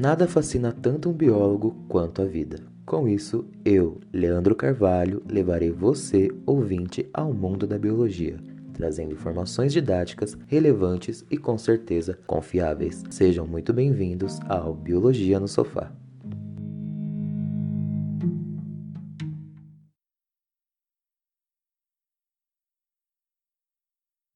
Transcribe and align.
Nada 0.00 0.28
fascina 0.28 0.72
tanto 0.72 1.10
um 1.10 1.12
biólogo 1.12 1.74
quanto 1.88 2.22
a 2.22 2.24
vida. 2.24 2.64
Com 2.86 3.08
isso, 3.08 3.44
eu, 3.64 3.98
Leandro 4.12 4.54
Carvalho, 4.54 5.20
levarei 5.28 5.72
você, 5.72 6.28
ouvinte, 6.46 7.10
ao 7.12 7.34
mundo 7.34 7.66
da 7.66 7.76
biologia, 7.76 8.38
trazendo 8.72 9.12
informações 9.12 9.72
didáticas, 9.72 10.38
relevantes 10.46 11.24
e 11.28 11.36
com 11.36 11.58
certeza 11.58 12.16
confiáveis. 12.28 13.02
Sejam 13.10 13.44
muito 13.44 13.72
bem-vindos 13.72 14.38
ao 14.48 14.72
Biologia 14.72 15.40
no 15.40 15.48
Sofá. 15.48 15.92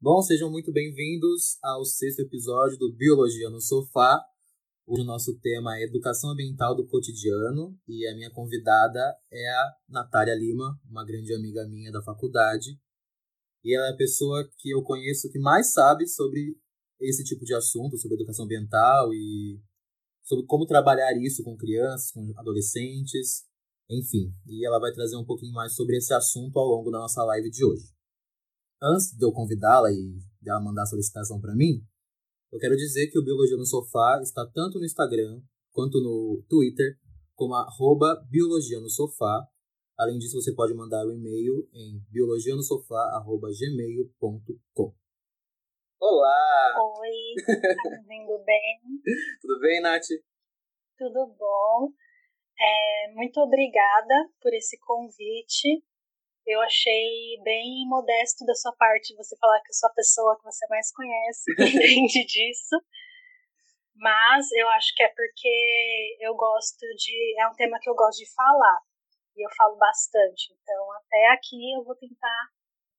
Bom, 0.00 0.20
sejam 0.22 0.50
muito 0.50 0.72
bem-vindos 0.72 1.56
ao 1.62 1.84
sexto 1.84 2.18
episódio 2.18 2.76
do 2.76 2.92
Biologia 2.92 3.48
no 3.48 3.60
Sofá. 3.60 4.20
O 4.84 5.02
nosso 5.04 5.38
tema 5.38 5.78
é 5.78 5.84
Educação 5.84 6.30
Ambiental 6.30 6.74
do 6.74 6.86
Cotidiano 6.86 7.78
e 7.86 8.06
a 8.06 8.14
minha 8.14 8.30
convidada 8.30 8.98
é 9.30 9.48
a 9.48 9.76
Natália 9.88 10.34
Lima, 10.34 10.78
uma 10.90 11.04
grande 11.04 11.32
amiga 11.32 11.66
minha 11.68 11.92
da 11.92 12.02
faculdade. 12.02 12.78
E 13.64 13.76
ela 13.76 13.86
é 13.86 13.90
a 13.90 13.96
pessoa 13.96 14.48
que 14.58 14.70
eu 14.70 14.82
conheço 14.82 15.30
que 15.30 15.38
mais 15.38 15.72
sabe 15.72 16.06
sobre 16.06 16.56
esse 17.00 17.22
tipo 17.22 17.44
de 17.44 17.54
assunto, 17.54 17.96
sobre 17.96 18.16
educação 18.16 18.44
ambiental 18.44 19.14
e 19.14 19.60
sobre 20.24 20.44
como 20.46 20.66
trabalhar 20.66 21.16
isso 21.16 21.44
com 21.44 21.56
crianças, 21.56 22.10
com 22.10 22.32
adolescentes, 22.36 23.44
enfim. 23.88 24.34
E 24.46 24.66
ela 24.66 24.80
vai 24.80 24.92
trazer 24.92 25.16
um 25.16 25.24
pouquinho 25.24 25.52
mais 25.52 25.74
sobre 25.74 25.96
esse 25.96 26.12
assunto 26.12 26.58
ao 26.58 26.66
longo 26.66 26.90
da 26.90 26.98
nossa 26.98 27.24
live 27.24 27.50
de 27.50 27.64
hoje 27.64 27.92
antes 28.82 29.16
de 29.16 29.24
eu 29.24 29.32
convidá-la 29.32 29.92
e 29.92 30.18
dela 30.40 30.60
mandar 30.60 30.82
a 30.82 30.86
solicitação 30.86 31.40
para 31.40 31.54
mim, 31.54 31.86
eu 32.52 32.58
quero 32.58 32.76
dizer 32.76 33.08
que 33.08 33.18
o 33.18 33.24
Biologia 33.24 33.56
no 33.56 33.64
Sofá 33.64 34.20
está 34.22 34.46
tanto 34.46 34.78
no 34.78 34.84
Instagram 34.84 35.40
quanto 35.72 36.02
no 36.02 36.44
Twitter, 36.50 36.98
como 37.34 37.54
arroba 37.54 38.22
Biologia 38.28 38.78
no 38.78 38.90
Sofá. 38.90 39.48
Além 39.98 40.18
disso, 40.18 40.38
você 40.40 40.54
pode 40.54 40.74
mandar 40.74 41.06
o 41.06 41.08
um 41.08 41.12
e-mail 41.12 41.66
em 41.72 41.98
biologianosofá.gmail.com. 42.10 44.94
Olá! 45.98 46.74
Oi, 47.00 47.34
tá 47.46 47.54
bem? 48.04 48.26
Tudo 49.40 49.58
bem, 49.60 49.80
Nath? 49.80 50.08
Tudo 50.98 51.34
bom. 51.38 51.90
É, 52.60 53.12
muito 53.14 53.40
obrigada 53.40 54.28
por 54.42 54.52
esse 54.52 54.78
convite. 54.78 55.82
Eu 56.46 56.60
achei 56.60 57.40
bem 57.44 57.86
modesto 57.88 58.44
da 58.44 58.54
sua 58.54 58.72
parte 58.76 59.14
você 59.14 59.36
falar 59.38 59.60
que 59.60 59.70
eu 59.70 59.74
sou 59.74 59.88
a 59.88 59.94
pessoa 59.94 60.36
que 60.36 60.44
você 60.44 60.66
mais 60.68 60.92
conhece, 60.92 61.54
que 61.54 61.62
entende 61.70 62.26
disso. 62.26 62.76
Mas 63.94 64.50
eu 64.52 64.68
acho 64.70 64.94
que 64.96 65.02
é 65.02 65.08
porque 65.08 66.16
eu 66.20 66.34
gosto 66.34 66.80
de. 66.96 67.40
É 67.40 67.46
um 67.46 67.54
tema 67.54 67.78
que 67.80 67.88
eu 67.88 67.94
gosto 67.94 68.18
de 68.18 68.34
falar. 68.34 68.80
E 69.36 69.46
eu 69.46 69.50
falo 69.56 69.76
bastante. 69.76 70.52
Então, 70.60 70.92
até 70.92 71.28
aqui 71.28 71.74
eu 71.76 71.84
vou 71.84 71.94
tentar 71.94 72.48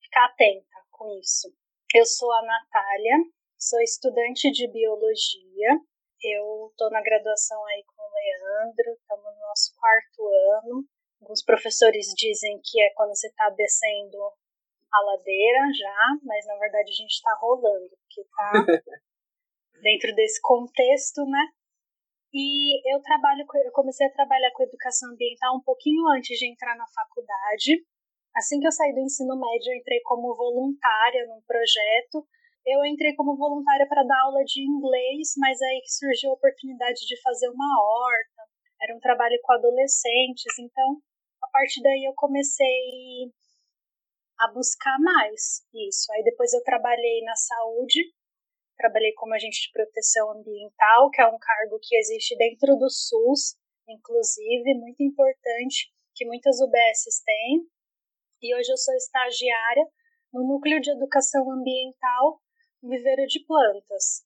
ficar 0.02 0.26
atenta 0.26 0.78
com 0.92 1.20
isso. 1.20 1.54
Eu 1.94 2.06
sou 2.06 2.32
a 2.32 2.42
Natália, 2.42 3.18
sou 3.58 3.80
estudante 3.82 4.52
de 4.52 4.68
biologia. 4.72 5.80
Eu 6.22 6.70
estou 6.72 6.90
na 6.90 7.02
graduação 7.02 7.64
aí 7.66 7.84
com 7.86 8.02
o 8.02 8.14
Leandro, 8.14 8.94
estamos 8.94 9.26
no 9.26 9.40
nosso 9.42 9.74
quarto 9.76 10.28
ano. 10.64 10.88
Alguns 11.24 11.42
professores 11.42 12.08
dizem 12.18 12.60
que 12.62 12.82
é 12.84 12.90
quando 12.96 13.16
você 13.16 13.28
está 13.28 13.50
descendo 13.52 14.20
a 14.92 15.00
ladeira 15.06 15.72
já, 15.72 16.20
mas 16.22 16.46
na 16.46 16.58
verdade 16.58 16.92
a 16.92 17.00
gente 17.00 17.16
está 17.16 17.34
rolando, 17.40 17.96
porque 17.96 18.22
está 18.22 18.52
dentro 19.82 20.14
desse 20.14 20.42
contexto, 20.42 21.24
né? 21.24 21.48
E 22.34 22.94
eu 22.94 23.02
trabalho, 23.02 23.46
eu 23.64 23.72
comecei 23.72 24.06
a 24.06 24.12
trabalhar 24.12 24.52
com 24.52 24.64
educação 24.64 25.12
ambiental 25.12 25.56
um 25.56 25.64
pouquinho 25.64 26.06
antes 26.10 26.38
de 26.38 26.46
entrar 26.46 26.76
na 26.76 26.86
faculdade. 26.88 27.86
Assim 28.36 28.60
que 28.60 28.68
eu 28.68 28.72
saí 28.74 28.94
do 28.94 29.00
ensino 29.00 29.40
médio, 29.40 29.72
eu 29.72 29.78
entrei 29.78 30.02
como 30.02 30.36
voluntária 30.36 31.26
num 31.28 31.42
projeto. 31.48 32.28
Eu 32.66 32.84
entrei 32.84 33.16
como 33.16 33.38
voluntária 33.38 33.88
para 33.88 34.04
dar 34.04 34.20
aula 34.24 34.44
de 34.44 34.62
inglês, 34.62 35.36
mas 35.38 35.62
aí 35.62 35.82
surgiu 35.88 36.32
a 36.32 36.34
oportunidade 36.34 37.00
de 37.08 37.22
fazer 37.22 37.48
uma 37.48 37.82
horta. 37.82 38.44
Era 38.82 38.94
um 38.94 39.00
trabalho 39.00 39.40
com 39.42 39.54
adolescentes, 39.54 40.60
então 40.60 41.00
partir 41.54 41.82
daí 41.82 42.04
eu 42.04 42.14
comecei 42.16 43.32
a 44.40 44.52
buscar 44.52 44.98
mais 45.00 45.62
isso. 45.74 46.12
Aí 46.14 46.24
depois 46.24 46.52
eu 46.52 46.64
trabalhei 46.64 47.22
na 47.24 47.36
saúde, 47.36 48.12
trabalhei 48.76 49.14
como 49.14 49.34
agente 49.34 49.62
de 49.62 49.72
proteção 49.72 50.32
ambiental, 50.32 51.10
que 51.12 51.22
é 51.22 51.28
um 51.28 51.38
cargo 51.40 51.80
que 51.82 51.96
existe 51.96 52.36
dentro 52.36 52.76
do 52.76 52.90
SUS, 52.90 53.56
inclusive, 53.88 54.74
muito 54.76 55.04
importante, 55.04 55.94
que 56.16 56.26
muitas 56.26 56.60
UBSs 56.60 57.24
têm. 57.24 57.68
E 58.42 58.56
hoje 58.56 58.72
eu 58.72 58.78
sou 58.78 58.94
estagiária 58.96 59.86
no 60.34 60.46
Núcleo 60.46 60.82
de 60.82 60.92
Educação 60.92 61.50
Ambiental 61.52 62.42
Viveiro 62.82 63.26
de 63.28 63.46
Plantas. 63.46 64.26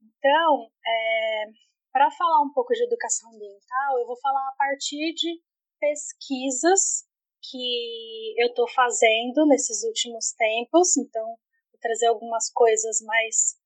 Então, 0.00 0.70
é, 0.86 1.44
para 1.92 2.10
falar 2.12 2.42
um 2.42 2.52
pouco 2.52 2.72
de 2.72 2.84
educação 2.84 3.34
ambiental, 3.34 3.98
eu 3.98 4.06
vou 4.06 4.16
falar 4.20 4.48
a 4.48 4.56
partir 4.56 5.12
de 5.14 5.40
pesquisas 5.78 7.06
que 7.42 8.34
eu 8.38 8.48
estou 8.48 8.68
fazendo 8.70 9.46
nesses 9.46 9.84
últimos 9.84 10.32
tempos, 10.32 10.96
então 10.96 11.24
vou 11.24 11.80
trazer 11.80 12.06
algumas 12.06 12.50
coisas 12.52 13.00
mais 13.02 13.56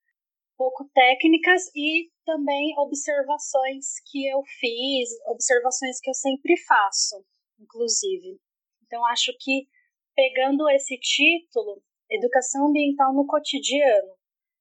pouco 0.57 0.89
técnicas 0.95 1.63
e 1.75 2.11
também 2.25 2.79
observações 2.79 3.95
que 4.11 4.29
eu 4.29 4.43
fiz, 4.61 5.11
observações 5.27 5.99
que 6.01 6.11
eu 6.11 6.15
sempre 6.15 6.57
faço, 6.67 7.25
inclusive. 7.59 8.39
Então 8.85 9.05
acho 9.07 9.33
que 9.41 9.67
pegando 10.15 10.69
esse 10.71 10.99
título, 10.99 11.83
Educação 12.11 12.69
Ambiental 12.69 13.13
no 13.15 13.27
Cotidiano, 13.27 14.15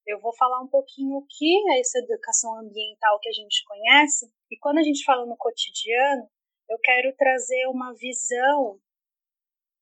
eu 0.06 0.20
vou 0.20 0.34
falar 0.34 0.60
um 0.60 0.68
pouquinho 0.68 1.16
o 1.18 1.26
que 1.28 1.70
é 1.70 1.80
essa 1.80 1.98
educação 1.98 2.58
ambiental 2.58 3.18
que 3.20 3.28
a 3.28 3.32
gente 3.32 3.64
conhece, 3.64 4.26
e 4.50 4.58
quando 4.58 4.78
a 4.78 4.82
gente 4.82 5.04
fala 5.04 5.24
no 5.26 5.36
cotidiano, 5.36 6.28
eu 6.72 6.78
quero 6.82 7.14
trazer 7.16 7.66
uma 7.68 7.92
visão 7.94 8.78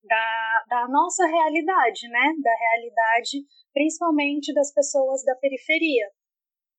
da, 0.02 0.64
da 0.68 0.88
nossa 0.88 1.24
realidade, 1.26 2.08
né? 2.08 2.34
Da 2.42 2.54
realidade, 2.54 3.44
principalmente 3.72 4.52
das 4.52 4.72
pessoas 4.72 5.24
da 5.24 5.36
periferia, 5.36 6.10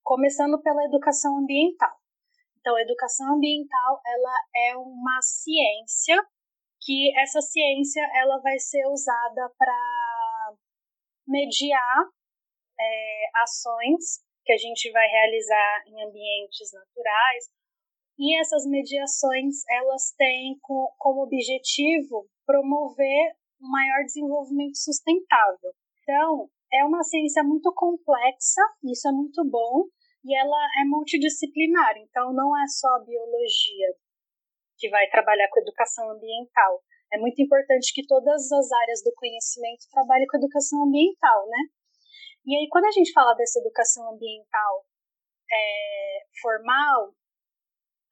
começando 0.03 0.61
pela 0.61 0.83
educação 0.85 1.37
ambiental. 1.37 1.95
Então, 2.59 2.75
a 2.75 2.81
educação 2.81 3.35
ambiental, 3.35 4.01
ela 4.05 4.37
é 4.55 4.77
uma 4.77 5.19
ciência 5.21 6.21
que 6.81 7.17
essa 7.17 7.41
ciência 7.41 8.01
ela 8.15 8.39
vai 8.41 8.59
ser 8.59 8.85
usada 8.87 9.49
para 9.57 10.53
mediar 11.27 12.05
é, 12.79 13.41
ações 13.43 14.23
que 14.43 14.51
a 14.51 14.57
gente 14.57 14.91
vai 14.91 15.07
realizar 15.07 15.83
em 15.87 16.03
ambientes 16.03 16.71
naturais 16.73 17.60
e 18.21 18.39
essas 18.39 18.67
mediações, 18.69 19.65
elas 19.67 20.13
têm 20.15 20.55
como 20.61 21.23
objetivo 21.23 22.29
promover 22.45 23.33
um 23.59 23.67
maior 23.67 24.05
desenvolvimento 24.05 24.77
sustentável. 24.77 25.73
Então, 26.03 26.47
é 26.71 26.85
uma 26.85 27.01
ciência 27.01 27.41
muito 27.43 27.73
complexa, 27.73 28.61
isso 28.83 29.07
é 29.09 29.11
muito 29.11 29.41
bom, 29.49 29.89
e 30.23 30.37
ela 30.37 30.61
é 30.79 30.85
multidisciplinar, 30.85 31.97
então 31.97 32.31
não 32.31 32.55
é 32.55 32.67
só 32.67 32.89
a 32.89 33.03
biologia 33.03 33.89
que 34.77 34.87
vai 34.89 35.09
trabalhar 35.09 35.49
com 35.49 35.59
educação 35.59 36.11
ambiental. 36.11 36.83
É 37.11 37.17
muito 37.17 37.41
importante 37.41 37.91
que 37.91 38.05
todas 38.05 38.51
as 38.51 38.71
áreas 38.71 39.01
do 39.03 39.11
conhecimento 39.15 39.89
trabalhem 39.89 40.27
com 40.27 40.37
educação 40.37 40.83
ambiental, 40.83 41.47
né? 41.47 41.59
E 42.45 42.55
aí, 42.55 42.67
quando 42.69 42.85
a 42.85 42.91
gente 42.91 43.11
fala 43.13 43.33
dessa 43.33 43.59
educação 43.59 44.13
ambiental 44.13 44.85
é, 45.51 46.19
formal, 46.39 47.15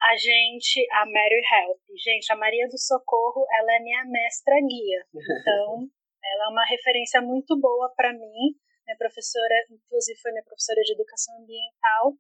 a 0.01 0.16
gente, 0.16 0.86
a 0.92 1.06
Mary 1.06 1.42
Help. 1.44 1.80
Gente, 1.98 2.31
a 2.31 2.36
Maria 2.36 2.68
do 2.68 2.78
Socorro, 2.78 3.46
ela 3.51 3.75
é 3.75 3.80
minha 3.80 4.06
mestra 4.06 4.56
guia. 4.56 5.06
Então, 5.13 5.88
ela 6.24 6.46
é 6.46 6.50
uma 6.51 6.66
referência 6.66 7.22
muito 7.22 7.60
boa 7.60 7.92
para 7.96 8.13
mim. 8.13 8.56
Minha 8.86 8.98
professora, 8.98 9.56
inclusive, 9.69 10.19
foi 10.19 10.31
minha 10.31 10.44
professora 10.44 10.81
de 10.81 10.94
educação 10.94 11.36
ambiental. 11.42 12.13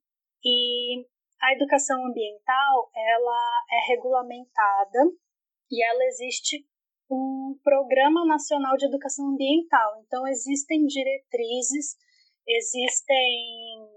E 0.43 1.05
a 1.41 1.53
educação 1.53 2.05
ambiental, 2.05 2.91
ela 2.95 3.63
é 3.71 3.91
regulamentada 3.91 4.99
e 5.71 5.83
ela 5.83 6.03
existe 6.05 6.65
um 7.09 7.57
programa 7.63 8.25
nacional 8.25 8.75
de 8.75 8.85
educação 8.85 9.25
ambiental. 9.29 10.03
Então, 10.05 10.27
existem 10.27 10.85
diretrizes, 10.85 11.95
existem 12.45 13.87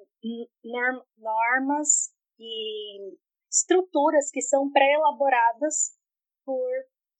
norm 0.64 1.02
normas 1.18 2.12
e 2.38 3.18
estruturas 3.52 4.30
que 4.30 4.40
são 4.40 4.70
pré-elaboradas 4.70 5.92
por 6.44 6.70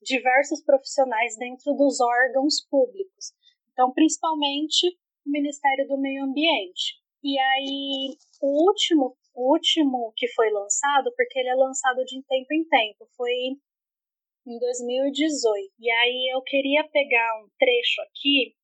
diversos 0.00 0.62
profissionais 0.64 1.36
dentro 1.36 1.74
dos 1.74 2.00
órgãos 2.00 2.66
públicos. 2.68 3.32
Então, 3.72 3.92
principalmente 3.92 4.86
o 5.24 5.30
Ministério 5.30 5.86
do 5.86 6.00
Meio 6.00 6.24
Ambiente. 6.24 7.00
E 7.22 7.38
aí, 7.38 8.16
o 8.40 8.66
último 8.68 9.16
o 9.34 9.52
último 9.52 10.12
que 10.16 10.28
foi 10.28 10.50
lançado, 10.50 11.12
porque 11.16 11.38
ele 11.38 11.48
é 11.48 11.54
lançado 11.54 12.04
de 12.04 12.22
tempo 12.24 12.52
em 12.52 12.64
tempo, 12.68 13.06
foi 13.16 13.32
em 14.46 14.58
2018. 14.58 15.72
E 15.78 15.90
aí 15.90 16.34
eu 16.34 16.42
queria 16.42 16.86
pegar 16.88 17.42
um 17.42 17.48
trecho 17.58 18.02
aqui 18.02 18.54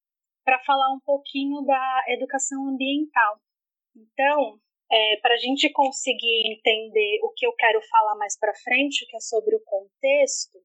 para 0.45 0.63
falar 0.65 0.93
um 0.93 1.01
pouquinho 1.01 1.63
da 1.63 2.05
educação 2.09 2.69
ambiental. 2.69 3.41
Então, 3.97 4.61
é, 4.91 5.17
para 5.21 5.35
a 5.35 5.39
gente 5.39 5.71
conseguir 5.71 6.53
entender 6.53 7.21
o 7.23 7.31
que 7.31 7.47
eu 7.47 7.53
quero 7.53 7.81
falar 7.89 8.17
mais 8.17 8.39
para 8.39 8.55
frente, 8.55 9.07
que 9.07 9.17
é 9.17 9.21
sobre 9.21 9.55
o 9.55 9.63
contexto, 9.65 10.59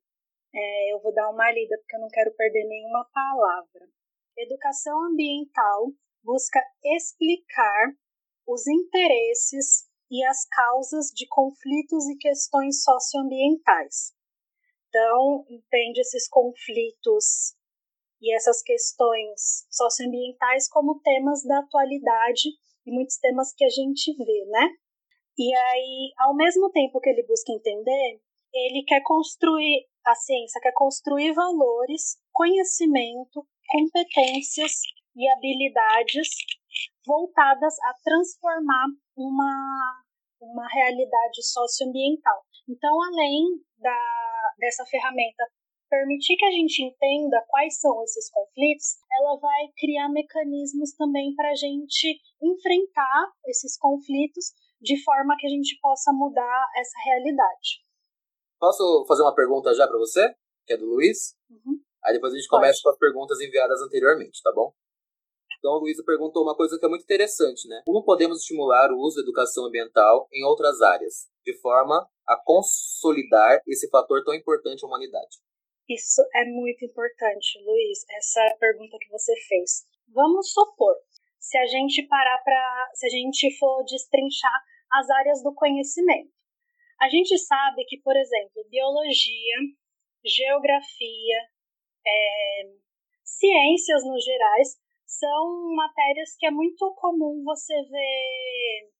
é, 0.53 0.93
eu 0.93 1.01
vou 1.01 1.13
dar 1.13 1.29
uma 1.29 1.51
lida 1.51 1.77
porque 1.79 1.95
eu 1.95 1.99
não 1.99 2.09
quero 2.09 2.33
perder 2.35 2.65
nenhuma 2.65 3.05
palavra. 3.13 3.87
Educação 4.37 5.07
ambiental 5.07 5.91
busca 6.23 6.59
explicar 6.83 7.93
os 8.47 8.65
interesses 8.67 9.89
e 10.09 10.23
as 10.25 10.45
causas 10.47 11.07
de 11.07 11.27
conflitos 11.27 12.07
e 12.07 12.17
questões 12.17 12.83
socioambientais. 12.83 14.13
Então, 14.87 15.45
entende 15.49 15.99
esses 16.01 16.29
conflitos 16.29 17.55
e 18.21 18.33
essas 18.33 18.61
questões 18.61 19.65
socioambientais 19.69 20.69
como 20.69 21.01
temas 21.01 21.43
da 21.43 21.59
atualidade 21.59 22.49
e 22.85 22.91
muitos 22.91 23.17
temas 23.17 23.53
que 23.55 23.63
a 23.63 23.69
gente 23.69 24.15
vê, 24.17 24.45
né? 24.49 24.69
E 25.37 25.55
aí, 25.55 26.13
ao 26.19 26.35
mesmo 26.35 26.69
tempo 26.71 26.99
que 26.99 27.09
ele 27.09 27.25
busca 27.25 27.51
entender, 27.51 28.21
ele 28.53 28.83
quer 28.85 29.01
construir 29.01 29.87
a 30.05 30.13
ciência, 30.13 30.61
quer 30.61 30.73
construir 30.73 31.33
valores, 31.33 32.17
conhecimento, 32.31 33.45
competências 33.67 34.73
e 35.15 35.27
habilidades 35.29 36.29
voltadas 37.05 37.73
a 37.79 37.93
transformar 38.03 38.85
uma, 39.17 40.03
uma 40.41 40.67
realidade 40.67 41.41
socioambiental. 41.41 42.43
Então, 42.69 42.95
além 43.01 43.59
da, 43.77 44.53
dessa 44.59 44.85
ferramenta 44.85 45.43
permitir 45.93 46.35
que 46.37 46.45
a 46.45 46.51
gente 46.51 46.81
entenda 46.81 47.45
quais 47.47 47.79
são 47.79 48.01
esses 48.03 48.27
conflitos, 48.31 48.97
ela 49.11 49.37
vai 49.37 49.69
criar 49.77 50.09
mecanismos 50.09 50.91
também 50.93 51.35
para 51.35 51.51
a 51.51 51.55
gente 51.55 52.19
enfrentar 52.41 53.31
esses 53.45 53.77
conflitos 53.77 54.53
de 54.81 55.01
forma 55.03 55.35
que 55.37 55.45
a 55.45 55.49
gente 55.51 55.77
possa 55.79 56.11
mudar 56.11 56.65
essa 56.75 56.97
realidade. 57.05 57.85
Posso 58.59 59.05
fazer 59.07 59.21
uma 59.21 59.35
pergunta 59.35 59.71
já 59.75 59.87
para 59.87 59.99
você, 59.99 60.33
que 60.65 60.73
é 60.73 60.77
do 60.77 60.85
Luiz? 60.85 61.35
Uhum. 61.47 61.79
Aí 62.03 62.13
depois 62.13 62.33
a 62.33 62.37
gente 62.37 62.49
começa 62.49 62.81
Pode. 62.81 62.83
com 62.83 62.89
as 62.89 62.97
perguntas 62.97 63.39
enviadas 63.39 63.79
anteriormente, 63.81 64.41
tá 64.41 64.51
bom? 64.51 64.73
Então 65.59 65.75
a 65.75 65.77
Luísa 65.77 66.03
perguntou 66.03 66.41
uma 66.41 66.55
coisa 66.55 66.77
que 66.79 66.85
é 66.85 66.89
muito 66.89 67.03
interessante, 67.03 67.67
né? 67.67 67.83
Como 67.85 68.03
podemos 68.03 68.39
estimular 68.39 68.91
o 68.91 68.97
uso 68.97 69.17
da 69.17 69.21
educação 69.21 69.65
ambiental 69.65 70.27
em 70.33 70.43
outras 70.43 70.81
áreas, 70.81 71.29
de 71.45 71.55
forma 71.61 72.09
a 72.27 72.35
consolidar 72.43 73.61
esse 73.67 73.87
fator 73.89 74.23
tão 74.23 74.33
importante 74.33 74.83
à 74.83 74.87
humanidade? 74.87 75.37
Isso 75.89 76.21
é 76.33 76.45
muito 76.45 76.85
importante, 76.85 77.59
Luiz, 77.63 78.05
essa 78.09 78.55
pergunta 78.59 78.97
que 78.99 79.09
você 79.09 79.35
fez. 79.47 79.85
Vamos 80.07 80.51
supor, 80.51 80.95
se 81.39 81.57
a 81.57 81.65
gente 81.65 82.07
parar 82.07 82.37
para. 82.43 82.89
se 82.93 83.05
a 83.05 83.09
gente 83.09 83.57
for 83.57 83.83
destrinchar 83.83 84.63
as 84.91 85.09
áreas 85.09 85.43
do 85.43 85.53
conhecimento. 85.53 86.31
A 87.01 87.09
gente 87.09 87.37
sabe 87.37 87.83
que, 87.85 87.97
por 87.99 88.15
exemplo, 88.15 88.63
biologia, 88.69 89.55
geografia, 90.23 91.37
é, 92.05 92.61
ciências 93.23 94.05
no 94.05 94.19
gerais 94.21 94.77
são 95.05 95.75
matérias 95.75 96.35
que 96.37 96.45
é 96.45 96.51
muito 96.51 96.93
comum 96.95 97.43
você 97.43 97.73
ver 97.73 98.91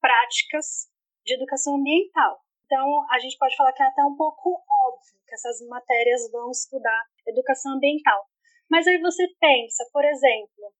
práticas 0.00 0.90
de 1.24 1.34
educação 1.34 1.76
ambiental. 1.76 2.43
Então, 2.64 3.04
a 3.10 3.18
gente 3.18 3.36
pode 3.38 3.56
falar 3.56 3.72
que 3.72 3.82
é 3.82 3.86
até 3.86 4.04
um 4.04 4.16
pouco 4.16 4.50
óbvio 4.50 5.20
que 5.26 5.34
essas 5.34 5.60
matérias 5.68 6.30
vão 6.30 6.50
estudar 6.50 7.04
educação 7.26 7.74
ambiental. 7.74 8.24
Mas 8.70 8.86
aí 8.86 8.98
você 8.98 9.26
pensa, 9.38 9.84
por 9.92 10.04
exemplo, 10.04 10.72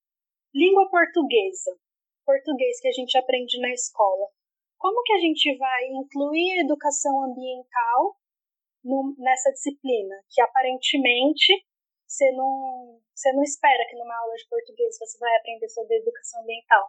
língua 0.55 0.89
portuguesa, 0.89 1.77
português 2.25 2.81
que 2.81 2.89
a 2.89 2.93
gente 2.93 3.17
aprende 3.19 3.61
na 3.61 3.71
escola. 3.73 4.29
Como 4.79 5.03
que 5.03 5.13
a 5.13 5.19
gente 5.19 5.57
vai 5.57 5.87
incluir 5.89 6.53
a 6.53 6.63
educação 6.63 7.25
ambiental 7.25 8.17
no, 8.83 9.15
nessa 9.19 9.51
disciplina? 9.53 10.17
Que 10.31 10.41
aparentemente 10.41 11.53
você 12.07 12.31
não, 12.33 13.01
você 13.15 13.33
não 13.33 13.43
espera 13.43 13.87
que 13.89 13.97
numa 13.97 14.17
aula 14.17 14.35
de 14.35 14.49
português 14.49 14.99
você 14.99 15.19
vai 15.19 15.37
aprender 15.37 15.69
sobre 15.69 15.97
educação 15.97 16.43
ambiental. 16.43 16.89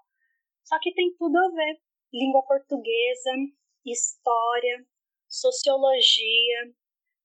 Só 0.64 0.80
que 0.80 0.94
tem 0.94 1.14
tudo 1.18 1.38
a 1.38 1.50
ver. 1.50 1.80
Língua 2.14 2.44
portuguesa, 2.44 3.32
história, 3.92 4.86
sociologia, 5.28 6.74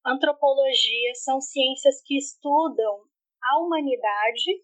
antropologia 0.05 1.15
são 1.15 1.41
ciências 1.41 2.03
que 2.03 2.17
estudam 2.17 3.05
a 3.43 3.59
humanidade, 3.61 4.63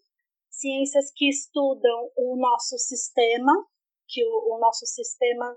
ciências 0.49 1.11
que 1.15 1.29
estudam 1.29 2.11
o 2.15 2.35
nosso 2.37 2.77
sistema, 2.77 3.53
que 4.07 4.23
o, 4.25 4.55
o 4.55 4.59
nosso 4.59 4.85
sistema 4.85 5.55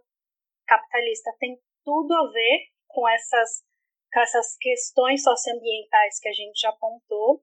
capitalista 0.66 1.34
tem 1.38 1.60
tudo 1.84 2.14
a 2.14 2.31
ver 2.31 2.66
com 2.88 3.08
essas, 3.08 3.64
com 4.12 4.20
essas 4.20 4.56
questões 4.58 5.22
socioambientais 5.22 6.20
que 6.20 6.28
a 6.28 6.32
gente 6.32 6.60
já 6.60 6.70
apontou. 6.70 7.42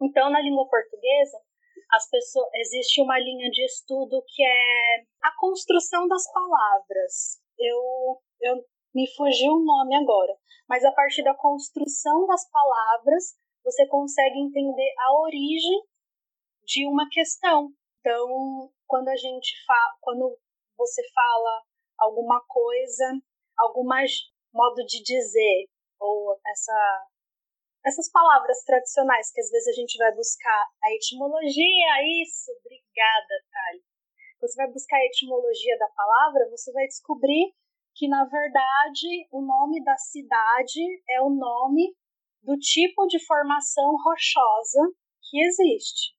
Então, 0.00 0.30
na 0.30 0.40
língua 0.40 0.68
portuguesa, 0.68 1.38
as 1.92 2.08
pessoas, 2.10 2.48
existe 2.54 3.00
uma 3.00 3.18
linha 3.18 3.50
de 3.50 3.64
estudo 3.64 4.22
que 4.26 4.42
é 4.42 5.04
a 5.22 5.36
construção 5.38 6.06
das 6.08 6.30
palavras. 6.32 7.40
Eu, 7.58 8.20
eu 8.46 8.64
me 8.94 9.06
fugiu 9.14 9.52
o 9.52 9.64
nome 9.64 9.94
agora, 9.96 10.34
mas 10.68 10.84
a 10.84 10.92
partir 10.92 11.22
da 11.22 11.34
construção 11.34 12.26
das 12.26 12.48
palavras, 12.50 13.36
você 13.62 13.86
consegue 13.88 14.38
entender 14.38 14.94
a 14.98 15.20
origem 15.20 15.82
de 16.64 16.86
uma 16.86 17.08
questão. 17.10 17.70
Então, 18.00 18.70
quando 18.86 19.08
a 19.08 19.16
gente 19.16 19.52
fala, 19.66 19.96
quando 20.00 20.38
você 20.76 21.02
fala 21.12 21.62
alguma 21.98 22.42
coisa, 22.46 23.04
algum 23.58 23.84
modo 24.52 24.84
de 24.86 25.02
dizer, 25.02 25.68
ou 25.98 26.38
essa 26.46 27.06
essas 27.86 28.10
palavras 28.10 28.64
tradicionais 28.64 29.30
que 29.30 29.40
às 29.40 29.48
vezes 29.48 29.68
a 29.68 29.80
gente 29.80 29.96
vai 29.96 30.12
buscar 30.12 30.66
a 30.82 30.92
etimologia, 30.92 32.20
isso, 32.20 32.50
obrigada, 32.58 33.34
Thali. 33.52 33.82
Você 34.40 34.56
vai 34.56 34.72
buscar 34.72 34.96
a 34.96 35.06
etimologia 35.06 35.78
da 35.78 35.86
palavra, 35.88 36.50
você 36.50 36.72
vai 36.72 36.84
descobrir 36.86 37.54
que 37.96 38.06
na 38.08 38.24
verdade 38.24 39.26
o 39.32 39.40
nome 39.40 39.82
da 39.82 39.96
cidade 39.96 40.80
é 41.08 41.20
o 41.22 41.30
nome 41.30 41.96
do 42.42 42.56
tipo 42.58 43.06
de 43.06 43.18
formação 43.26 43.90
rochosa 44.04 44.80
que 45.22 45.42
existe. 45.42 46.14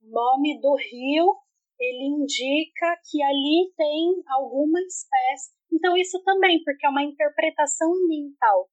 O 0.00 0.10
nome 0.10 0.60
do 0.60 0.74
rio, 0.76 1.36
ele 1.78 2.04
indica 2.04 2.96
que 3.10 3.22
ali 3.22 3.72
tem 3.76 4.22
alguma 4.28 4.80
espécie. 4.80 5.52
Então 5.72 5.96
isso 5.96 6.22
também, 6.22 6.62
porque 6.64 6.86
é 6.86 6.88
uma 6.88 7.02
interpretação 7.02 7.92
ambiental 7.92 8.68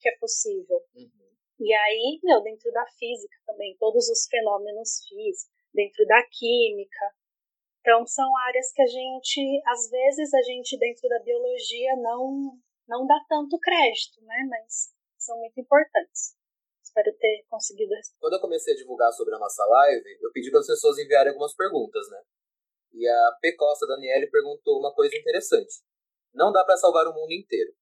que 0.00 0.08
é 0.08 0.16
possível. 0.18 0.78
Uhum. 0.94 1.30
E 1.60 1.72
aí, 1.72 2.20
meu, 2.24 2.42
dentro 2.42 2.72
da 2.72 2.84
física 2.98 3.36
também, 3.46 3.76
todos 3.78 4.08
os 4.08 4.26
fenômenos 4.28 5.04
físicos, 5.08 5.54
dentro 5.72 6.04
da 6.06 6.22
química, 6.30 7.14
então, 7.80 8.06
são 8.06 8.28
áreas 8.48 8.72
que 8.72 8.82
a 8.82 8.86
gente, 8.86 9.62
às 9.66 9.90
vezes, 9.90 10.34
a 10.34 10.42
gente 10.42 10.78
dentro 10.78 11.08
da 11.08 11.18
biologia 11.20 11.96
não, 11.96 12.58
não 12.86 13.06
dá 13.06 13.18
tanto 13.26 13.58
crédito, 13.58 14.22
né? 14.22 14.46
Mas 14.50 14.92
são 15.18 15.38
muito 15.38 15.58
importantes. 15.58 16.36
Espero 16.82 17.10
ter 17.18 17.46
conseguido 17.48 17.94
responder. 17.94 18.20
Quando 18.20 18.34
eu 18.34 18.40
comecei 18.40 18.74
a 18.74 18.76
divulgar 18.76 19.12
sobre 19.12 19.34
a 19.34 19.38
nossa 19.38 19.64
live, 19.64 20.18
eu 20.20 20.30
pedi 20.32 20.50
para 20.50 20.60
as 20.60 20.66
pessoas 20.66 20.98
enviarem 20.98 21.30
algumas 21.30 21.54
perguntas, 21.54 22.06
né? 22.10 22.22
E 22.92 23.08
a 23.08 23.38
P. 23.40 23.56
Costa 23.56 23.86
Daniele 23.86 24.26
perguntou 24.26 24.78
uma 24.78 24.92
coisa 24.92 25.16
interessante. 25.16 25.72
Não 26.34 26.52
dá 26.52 26.64
para 26.64 26.76
salvar 26.76 27.06
o 27.06 27.14
mundo 27.14 27.32
inteiro, 27.32 27.72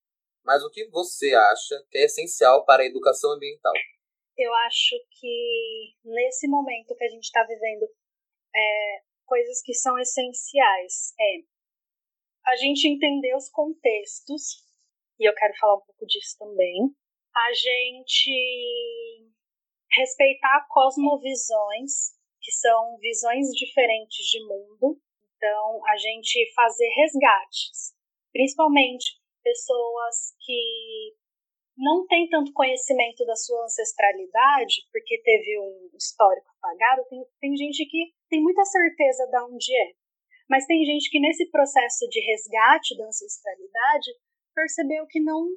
mas 0.45 0.63
o 0.63 0.69
que 0.69 0.87
você 0.89 1.33
acha 1.33 1.83
que 1.89 1.97
é 1.97 2.05
essencial 2.05 2.63
para 2.65 2.83
a 2.83 2.85
educação 2.85 3.31
ambiental? 3.31 3.73
Eu 4.37 4.53
acho 4.67 4.95
que 5.19 5.95
nesse 6.05 6.47
momento 6.47 6.95
que 6.95 7.03
a 7.03 7.09
gente 7.09 7.25
está 7.25 7.43
vivendo, 7.43 7.89
é, 8.55 9.08
coisas 9.29 9.61
que 9.61 9.73
são 9.73 9.97
essenciais. 9.99 11.13
É 11.19 11.59
a 12.47 12.55
gente 12.55 12.87
entender 12.87 13.35
os 13.35 13.47
contextos, 13.49 14.65
e 15.19 15.29
eu 15.29 15.33
quero 15.35 15.53
falar 15.59 15.75
um 15.75 15.85
pouco 15.85 16.05
disso 16.07 16.35
também, 16.39 16.89
a 17.35 17.53
gente 17.53 19.29
respeitar 19.91 20.65
cosmovisões, 20.69 22.17
que 22.41 22.51
são 22.51 22.97
visões 22.97 23.47
diferentes 23.49 24.25
de 24.25 24.43
mundo, 24.45 24.99
então 25.37 25.85
a 25.87 25.97
gente 25.97 26.51
fazer 26.55 26.89
resgates, 26.95 27.93
principalmente 28.31 29.19
pessoas 29.43 30.35
que 30.39 31.13
não 31.77 32.05
têm 32.07 32.27
tanto 32.29 32.51
conhecimento 32.53 33.25
da 33.25 33.35
sua 33.35 33.63
ancestralidade, 33.63 34.87
porque 34.91 35.21
teve 35.21 35.59
um 35.59 35.89
histórico 35.95 36.49
apagado, 36.57 37.07
tem, 37.09 37.23
tem 37.39 37.55
gente 37.55 37.85
que 37.85 38.13
tem 38.29 38.41
muita 38.41 38.63
certeza 38.65 39.25
de 39.27 39.39
onde 39.43 39.75
é. 39.75 39.93
Mas 40.49 40.65
tem 40.65 40.83
gente 40.83 41.09
que 41.09 41.19
nesse 41.19 41.49
processo 41.51 42.07
de 42.09 42.19
resgate 42.21 42.97
da 42.97 43.05
ancestralidade 43.05 44.11
percebeu 44.55 45.05
que 45.07 45.19
não 45.19 45.47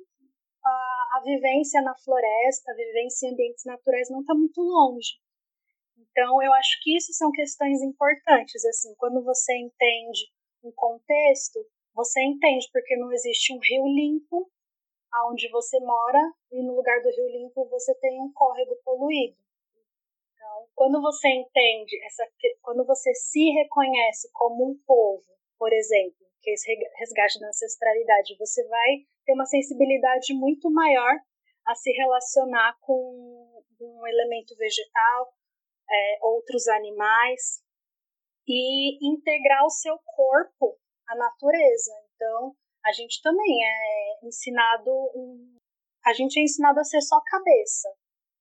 a, 0.65 1.19
a 1.19 1.23
vivência 1.25 1.81
na 1.83 1.95
floresta, 1.97 2.73
a 2.73 2.75
vivência 2.75 3.27
em 3.27 3.33
ambientes 3.33 3.65
naturais 3.65 4.11
não 4.11 4.21
está 4.21 4.35
muito 4.35 4.61
longe. 4.61 5.19
Então, 5.97 6.43
eu 6.43 6.53
acho 6.53 6.79
que 6.83 6.97
isso 6.97 7.13
são 7.15 7.33
questões 7.33 7.81
importantes. 7.83 8.65
Assim, 8.67 8.95
quando 8.97 9.23
você 9.25 9.57
entende 9.57 10.31
um 10.63 10.71
contexto, 10.73 11.59
você 11.95 12.23
entende 12.23 12.69
porque 12.73 12.97
não 12.97 13.13
existe 13.13 13.53
um 13.55 13.59
rio 13.59 13.87
limpo 13.87 14.51
aonde 15.13 15.49
você 15.51 15.79
mora 15.81 16.33
e 16.51 16.63
no 16.63 16.75
lugar 16.75 17.03
do 17.03 17.11
rio 17.11 17.29
limpo 17.29 17.69
você 17.69 17.95
tem 17.97 18.21
um 18.21 18.33
córrego 18.33 18.77
poluído. 18.85 19.37
Quando 20.75 21.01
você 21.01 21.29
entende 21.29 21.97
essa, 22.05 22.27
quando 22.63 22.85
você 22.85 23.15
se 23.15 23.45
reconhece 23.51 24.31
como 24.33 24.71
um 24.71 24.79
povo, 24.87 25.25
por 25.59 25.73
exemplo, 25.73 26.27
que 26.43 26.51
é 26.51 26.55
esse 26.55 26.75
resgate 26.99 27.39
da 27.39 27.49
ancestralidade, 27.49 28.37
você 28.39 28.67
vai 28.67 29.07
ter 29.25 29.33
uma 29.35 29.47
sensibilidade 29.47 30.35
muito 30.35 30.71
maior 30.71 31.15
a 31.67 31.75
se 31.75 31.93
relacionar 31.93 32.77
com 32.81 33.63
um 33.81 34.07
elemento 34.07 34.57
vegetal, 34.57 35.33
é, 35.89 36.19
outros 36.23 36.67
animais 36.69 37.63
e 38.47 38.99
integrar 39.09 39.65
o 39.65 39.71
seu 39.71 39.97
corpo 40.05 40.79
à 41.09 41.17
natureza. 41.17 41.93
Então, 42.15 42.57
a 42.85 42.93
gente 42.93 43.21
também 43.23 43.65
é 43.65 44.27
ensinado 44.27 44.91
a 46.05 46.13
gente 46.13 46.39
é 46.39 46.43
ensinado 46.43 46.81
a 46.81 46.85
ser 46.85 47.01
só 47.01 47.21
cabeça. 47.25 47.89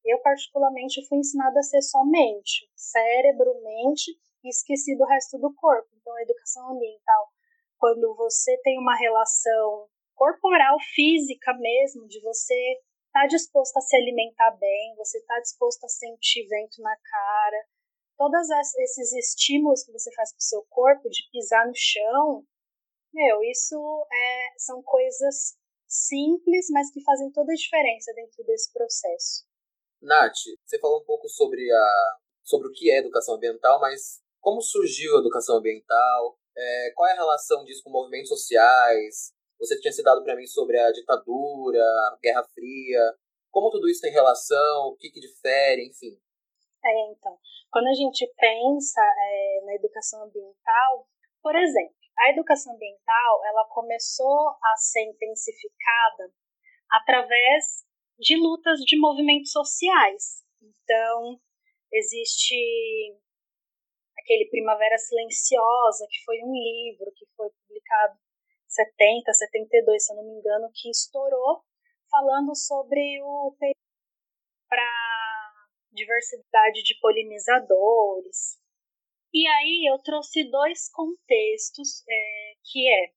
Eu 0.05 0.19
particularmente 0.21 1.05
fui 1.07 1.19
ensinada 1.19 1.59
a 1.59 1.63
ser 1.63 1.81
só 1.81 2.03
mente, 2.05 2.69
cérebro, 2.75 3.61
mente 3.61 4.11
e 4.43 4.49
esqueci 4.49 4.97
do 4.97 5.05
resto 5.05 5.37
do 5.37 5.53
corpo. 5.53 5.89
Então, 5.95 6.13
a 6.15 6.23
educação 6.23 6.71
ambiental, 6.71 7.27
quando 7.77 8.15
você 8.15 8.57
tem 8.63 8.79
uma 8.79 8.95
relação 8.95 9.87
corporal, 10.15 10.77
física 10.93 11.53
mesmo, 11.53 12.07
de 12.07 12.21
você 12.21 12.79
está 13.07 13.27
disposto 13.27 13.77
a 13.77 13.81
se 13.81 13.95
alimentar 13.95 14.51
bem, 14.51 14.95
você 14.95 15.17
está 15.17 15.39
disposto 15.39 15.83
a 15.83 15.89
sentir 15.89 16.47
vento 16.47 16.81
na 16.81 16.95
cara, 16.95 17.65
todos 18.17 18.47
esses 18.77 19.11
estímulos 19.13 19.83
que 19.83 19.91
você 19.91 20.11
faz 20.13 20.31
para 20.31 20.39
o 20.39 20.43
seu 20.43 20.65
corpo, 20.69 21.09
de 21.09 21.29
pisar 21.31 21.67
no 21.67 21.73
chão, 21.75 22.45
meu, 23.13 23.43
isso 23.43 23.75
é, 24.11 24.53
são 24.57 24.81
coisas 24.83 25.57
simples, 25.87 26.67
mas 26.69 26.91
que 26.91 27.03
fazem 27.03 27.31
toda 27.31 27.51
a 27.51 27.55
diferença 27.55 28.13
dentro 28.13 28.43
desse 28.45 28.71
processo. 28.71 29.50
Nath, 30.01 30.33
você 30.65 30.79
falou 30.79 31.01
um 31.01 31.05
pouco 31.05 31.29
sobre, 31.29 31.71
a, 31.71 32.17
sobre 32.43 32.67
o 32.67 32.71
que 32.71 32.91
é 32.91 32.97
educação 32.97 33.35
ambiental, 33.35 33.79
mas 33.79 34.21
como 34.39 34.61
surgiu 34.61 35.15
a 35.15 35.19
educação 35.19 35.57
ambiental? 35.57 36.37
É, 36.57 36.91
qual 36.95 37.07
é 37.07 37.13
a 37.13 37.15
relação 37.15 37.63
disso 37.63 37.83
com 37.83 37.91
movimentos 37.91 38.29
sociais? 38.29 39.33
Você 39.59 39.79
tinha 39.79 39.91
citado 39.91 40.23
para 40.23 40.35
mim 40.35 40.47
sobre 40.47 40.79
a 40.79 40.91
ditadura, 40.91 41.83
a 41.83 42.17
Guerra 42.21 42.43
Fria. 42.53 43.15
Como 43.51 43.69
tudo 43.69 43.87
isso 43.87 44.01
tem 44.01 44.11
relação? 44.11 44.87
O 44.87 44.97
que, 44.97 45.11
que 45.11 45.19
difere? 45.19 45.87
Enfim. 45.87 46.17
É, 46.83 47.11
então, 47.11 47.37
quando 47.71 47.87
a 47.87 47.93
gente 47.93 48.25
pensa 48.37 49.01
é, 49.01 49.61
na 49.65 49.75
educação 49.75 50.23
ambiental, 50.23 51.07
por 51.43 51.55
exemplo, 51.55 51.95
a 52.17 52.29
educação 52.31 52.73
ambiental 52.73 53.45
ela 53.45 53.65
começou 53.69 54.49
a 54.49 54.75
ser 54.75 55.03
intensificada 55.03 56.33
através 56.89 57.85
de 58.21 58.37
lutas 58.37 58.79
de 58.81 58.97
movimentos 58.99 59.51
sociais. 59.51 60.45
Então, 60.61 61.41
existe 61.91 62.55
aquele 64.19 64.47
Primavera 64.49 64.97
Silenciosa, 64.97 66.05
que 66.09 66.23
foi 66.23 66.37
um 66.43 66.53
livro 66.53 67.11
que 67.15 67.25
foi 67.35 67.49
publicado 67.49 68.17
70, 68.67 69.33
72, 69.33 70.05
se 70.05 70.13
eu 70.13 70.17
não 70.17 70.23
me 70.23 70.39
engano, 70.39 70.69
que 70.73 70.89
estourou, 70.89 71.63
falando 72.09 72.55
sobre 72.55 73.21
o 73.23 73.55
para 74.69 75.51
diversidade 75.91 76.83
de 76.83 76.97
polinizadores. 77.01 78.61
E 79.33 79.47
aí 79.47 79.89
eu 79.91 79.97
trouxe 79.99 80.49
dois 80.49 80.89
contextos, 80.89 82.03
é, 82.07 82.53
que 82.63 82.87
é 82.87 83.11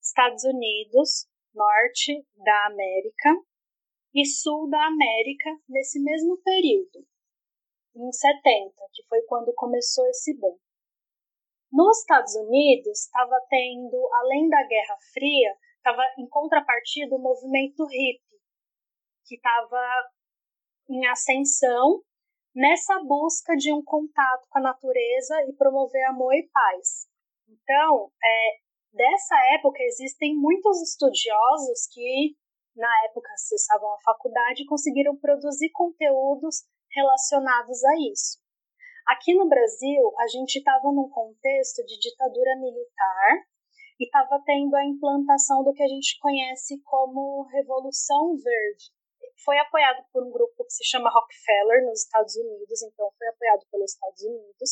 Estados 0.00 0.44
Unidos, 0.44 1.26
norte 1.52 2.24
da 2.36 2.66
América, 2.66 3.34
e 4.20 4.26
sul 4.26 4.68
da 4.68 4.84
América 4.84 5.48
nesse 5.68 6.02
mesmo 6.02 6.36
período, 6.42 7.06
em 7.94 8.10
70, 8.10 8.74
que 8.92 9.04
foi 9.08 9.22
quando 9.22 9.54
começou 9.54 10.04
esse 10.08 10.36
boom. 10.36 10.58
Nos 11.70 12.00
Estados 12.00 12.34
Unidos, 12.34 12.98
estava 12.98 13.38
tendo, 13.48 14.08
além 14.14 14.48
da 14.48 14.60
Guerra 14.66 14.96
Fria, 15.12 15.54
estava 15.76 16.02
em 16.18 16.28
contrapartida 16.28 17.14
o 17.14 17.20
movimento 17.20 17.84
hippie, 17.84 18.40
que 19.24 19.36
estava 19.36 20.10
em 20.88 21.06
ascensão 21.06 22.02
nessa 22.52 22.98
busca 23.04 23.54
de 23.54 23.72
um 23.72 23.84
contato 23.84 24.48
com 24.48 24.58
a 24.58 24.62
natureza 24.62 25.44
e 25.46 25.52
promover 25.52 26.02
amor 26.06 26.34
e 26.34 26.48
paz. 26.48 27.06
Então, 27.48 28.10
é, 28.24 28.58
dessa 28.92 29.36
época 29.54 29.80
existem 29.82 30.34
muitos 30.34 30.82
estudiosos 30.82 31.86
que 31.92 32.36
na 32.78 33.04
época 33.06 33.28
acessavam 33.32 33.92
a 33.92 34.00
faculdade 34.00 34.64
conseguiram 34.66 35.16
produzir 35.16 35.70
conteúdos 35.70 36.64
relacionados 36.94 37.84
a 37.84 37.94
isso. 38.10 38.38
Aqui 39.08 39.34
no 39.34 39.48
Brasil, 39.48 40.14
a 40.18 40.28
gente 40.28 40.56
estava 40.56 40.92
num 40.92 41.08
contexto 41.08 41.84
de 41.84 41.98
ditadura 41.98 42.56
militar 42.56 43.44
e 43.98 44.04
estava 44.04 44.40
tendo 44.44 44.76
a 44.76 44.84
implantação 44.84 45.64
do 45.64 45.72
que 45.72 45.82
a 45.82 45.88
gente 45.88 46.18
conhece 46.20 46.80
como 46.84 47.48
Revolução 47.50 48.36
Verde. 48.36 48.84
Foi 49.44 49.58
apoiado 49.58 50.04
por 50.12 50.22
um 50.22 50.30
grupo 50.30 50.64
que 50.64 50.72
se 50.72 50.84
chama 50.84 51.10
Rockefeller 51.10 51.84
nos 51.84 52.02
Estados 52.04 52.36
Unidos, 52.36 52.82
então 52.82 53.10
foi 53.18 53.28
apoiado 53.28 53.66
pelos 53.70 53.92
Estados 53.92 54.22
Unidos. 54.22 54.70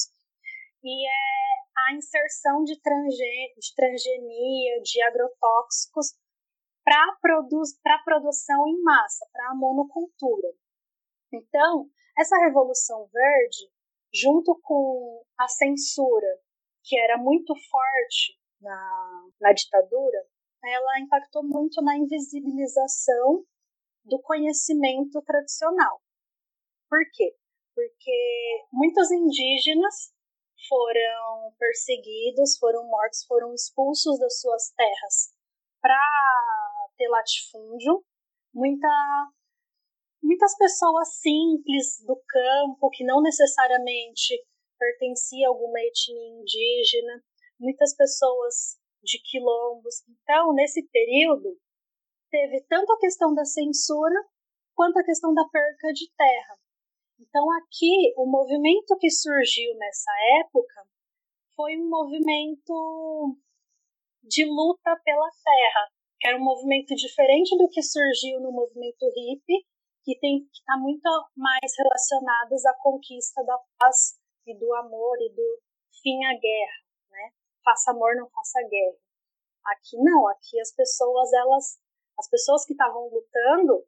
E 0.84 1.08
é 1.08 1.56
a 1.88 1.94
inserção 1.94 2.62
de, 2.62 2.80
transge 2.80 3.54
de 3.58 3.74
transgenia, 3.74 4.82
de 4.82 5.02
agrotóxicos 5.02 6.14
para 6.86 7.16
produ 7.20 7.62
produção 8.04 8.68
em 8.68 8.80
massa, 8.80 9.26
para 9.32 9.50
a 9.50 9.54
monocultura. 9.56 10.48
Então, 11.32 11.90
essa 12.16 12.38
Revolução 12.38 13.08
Verde 13.12 13.68
junto 14.14 14.58
com 14.62 15.24
a 15.36 15.48
censura, 15.48 16.40
que 16.84 16.96
era 16.96 17.18
muito 17.18 17.52
forte 17.68 18.38
na, 18.60 19.28
na 19.40 19.52
ditadura, 19.52 20.24
ela 20.64 21.00
impactou 21.00 21.42
muito 21.42 21.82
na 21.82 21.98
invisibilização 21.98 23.44
do 24.04 24.20
conhecimento 24.22 25.20
tradicional. 25.22 26.00
Por 26.88 27.00
quê? 27.12 27.36
Porque 27.74 28.64
muitos 28.72 29.10
indígenas 29.10 30.14
foram 30.68 31.52
perseguidos, 31.58 32.56
foram 32.58 32.86
mortos, 32.86 33.24
foram 33.26 33.52
expulsos 33.52 34.18
das 34.20 34.40
suas 34.40 34.70
terras 34.70 35.36
para 35.86 36.75
ter 36.96 37.08
latifúndio. 37.08 38.04
Muita 38.52 38.88
muitas 40.22 40.56
pessoas 40.56 41.14
simples 41.20 42.02
do 42.04 42.20
campo, 42.26 42.90
que 42.90 43.04
não 43.04 43.22
necessariamente 43.22 44.34
pertenciam 44.78 45.50
a 45.50 45.54
alguma 45.54 45.78
etnia 45.80 46.40
indígena, 46.40 47.22
muitas 47.60 47.94
pessoas 47.94 48.78
de 49.02 49.20
quilombos. 49.22 50.02
Então, 50.08 50.52
nesse 50.52 50.82
período, 50.88 51.56
teve 52.30 52.62
tanto 52.68 52.92
a 52.92 52.98
questão 52.98 53.34
da 53.34 53.44
censura 53.44 54.16
quanto 54.74 54.98
a 54.98 55.04
questão 55.04 55.32
da 55.32 55.44
perca 55.48 55.92
de 55.92 56.10
terra. 56.16 56.58
Então, 57.18 57.50
aqui, 57.52 58.12
o 58.16 58.26
movimento 58.26 58.96
que 58.98 59.10
surgiu 59.10 59.74
nessa 59.76 60.10
época 60.44 60.86
foi 61.54 61.78
um 61.78 61.88
movimento 61.88 63.38
de 64.22 64.44
luta 64.44 65.00
pela 65.02 65.30
terra, 65.42 65.90
era 66.26 66.36
um 66.36 66.44
movimento 66.44 66.94
diferente 66.96 67.56
do 67.56 67.68
que 67.68 67.80
surgiu 67.80 68.40
no 68.40 68.50
movimento 68.50 69.06
hippie, 69.14 69.64
que 70.02 70.18
tem 70.18 70.40
que 70.40 70.58
estar 70.58 70.74
tá 70.74 70.78
muito 70.78 71.08
mais 71.36 71.72
relacionadas 71.78 72.64
à 72.66 72.74
conquista 72.82 73.44
da 73.44 73.56
paz 73.78 74.18
e 74.44 74.58
do 74.58 74.74
amor 74.74 75.16
e 75.20 75.32
do 75.32 75.60
fim 76.02 76.24
à 76.24 76.34
guerra, 76.34 76.82
né? 77.10 77.30
Faça 77.64 77.92
amor, 77.92 78.16
não 78.16 78.28
faça 78.30 78.60
guerra. 78.68 78.98
Aqui 79.66 79.96
não, 79.98 80.28
aqui 80.28 80.60
as 80.60 80.74
pessoas 80.74 81.32
elas, 81.32 81.78
as 82.18 82.28
pessoas 82.28 82.64
que 82.64 82.72
estavam 82.72 83.08
lutando, 83.08 83.84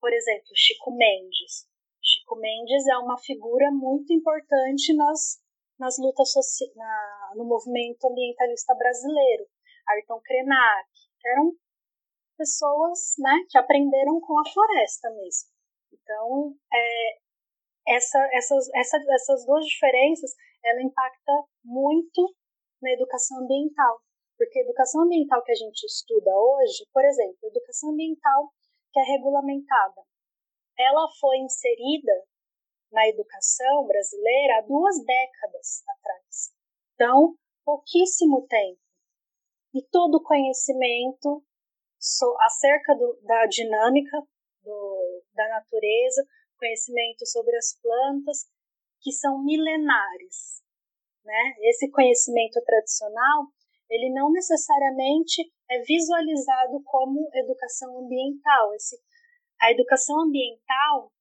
por 0.00 0.12
exemplo, 0.12 0.48
Chico 0.54 0.90
Mendes. 0.90 1.68
Chico 2.02 2.36
Mendes 2.36 2.86
é 2.86 2.98
uma 2.98 3.18
figura 3.18 3.70
muito 3.70 4.12
importante 4.12 4.94
nas 4.94 5.40
nas 5.78 5.96
lutas 5.96 6.32
na, 6.74 7.32
no 7.36 7.44
movimento 7.44 8.04
ambientalista 8.04 8.74
brasileiro. 8.74 9.46
Ayrton 9.86 10.20
Krenak, 10.20 10.88
que 11.20 11.28
eram 11.28 11.52
pessoas 12.38 13.14
né, 13.18 13.44
que 13.50 13.58
aprenderam 13.58 14.20
com 14.20 14.38
a 14.38 14.50
floresta 14.50 15.10
mesmo. 15.10 15.50
Então, 15.92 16.54
é, 16.72 17.18
essa, 17.88 18.18
essas, 18.32 18.68
essa, 18.74 18.96
essas 19.10 19.44
duas 19.44 19.66
diferenças, 19.66 20.30
ela 20.64 20.82
impacta 20.82 21.32
muito 21.64 22.34
na 22.80 22.92
educação 22.92 23.42
ambiental. 23.42 24.00
Porque 24.38 24.60
a 24.60 24.62
educação 24.62 25.02
ambiental 25.02 25.42
que 25.42 25.50
a 25.50 25.56
gente 25.56 25.84
estuda 25.84 26.30
hoje, 26.30 26.86
por 26.92 27.04
exemplo, 27.04 27.38
a 27.42 27.48
educação 27.48 27.90
ambiental 27.90 28.52
que 28.92 29.00
é 29.00 29.02
regulamentada, 29.02 30.02
ela 30.78 31.08
foi 31.20 31.38
inserida 31.38 32.12
na 32.92 33.06
educação 33.08 33.86
brasileira 33.86 34.58
há 34.58 34.60
duas 34.62 35.04
décadas 35.04 35.82
atrás. 35.88 36.54
Então, 36.94 37.34
pouquíssimo 37.64 38.46
tempo. 38.46 38.80
E 39.74 39.82
todo 39.90 40.16
o 40.16 40.22
conhecimento 40.22 41.44
acerca 42.40 42.94
do, 42.94 43.18
da 43.22 43.46
dinâmica 43.46 44.18
do, 44.62 45.22
da 45.34 45.48
natureza, 45.48 46.24
conhecimento 46.58 47.26
sobre 47.26 47.56
as 47.56 47.78
plantas, 47.80 48.46
que 49.00 49.12
são 49.12 49.42
milenares. 49.42 50.62
Né? 51.24 51.54
Esse 51.62 51.90
conhecimento 51.90 52.60
tradicional, 52.64 53.46
ele 53.90 54.12
não 54.12 54.30
necessariamente 54.30 55.42
é 55.70 55.80
visualizado 55.82 56.82
como 56.84 57.28
educação 57.34 57.98
ambiental. 57.98 58.74
Esse, 58.74 58.96
a 59.60 59.70
educação 59.70 60.20
ambiental, 60.20 61.12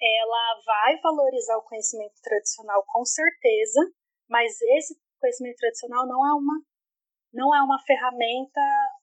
ela 0.00 0.60
vai 0.64 1.00
valorizar 1.00 1.56
o 1.56 1.64
conhecimento 1.64 2.20
tradicional 2.22 2.84
com 2.86 3.04
certeza, 3.04 3.80
mas 4.28 4.60
esse 4.76 4.96
conhecimento 5.20 5.56
tradicional 5.56 6.06
não 6.06 6.26
é 6.26 6.32
uma 6.34 6.62
não 7.30 7.54
é 7.54 7.60
uma 7.60 7.78
ferramenta 7.80 8.60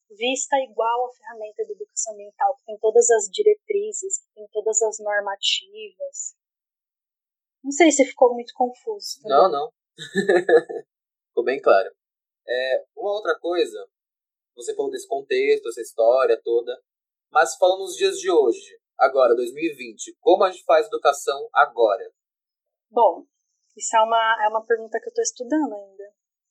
vista 0.10 0.56
igual 0.58 1.06
à 1.06 1.14
ferramenta 1.14 1.64
de 1.66 1.74
educação 1.74 2.14
ambiental, 2.14 2.56
que 2.58 2.66
tem 2.66 2.78
todas 2.80 3.10
as 3.10 3.26
diretrizes, 3.32 4.20
que 4.20 4.34
tem 4.36 4.48
todas 4.52 4.82
as 4.82 5.00
normativas. 5.00 6.36
Não 7.64 7.72
sei 7.72 7.92
se 7.92 8.06
ficou 8.06 8.34
muito 8.34 8.54
confuso. 8.54 9.22
Também. 9.22 9.38
Não, 9.38 9.52
não. 9.52 9.74
ficou 11.30 11.44
bem 11.44 11.60
claro. 11.62 11.90
É, 12.48 12.86
uma 12.96 13.12
outra 13.12 13.38
coisa, 13.40 13.90
você 14.56 14.76
falou 14.76 14.92
desse 14.92 15.08
contexto, 15.08 15.70
essa 15.70 15.82
história 15.82 16.40
toda, 16.44 16.80
mas 17.32 17.56
falando 17.58 17.80
nos 17.80 17.96
dias 17.96 18.18
de 18.18 18.30
hoje, 18.30 18.80
agora, 18.98 19.36
2020, 19.36 20.16
como 20.20 20.44
a 20.44 20.52
gente 20.52 20.64
faz 20.64 20.88
educação 20.88 21.50
agora? 21.54 22.12
Bom, 22.90 23.26
isso 23.76 23.96
é 23.96 24.02
uma, 24.02 24.46
é 24.46 24.48
uma 24.48 24.66
pergunta 24.66 25.00
que 25.00 25.08
eu 25.08 25.10
estou 25.10 25.24
estudando 25.24 25.74
ainda, 25.74 26.04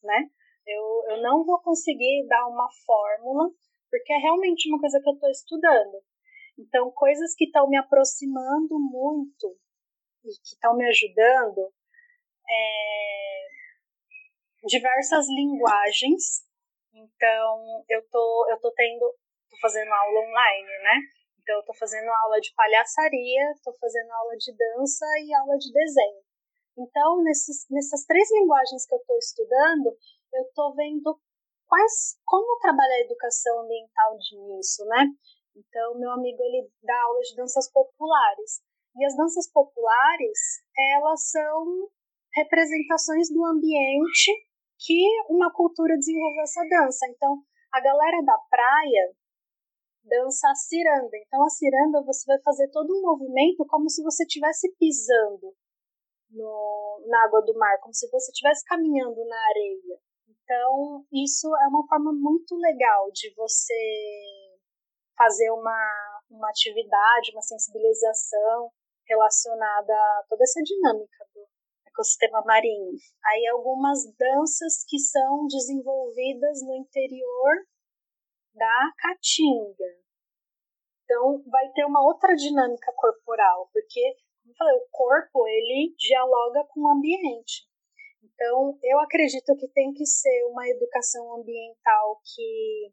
né? 0.03 0.31
Eu, 0.67 1.05
eu 1.11 1.23
não 1.23 1.45
vou 1.45 1.61
conseguir 1.61 2.27
dar 2.29 2.47
uma 2.47 2.69
fórmula, 2.87 3.51
porque 3.91 4.13
é 4.13 4.19
realmente 4.19 4.69
uma 4.69 4.81
coisa 4.81 5.01
que 5.01 5.09
eu 5.09 5.15
estou 5.15 5.31
estudando. 5.31 6.03
Então, 6.59 6.91
coisas 6.93 7.35
que 7.35 7.45
estão 7.45 7.69
me 7.69 7.77
aproximando 7.77 8.79
muito 8.79 9.57
e 10.25 10.29
que 10.29 10.55
estão 10.55 10.77
me 10.77 10.87
ajudando 10.87 11.73
é 12.49 13.25
diversas 14.67 15.27
linguagens. 15.29 16.45
Então, 16.93 17.85
eu 17.89 18.03
tô, 18.09 18.47
eu 18.51 18.61
tô 18.61 18.73
tendo, 18.73 19.15
tô 19.51 19.57
fazendo 19.61 19.93
aula 19.93 20.21
online, 20.21 20.69
né? 20.83 21.01
Então, 21.41 21.57
eu 21.57 21.65
tô 21.65 21.75
fazendo 21.75 22.09
aula 22.09 22.41
de 22.41 22.55
palhaçaria, 22.55 23.55
tô 23.63 23.73
fazendo 23.79 24.11
aula 24.13 24.37
de 24.37 24.57
dança 24.57 25.05
e 25.25 25.35
aula 25.35 25.59
de 25.59 25.73
desenho. 25.73 26.23
Então, 26.77 27.23
nesses, 27.23 27.67
nessas 27.71 28.05
três 28.05 28.29
linguagens 28.33 28.87
que 28.87 28.95
eu 28.95 28.99
estou 28.99 29.19
estudando, 29.19 29.97
eu 30.35 30.43
estou 30.43 30.75
vendo 30.75 31.19
quais, 31.67 32.19
como 32.25 32.59
trabalhar 32.59 32.97
a 32.97 33.05
educação 33.05 33.61
ambiental 33.61 34.17
nisso, 34.17 34.85
né? 34.87 35.07
Então, 35.57 35.99
meu 35.99 36.11
amigo, 36.11 36.43
ele 36.43 36.69
dá 36.83 36.95
aulas 37.05 37.29
de 37.29 37.37
danças 37.37 37.71
populares. 37.71 38.63
E 38.97 39.05
as 39.05 39.17
danças 39.17 39.51
populares, 39.51 40.39
elas 40.77 41.31
são 41.31 41.89
representações 42.35 43.29
do 43.31 43.45
ambiente 43.45 44.31
que 44.79 45.03
uma 45.29 45.53
cultura 45.53 45.97
desenvolveu 45.97 46.43
essa 46.43 46.63
dança. 46.69 47.07
Então, 47.09 47.43
a 47.73 47.81
galera 47.81 48.23
da 48.25 48.39
praia 48.51 49.15
dança 50.05 50.49
a 50.49 50.55
ciranda. 50.55 51.17
Então, 51.17 51.43
a 51.43 51.49
ciranda 51.49 52.05
você 52.05 52.25
vai 52.27 52.41
fazer 52.43 52.69
todo 52.71 52.93
um 52.93 53.03
movimento 53.03 53.65
como 53.67 53.89
se 53.89 54.03
você 54.03 54.25
estivesse 54.25 54.73
pisando 54.79 55.55
no, 56.31 57.05
na 57.09 57.25
água 57.25 57.41
do 57.43 57.57
mar, 57.59 57.79
como 57.81 57.95
se 57.95 58.09
você 58.11 58.31
estivesse 58.31 58.65
caminhando 58.67 59.25
na 59.25 59.49
areia. 59.49 59.99
Então, 60.55 61.05
isso 61.13 61.49
é 61.49 61.67
uma 61.67 61.85
forma 61.89 62.13
muito 62.13 62.55
legal 62.55 63.11
de 63.13 63.35
você 63.35 63.75
fazer 65.19 65.51
uma, 65.51 66.23
uma 66.31 66.49
atividade, 66.49 67.33
uma 67.33 67.43
sensibilização 67.43 68.71
relacionada 69.05 69.93
a 69.93 70.25
toda 70.29 70.45
essa 70.45 70.63
dinâmica 70.63 71.27
do 71.35 71.45
ecossistema 71.87 72.41
marinho. 72.45 72.93
Aí 73.25 73.47
algumas 73.49 73.99
danças 74.17 74.85
que 74.87 74.99
são 75.01 75.47
desenvolvidas 75.49 76.63
no 76.63 76.77
interior 76.77 77.55
da 78.55 78.93
caatinga. 78.99 79.91
Então 81.03 81.43
vai 81.51 81.69
ter 81.73 81.85
uma 81.85 82.01
outra 82.01 82.37
dinâmica 82.37 82.93
corporal, 82.95 83.69
porque 83.73 84.01
como 84.43 84.53
eu 84.53 84.57
falei, 84.57 84.77
o 84.77 84.89
corpo 84.93 85.49
ele 85.49 85.95
dialoga 85.99 86.65
com 86.69 86.81
o 86.81 86.93
ambiente. 86.93 87.67
Então, 88.35 88.79
eu 88.83 88.99
acredito 89.01 89.57
que 89.57 89.69
tem 89.69 89.93
que 89.93 90.05
ser 90.05 90.45
uma 90.51 90.69
educação 90.69 91.35
ambiental 91.37 92.21
que 92.35 92.93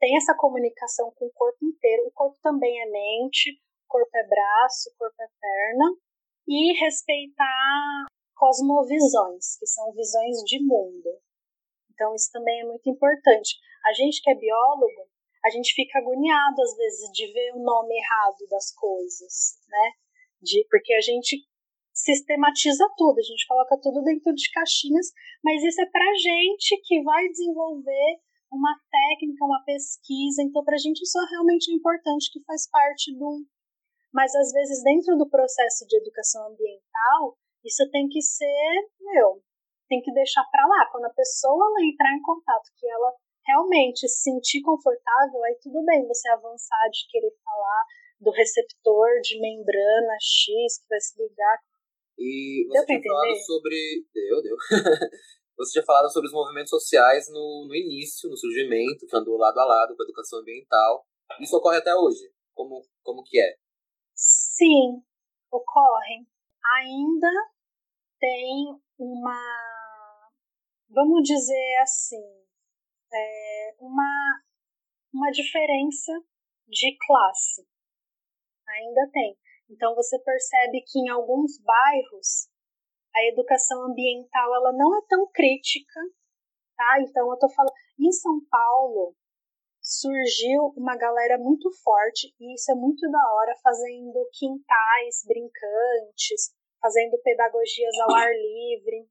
tem 0.00 0.16
essa 0.16 0.34
comunicação 0.36 1.12
com 1.16 1.26
o 1.26 1.32
corpo 1.32 1.64
inteiro. 1.64 2.06
O 2.06 2.12
corpo 2.12 2.36
também 2.42 2.80
é 2.82 2.86
mente, 2.86 3.52
o 3.84 3.88
corpo 3.88 4.10
é 4.16 4.26
braço, 4.26 4.90
o 4.90 4.98
corpo 4.98 5.22
é 5.22 5.28
perna. 5.40 5.96
E 6.48 6.72
respeitar 6.80 8.06
cosmovisões, 8.34 9.56
que 9.58 9.66
são 9.66 9.92
visões 9.92 10.38
de 10.44 10.58
mundo. 10.58 11.20
Então, 11.92 12.14
isso 12.14 12.30
também 12.32 12.60
é 12.60 12.64
muito 12.64 12.88
importante. 12.88 13.56
A 13.84 13.92
gente 13.92 14.20
que 14.22 14.30
é 14.30 14.34
biólogo, 14.34 15.08
a 15.44 15.50
gente 15.50 15.72
fica 15.74 15.98
agoniado 15.98 16.60
às 16.62 16.76
vezes 16.76 17.12
de 17.12 17.32
ver 17.32 17.52
o 17.54 17.62
nome 17.62 17.94
errado 17.94 18.48
das 18.50 18.74
coisas, 18.74 19.58
né? 19.68 19.92
De, 20.42 20.66
porque 20.70 20.94
a 20.94 21.00
gente 21.00 21.46
sistematiza 22.02 22.84
tudo, 22.96 23.18
a 23.18 23.22
gente 23.22 23.46
coloca 23.46 23.78
tudo 23.80 24.02
dentro 24.02 24.32
de 24.34 24.50
caixinhas, 24.50 25.12
mas 25.44 25.62
isso 25.62 25.80
é 25.80 25.86
para 25.86 26.14
gente 26.14 26.80
que 26.84 27.02
vai 27.02 27.28
desenvolver 27.28 28.20
uma 28.52 28.74
técnica, 28.90 29.44
uma 29.44 29.62
pesquisa, 29.64 30.42
então 30.42 30.64
para 30.64 30.74
a 30.74 30.78
gente 30.78 31.02
isso 31.02 31.18
é 31.18 31.30
realmente 31.30 31.72
importante, 31.72 32.30
que 32.32 32.42
faz 32.44 32.68
parte 32.68 33.14
do. 33.16 33.46
Mas 34.12 34.34
às 34.34 34.50
vezes 34.52 34.82
dentro 34.82 35.16
do 35.16 35.28
processo 35.28 35.86
de 35.86 35.96
educação 35.96 36.48
ambiental, 36.48 37.38
isso 37.64 37.88
tem 37.90 38.08
que 38.08 38.20
ser, 38.20 38.88
meu, 39.00 39.42
tem 39.88 40.02
que 40.02 40.12
deixar 40.12 40.44
para 40.50 40.66
lá. 40.66 40.88
Quando 40.90 41.04
a 41.04 41.14
pessoa 41.14 41.70
entrar 41.82 42.12
em 42.14 42.22
contato, 42.22 42.70
que 42.76 42.88
ela 42.90 43.12
realmente 43.46 44.08
se 44.08 44.22
sentir 44.22 44.62
confortável, 44.62 45.44
aí 45.44 45.56
tudo 45.62 45.84
bem 45.84 46.06
você 46.06 46.28
avançar 46.30 46.88
de 46.90 47.06
querer 47.08 47.32
falar 47.44 47.84
do 48.20 48.30
receptor 48.30 49.08
de 49.22 49.40
membrana 49.40 50.16
X 50.20 50.78
que 50.78 50.88
vai 50.88 51.00
se 51.00 51.20
ligar 51.22 51.58
e 52.20 52.66
você 52.68 52.84
tinha 52.84 53.02
falado 53.02 53.36
sobre. 53.46 54.06
Deu, 54.12 54.42
deu. 54.42 54.56
você 55.56 55.72
tinha 55.72 55.84
falado 55.84 56.12
sobre 56.12 56.28
os 56.28 56.34
movimentos 56.34 56.68
sociais 56.68 57.30
no, 57.30 57.66
no 57.66 57.74
início, 57.74 58.28
no 58.28 58.36
surgimento, 58.36 59.06
que 59.06 59.16
andou 59.16 59.38
lado 59.38 59.58
a 59.58 59.64
lado 59.64 59.96
com 59.96 60.02
a 60.02 60.04
educação 60.04 60.40
ambiental. 60.40 61.06
Isso 61.40 61.56
ocorre 61.56 61.78
até 61.78 61.94
hoje? 61.94 62.30
Como, 62.54 62.82
como 63.02 63.22
que 63.24 63.40
é? 63.40 63.56
Sim, 64.14 65.02
ocorre. 65.50 66.26
Ainda 66.76 67.30
tem 68.20 68.78
uma. 68.98 69.40
Vamos 70.90 71.22
dizer 71.22 71.76
assim. 71.80 72.22
É, 73.12 73.74
uma, 73.80 74.42
uma 75.12 75.30
diferença 75.30 76.12
de 76.68 76.96
classe. 77.00 77.66
Ainda 78.68 79.10
tem. 79.10 79.38
Então 79.70 79.94
você 79.94 80.18
percebe 80.18 80.82
que 80.86 80.98
em 80.98 81.08
alguns 81.08 81.58
bairros 81.62 82.48
a 83.14 83.24
educação 83.32 83.82
ambiental 83.84 84.54
ela 84.54 84.72
não 84.72 84.96
é 84.96 85.00
tão 85.08 85.26
crítica, 85.32 86.00
tá? 86.76 87.00
Então 87.00 87.30
eu 87.30 87.38
tô 87.38 87.48
falando 87.48 87.74
em 87.98 88.12
São 88.12 88.40
Paulo 88.50 89.14
surgiu 89.80 90.72
uma 90.76 90.96
galera 90.96 91.38
muito 91.38 91.68
forte 91.82 92.32
e 92.38 92.54
isso 92.54 92.70
é 92.70 92.74
muito 92.74 93.10
da 93.10 93.34
hora 93.34 93.54
fazendo 93.62 94.28
quintais 94.32 95.24
brincantes, 95.26 96.54
fazendo 96.80 97.18
pedagogias 97.22 97.98
ao 98.00 98.14
ar 98.14 98.30
livre. 98.30 99.08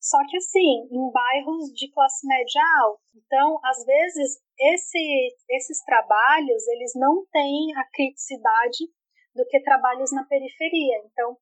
Só 0.00 0.18
que 0.28 0.36
assim, 0.36 0.88
em 0.90 1.10
bairros 1.12 1.72
de 1.74 1.90
classe 1.92 2.26
média 2.26 2.62
alta. 2.82 3.02
Então, 3.14 3.60
às 3.62 3.84
vezes, 3.84 4.40
esse, 4.58 5.36
esses 5.50 5.84
trabalhos, 5.84 6.66
eles 6.68 6.92
não 6.96 7.26
têm 7.30 7.76
a 7.76 7.84
criticidade 7.92 8.88
do 9.34 9.46
que 9.46 9.62
trabalhos 9.62 10.12
na 10.12 10.24
periferia. 10.24 11.02
Então, 11.04 11.36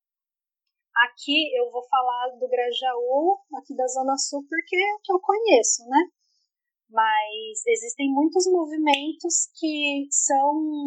aqui 0.95 1.55
eu 1.57 1.71
vou 1.71 1.83
falar 1.87 2.29
do 2.37 2.47
Grajaú, 2.47 3.39
aqui 3.57 3.75
da 3.75 3.87
Zona 3.87 4.17
Sul, 4.17 4.45
porque 4.47 4.75
é 4.75 4.95
o 4.95 4.99
que 5.03 5.13
eu 5.13 5.19
conheço, 5.19 5.87
né? 5.87 5.99
Mas 6.89 7.65
existem 7.67 8.09
muitos 8.11 8.45
movimentos 8.51 9.49
que 9.59 10.07
são 10.09 10.85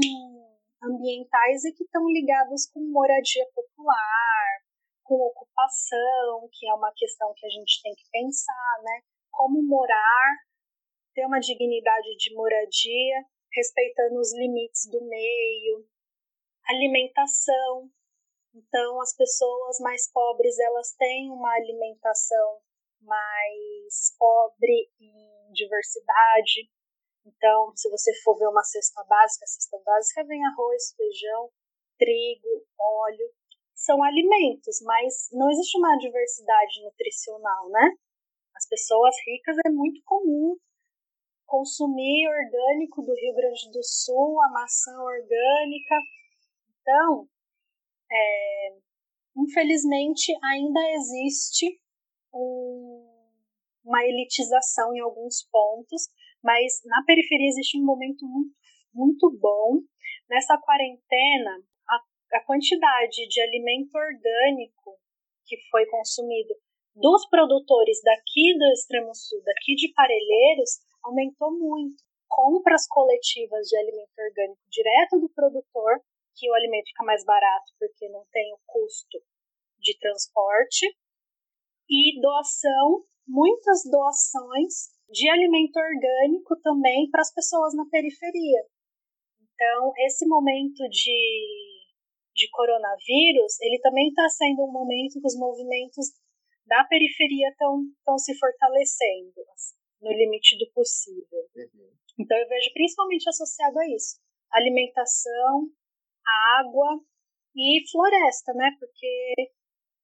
ambientais 0.83 1.65
e 1.65 1.73
que 1.73 1.85
estão 1.85 2.05
ligados 2.09 2.67
com 2.73 2.81
moradia 2.91 3.47
popular, 3.55 4.47
com 5.05 5.15
ocupação, 5.15 6.49
que 6.53 6.69
é 6.69 6.75
uma 6.75 6.93
questão 6.97 7.33
que 7.37 7.47
a 7.47 7.51
gente 7.51 7.81
tem 7.83 7.95
que 7.95 8.05
pensar, 8.11 8.83
né? 8.83 9.03
como 9.33 9.62
morar, 9.62 10.37
ter 11.15 11.27
uma 11.27 11.41
dignidade 11.41 12.15
de 12.17 12.35
moradia, 12.35 13.25
respeitando 13.53 14.21
os 14.21 14.33
limites 14.35 14.88
do 14.91 15.03
meio, 15.05 15.85
alimentação. 16.68 17.90
Então, 18.55 19.01
as 19.01 19.16
pessoas 19.16 19.79
mais 19.81 20.11
pobres 20.12 20.59
elas 20.59 20.94
têm 20.98 21.31
uma 21.31 21.53
alimentação 21.55 22.61
mais 23.01 24.14
pobre 24.18 24.90
em 25.01 25.53
diversidade. 25.53 26.68
Então, 27.25 27.72
se 27.77 27.88
você 27.90 28.12
for 28.22 28.37
ver 28.38 28.48
uma 28.48 28.62
cesta 28.62 29.03
básica, 29.05 29.44
a 29.44 29.48
cesta 29.48 29.79
básica 29.85 30.25
vem 30.25 30.44
arroz, 30.44 30.94
feijão, 30.96 31.51
trigo, 31.98 32.66
óleo, 32.79 33.33
são 33.75 34.03
alimentos, 34.03 34.81
mas 34.83 35.29
não 35.33 35.51
existe 35.51 35.79
uma 35.79 35.96
diversidade 35.98 36.83
nutricional, 36.85 37.68
né? 37.70 37.90
As 38.55 38.68
pessoas 38.68 39.14
ricas 39.27 39.57
é 39.66 39.70
muito 39.70 40.01
comum 40.05 40.57
consumir 41.46 42.29
orgânico 42.29 43.03
do 43.03 43.12
Rio 43.12 43.35
Grande 43.35 43.70
do 43.72 43.83
Sul, 43.83 44.40
a 44.40 44.48
maçã 44.48 44.92
orgânica. 44.98 45.96
Então, 46.83 47.29
é, 48.11 48.77
infelizmente, 49.37 50.33
ainda 50.42 50.81
existe 50.95 51.81
um, 52.35 53.09
uma 53.85 54.05
elitização 54.05 54.95
em 54.95 55.01
alguns 55.01 55.49
pontos, 55.51 56.09
mas 56.42 56.81
na 56.85 57.05
periferia 57.05 57.49
existe 57.49 57.79
um 57.79 57.85
momento 57.85 58.27
muito, 58.27 58.55
muito 58.92 59.38
bom. 59.40 59.79
Nessa 60.29 60.59
quarentena, 60.59 61.62
a, 61.88 62.37
a 62.37 62.45
quantidade 62.45 63.29
de 63.29 63.40
alimento 63.40 63.95
orgânico 63.95 64.99
que 65.47 65.57
foi 65.71 65.87
consumido 65.87 66.55
dos 66.95 67.29
produtores 67.29 68.03
daqui 68.03 68.59
do 68.59 68.66
extremo 68.73 69.14
sul, 69.14 69.40
daqui 69.45 69.75
de 69.75 69.92
Parelheiros, 69.95 70.81
aumentou 71.05 71.53
muito. 71.53 72.03
Compras 72.29 72.87
coletivas 72.88 73.68
de 73.68 73.77
alimento 73.77 74.12
orgânico 74.18 74.61
direto 74.71 75.21
do 75.21 75.29
produtor, 75.29 76.01
que 76.35 76.51
o 76.51 76.55
alimento 76.55 76.87
fica 76.87 77.05
mais 77.05 77.25
barato 77.25 77.73
porque 77.79 78.09
não 78.09 78.25
tem 78.33 78.53
o 78.55 78.61
custo 78.66 79.18
de 79.79 79.99
transporte, 79.99 80.87
e 81.92 82.21
doação, 82.21 83.05
muitas 83.27 83.83
doações 83.90 84.97
de 85.11 85.29
alimento 85.29 85.77
orgânico 85.77 86.59
também 86.62 87.11
para 87.11 87.21
as 87.21 87.33
pessoas 87.35 87.75
na 87.75 87.85
periferia. 87.90 88.64
Então, 89.42 89.92
esse 90.07 90.27
momento 90.27 90.88
de, 90.88 91.92
de 92.35 92.49
coronavírus, 92.51 93.61
ele 93.61 93.79
também 93.81 94.09
está 94.09 94.27
sendo 94.31 94.64
um 94.64 94.73
momento 94.73 95.21
que 95.21 95.27
os 95.27 95.37
movimentos 95.37 96.07
da 96.66 96.85
periferia 96.85 97.49
estão 97.51 98.18
se 98.18 98.37
fortalecendo, 98.38 99.40
assim, 99.53 99.77
no 100.01 100.12
limite 100.12 100.57
do 100.57 100.71
possível. 100.73 101.42
Uhum. 101.55 101.92
Então, 102.18 102.38
eu 102.38 102.49
vejo 102.49 102.73
principalmente 102.73 103.29
associado 103.29 103.79
a 103.79 103.87
isso: 103.88 104.18
alimentação, 104.51 105.68
água 106.26 107.00
e 107.54 107.82
floresta, 107.90 108.52
né? 108.54 108.70
Porque 108.78 109.35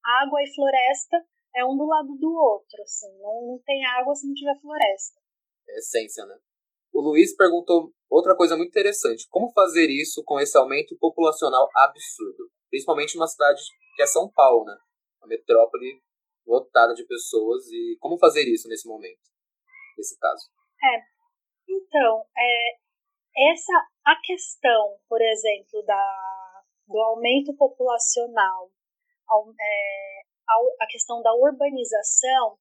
água 0.05 0.43
e 0.43 0.55
floresta 0.55 1.17
é 1.57 1.65
um 1.65 1.77
do 1.77 1.87
lado 1.87 2.15
do 2.19 2.33
outro, 2.33 2.83
assim. 2.83 3.11
Não, 3.19 3.47
não 3.47 3.59
tem 3.65 3.85
água 3.85 4.15
se 4.15 4.27
não 4.27 4.35
tiver 4.35 4.59
floresta. 4.61 5.21
É 5.69 5.79
essência, 5.79 6.25
né? 6.27 6.37
O 6.93 7.01
Luiz 7.01 7.35
perguntou 7.37 7.93
outra 8.11 8.37
coisa 8.37 8.57
muito 8.57 8.71
interessante. 8.71 9.27
Como 9.31 9.53
fazer 9.53 9.89
isso 9.91 10.23
com 10.25 10.41
esse 10.41 10.57
aumento 10.57 10.97
populacional 10.99 11.69
absurdo? 11.75 12.51
Principalmente 12.71 13.17
numa 13.17 13.27
cidade 13.27 13.61
que 13.97 14.03
é 14.03 14.07
São 14.07 14.31
Paulo, 14.31 14.65
né? 14.65 14.77
Uma 15.21 15.29
metrópole 15.29 16.03
lotada 16.47 16.95
de 16.95 17.05
pessoas. 17.07 17.67
E 17.71 17.97
como 18.01 18.19
fazer 18.19 18.45
isso 18.49 18.69
nesse 18.69 18.89
momento? 18.89 19.21
Nesse 19.97 20.19
caso. 20.19 20.49
É. 20.83 21.19
Então, 21.69 22.25
é, 22.37 23.51
essa 23.53 23.73
a 24.09 24.17
questão, 24.23 24.97
por 25.07 25.21
exemplo, 25.21 25.83
da, 25.85 26.63
do 26.87 26.99
aumento 26.99 27.55
populacional, 27.57 28.71
é, 29.61 30.23
a, 30.81 30.87
questão 30.87 31.21
da 31.21 31.35
urbanização 31.35 32.57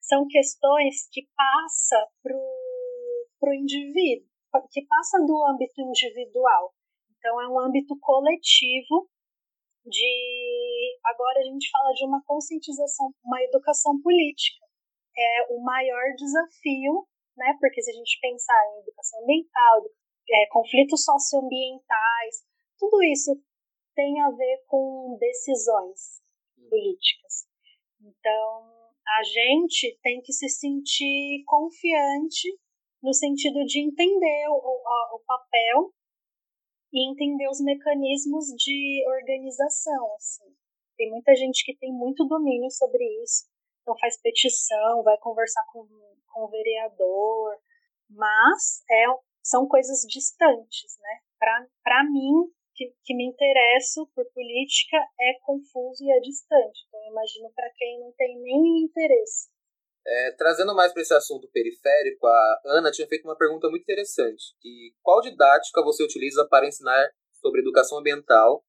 são 0.00 0.28
questões 0.28 1.08
que 1.10 1.26
passa 1.34 2.08
para 2.22 3.50
o 3.50 3.54
indivíduo, 3.54 4.28
que 4.70 4.86
passa 4.86 5.18
do 5.26 5.44
âmbito 5.44 5.80
individual. 5.80 6.72
Então, 7.18 7.40
é 7.40 7.48
um 7.48 7.58
âmbito 7.58 7.98
coletivo 7.98 9.10
de. 9.84 10.98
Agora 11.04 11.40
a 11.40 11.44
gente 11.44 11.68
fala 11.68 11.92
de 11.94 12.06
uma 12.06 12.22
conscientização, 12.24 13.12
uma 13.24 13.42
educação 13.42 14.00
política. 14.00 14.64
É 15.18 15.46
o 15.50 15.60
maior 15.64 16.14
desafio, 16.16 17.08
né? 17.36 17.56
Porque 17.58 17.82
se 17.82 17.90
a 17.90 17.94
gente 17.94 18.18
pensar 18.20 18.60
em 18.68 18.82
educação 18.82 19.20
ambiental, 19.22 19.82
é, 20.32 20.46
conflitos 20.50 21.04
socioambientais, 21.04 22.44
tudo 22.78 23.02
isso 23.02 23.30
tem 23.94 24.20
a 24.20 24.30
ver 24.30 24.64
com 24.66 25.16
decisões 25.20 26.22
políticas. 26.68 27.46
Então, 28.00 28.72
a 29.06 29.22
gente 29.22 29.98
tem 30.02 30.20
que 30.22 30.32
se 30.32 30.48
sentir 30.48 31.44
confiante 31.46 32.48
no 33.02 33.12
sentido 33.12 33.64
de 33.64 33.80
entender 33.80 34.48
o, 34.48 34.54
o, 34.54 35.16
o 35.16 35.20
papel 35.26 35.92
e 36.92 37.10
entender 37.10 37.48
os 37.48 37.60
mecanismos 37.60 38.46
de 38.56 39.04
organização. 39.06 40.14
Assim. 40.14 40.54
Tem 40.96 41.10
muita 41.10 41.34
gente 41.34 41.64
que 41.64 41.76
tem 41.76 41.92
muito 41.92 42.24
domínio 42.26 42.70
sobre 42.70 43.04
isso, 43.22 43.46
então 43.82 43.96
faz 43.98 44.20
petição, 44.20 45.02
vai 45.02 45.18
conversar 45.18 45.64
com, 45.72 45.86
com 46.32 46.44
o 46.44 46.48
vereador, 46.48 47.58
mas 48.08 48.82
é, 48.90 49.06
são 49.42 49.66
coisas 49.66 50.00
distantes, 50.08 50.96
né? 51.00 51.20
Para 51.82 52.04
mim, 52.04 52.50
que, 52.74 52.94
que 53.04 53.14
me 53.14 53.26
interesso 53.26 54.08
por 54.14 54.24
política 54.32 54.96
é 55.20 55.34
confuso 55.44 56.04
e 56.04 56.10
é 56.10 56.20
distante. 56.20 56.80
Então, 56.88 57.00
eu 57.04 57.10
imagino 57.10 57.52
para 57.54 57.70
quem 57.76 58.00
não 58.00 58.12
tem 58.12 58.40
nem 58.40 58.84
interesse. 58.84 59.50
É, 60.04 60.32
trazendo 60.32 60.74
mais 60.74 60.92
para 60.92 61.02
esse 61.02 61.14
assunto 61.14 61.48
periférico, 61.52 62.26
a 62.26 62.60
Ana 62.66 62.90
tinha 62.90 63.06
feito 63.06 63.24
uma 63.24 63.36
pergunta 63.36 63.68
muito 63.68 63.82
interessante. 63.82 64.54
Que 64.60 64.94
qual 65.00 65.20
didática 65.20 65.82
você 65.82 66.02
utiliza 66.02 66.46
para 66.48 66.66
ensinar 66.66 67.08
sobre 67.40 67.60
educação 67.60 67.98
ambiental 67.98 68.64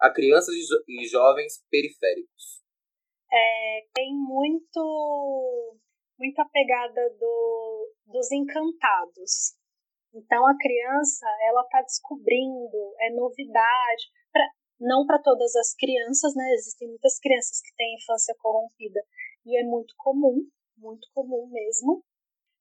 a 0.00 0.10
crianças 0.10 0.54
e, 0.54 1.02
e 1.02 1.08
jovens 1.08 1.64
periféricos? 1.70 2.62
É, 3.32 3.86
tem 3.94 4.14
muito 4.14 5.76
muita 6.18 6.44
pegada 6.46 7.10
do, 7.18 7.92
dos 8.06 8.30
encantados. 8.32 9.54
Então 10.16 10.46
a 10.46 10.56
criança 10.56 11.26
ela 11.44 11.60
está 11.60 11.82
descobrindo, 11.82 12.94
é 13.00 13.10
novidade. 13.10 14.04
Pra, 14.32 14.48
não 14.80 15.04
para 15.04 15.20
todas 15.20 15.54
as 15.56 15.74
crianças, 15.74 16.34
né? 16.34 16.44
Existem 16.54 16.88
muitas 16.88 17.18
crianças 17.18 17.60
que 17.60 17.74
têm 17.76 17.96
infância 17.96 18.34
corrompida 18.38 19.00
e 19.44 19.60
é 19.60 19.64
muito 19.64 19.94
comum, 19.98 20.40
muito 20.78 21.06
comum 21.12 21.46
mesmo. 21.52 22.02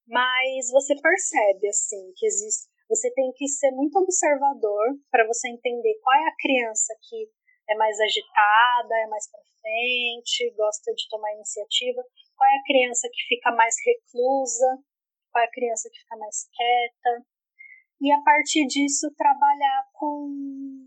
Mas 0.06 0.70
você 0.70 1.00
percebe 1.00 1.70
assim 1.70 2.12
que 2.16 2.26
existe. 2.26 2.68
Você 2.90 3.12
tem 3.14 3.32
que 3.34 3.48
ser 3.48 3.72
muito 3.72 3.98
observador 3.98 5.00
para 5.10 5.26
você 5.26 5.50
entender 5.50 5.98
qual 6.04 6.16
é 6.16 6.28
a 6.28 6.36
criança 6.38 6.94
que 7.08 7.28
é 7.70 7.76
mais 7.76 8.00
agitada, 8.00 8.96
é 9.02 9.08
mais 9.08 9.32
para 9.32 9.42
frente, 9.62 10.54
gosta 10.56 10.94
de 10.94 11.08
tomar 11.10 11.34
iniciativa, 11.34 12.04
qual 12.36 12.48
é 12.48 12.58
a 12.58 12.64
criança 12.64 13.10
que 13.12 13.24
fica 13.28 13.52
mais 13.56 13.74
reclusa, 13.84 14.78
qual 15.32 15.44
é 15.44 15.48
a 15.48 15.52
criança 15.52 15.90
que 15.90 16.00
fica 16.00 16.18
mais 16.18 16.48
quieta 16.54 17.26
e 18.02 18.12
a 18.12 18.22
partir 18.22 18.66
disso 18.68 19.14
trabalhar 19.16 19.90
com 19.94 20.86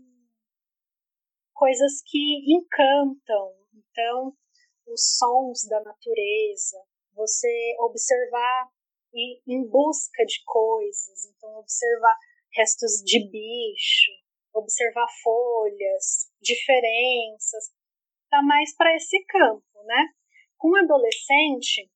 coisas 1.53 2.01
que 2.05 2.53
encantam. 2.53 3.53
Então, 3.73 4.33
os 4.87 5.17
sons 5.17 5.67
da 5.67 5.81
natureza, 5.83 6.77
você 7.13 7.75
observar 7.79 8.69
e 9.13 9.41
em 9.47 9.67
busca 9.67 10.23
de 10.25 10.43
coisas, 10.45 11.25
então 11.25 11.57
observar 11.57 12.15
restos 12.53 13.03
de 13.03 13.29
bicho, 13.29 14.11
observar 14.53 15.07
folhas, 15.23 16.31
diferenças, 16.41 17.71
tá 18.29 18.41
mais 18.41 18.75
para 18.75 18.95
esse 18.95 19.23
campo, 19.25 19.83
né? 19.83 20.07
Com 20.57 20.75
adolescente, 20.75 21.89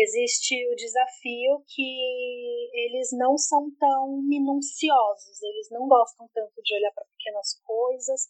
existe 0.00 0.54
o 0.72 0.74
desafio 0.74 1.64
que 1.66 2.70
eles 2.72 3.10
não 3.12 3.36
são 3.36 3.70
tão 3.78 4.22
minuciosos, 4.22 5.42
eles 5.42 5.68
não 5.70 5.88
gostam 5.88 6.28
tanto 6.34 6.62
de 6.62 6.74
olhar 6.74 6.92
para 6.92 7.04
pequenas 7.16 7.60
coisas 7.64 8.28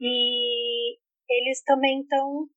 e 0.00 0.98
eles 1.28 1.62
também 1.62 2.02
estão 2.02 2.48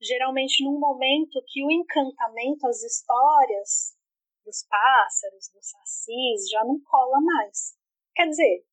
geralmente 0.00 0.64
num 0.64 0.78
momento 0.78 1.42
que 1.46 1.64
o 1.64 1.70
encantamento, 1.70 2.66
as 2.66 2.82
histórias 2.82 3.96
dos 4.44 4.64
pássaros, 4.68 5.50
dos 5.52 5.70
sacis, 5.70 6.48
já 6.50 6.64
não 6.64 6.80
cola 6.80 7.20
mais. 7.20 7.76
Quer 8.14 8.28
dizer, 8.28 8.64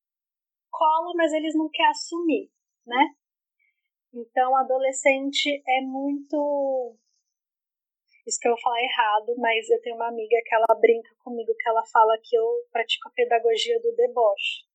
cola, 0.71 1.13
mas 1.15 1.33
eles 1.33 1.55
não 1.55 1.69
querem 1.69 1.91
assumir, 1.91 2.51
né? 2.85 3.15
Então, 4.13 4.55
adolescente 4.55 5.61
é 5.67 5.81
muito 5.81 6.97
isso 8.25 8.39
que 8.41 8.47
eu 8.47 8.53
vou 8.53 8.61
falar 8.61 8.81
errado, 8.81 9.35
mas 9.37 9.69
eu 9.69 9.79
tenho 9.81 9.95
uma 9.95 10.07
amiga 10.07 10.35
que 10.43 10.55
ela 10.55 10.79
brinca 10.79 11.13
comigo 11.23 11.53
que 11.53 11.69
ela 11.69 11.85
fala 11.85 12.17
que 12.23 12.35
eu 12.35 12.45
pratico 12.71 13.07
a 13.07 13.11
pedagogia 13.11 13.79
do 13.81 13.95
deboche. 13.95 14.65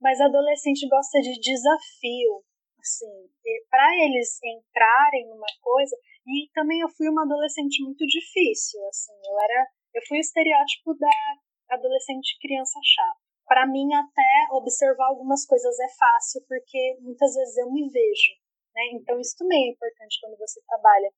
Mas 0.00 0.20
adolescente 0.20 0.86
gosta 0.88 1.20
de 1.20 1.40
desafio, 1.40 2.44
assim, 2.78 3.30
para 3.70 3.88
eles 4.04 4.38
entrarem 4.42 5.26
numa 5.28 5.48
coisa. 5.60 5.96
E 6.26 6.50
também 6.52 6.80
eu 6.80 6.88
fui 6.88 7.08
uma 7.08 7.24
adolescente 7.24 7.82
muito 7.82 8.06
difícil, 8.06 8.80
assim, 8.88 9.12
eu 9.24 9.40
era, 9.40 9.66
eu 9.94 10.02
fui 10.06 10.18
o 10.18 10.20
estereótipo 10.20 10.94
da 10.98 11.76
adolescente 11.76 12.38
criança 12.40 12.78
chata. 12.84 13.20
Para 13.46 13.66
mim 13.66 13.92
até 13.94 14.52
observar 14.52 15.06
algumas 15.06 15.46
coisas 15.46 15.78
é 15.80 15.88
fácil 15.98 16.44
porque 16.46 16.98
muitas 17.00 17.34
vezes 17.34 17.56
eu 17.56 17.72
me 17.72 17.88
vejo, 17.88 18.32
né? 18.74 18.82
Então 18.94 19.18
isso 19.18 19.34
também 19.36 19.66
é 19.66 19.72
importante 19.72 20.20
quando 20.20 20.38
você 20.38 20.60
trabalha 20.68 21.10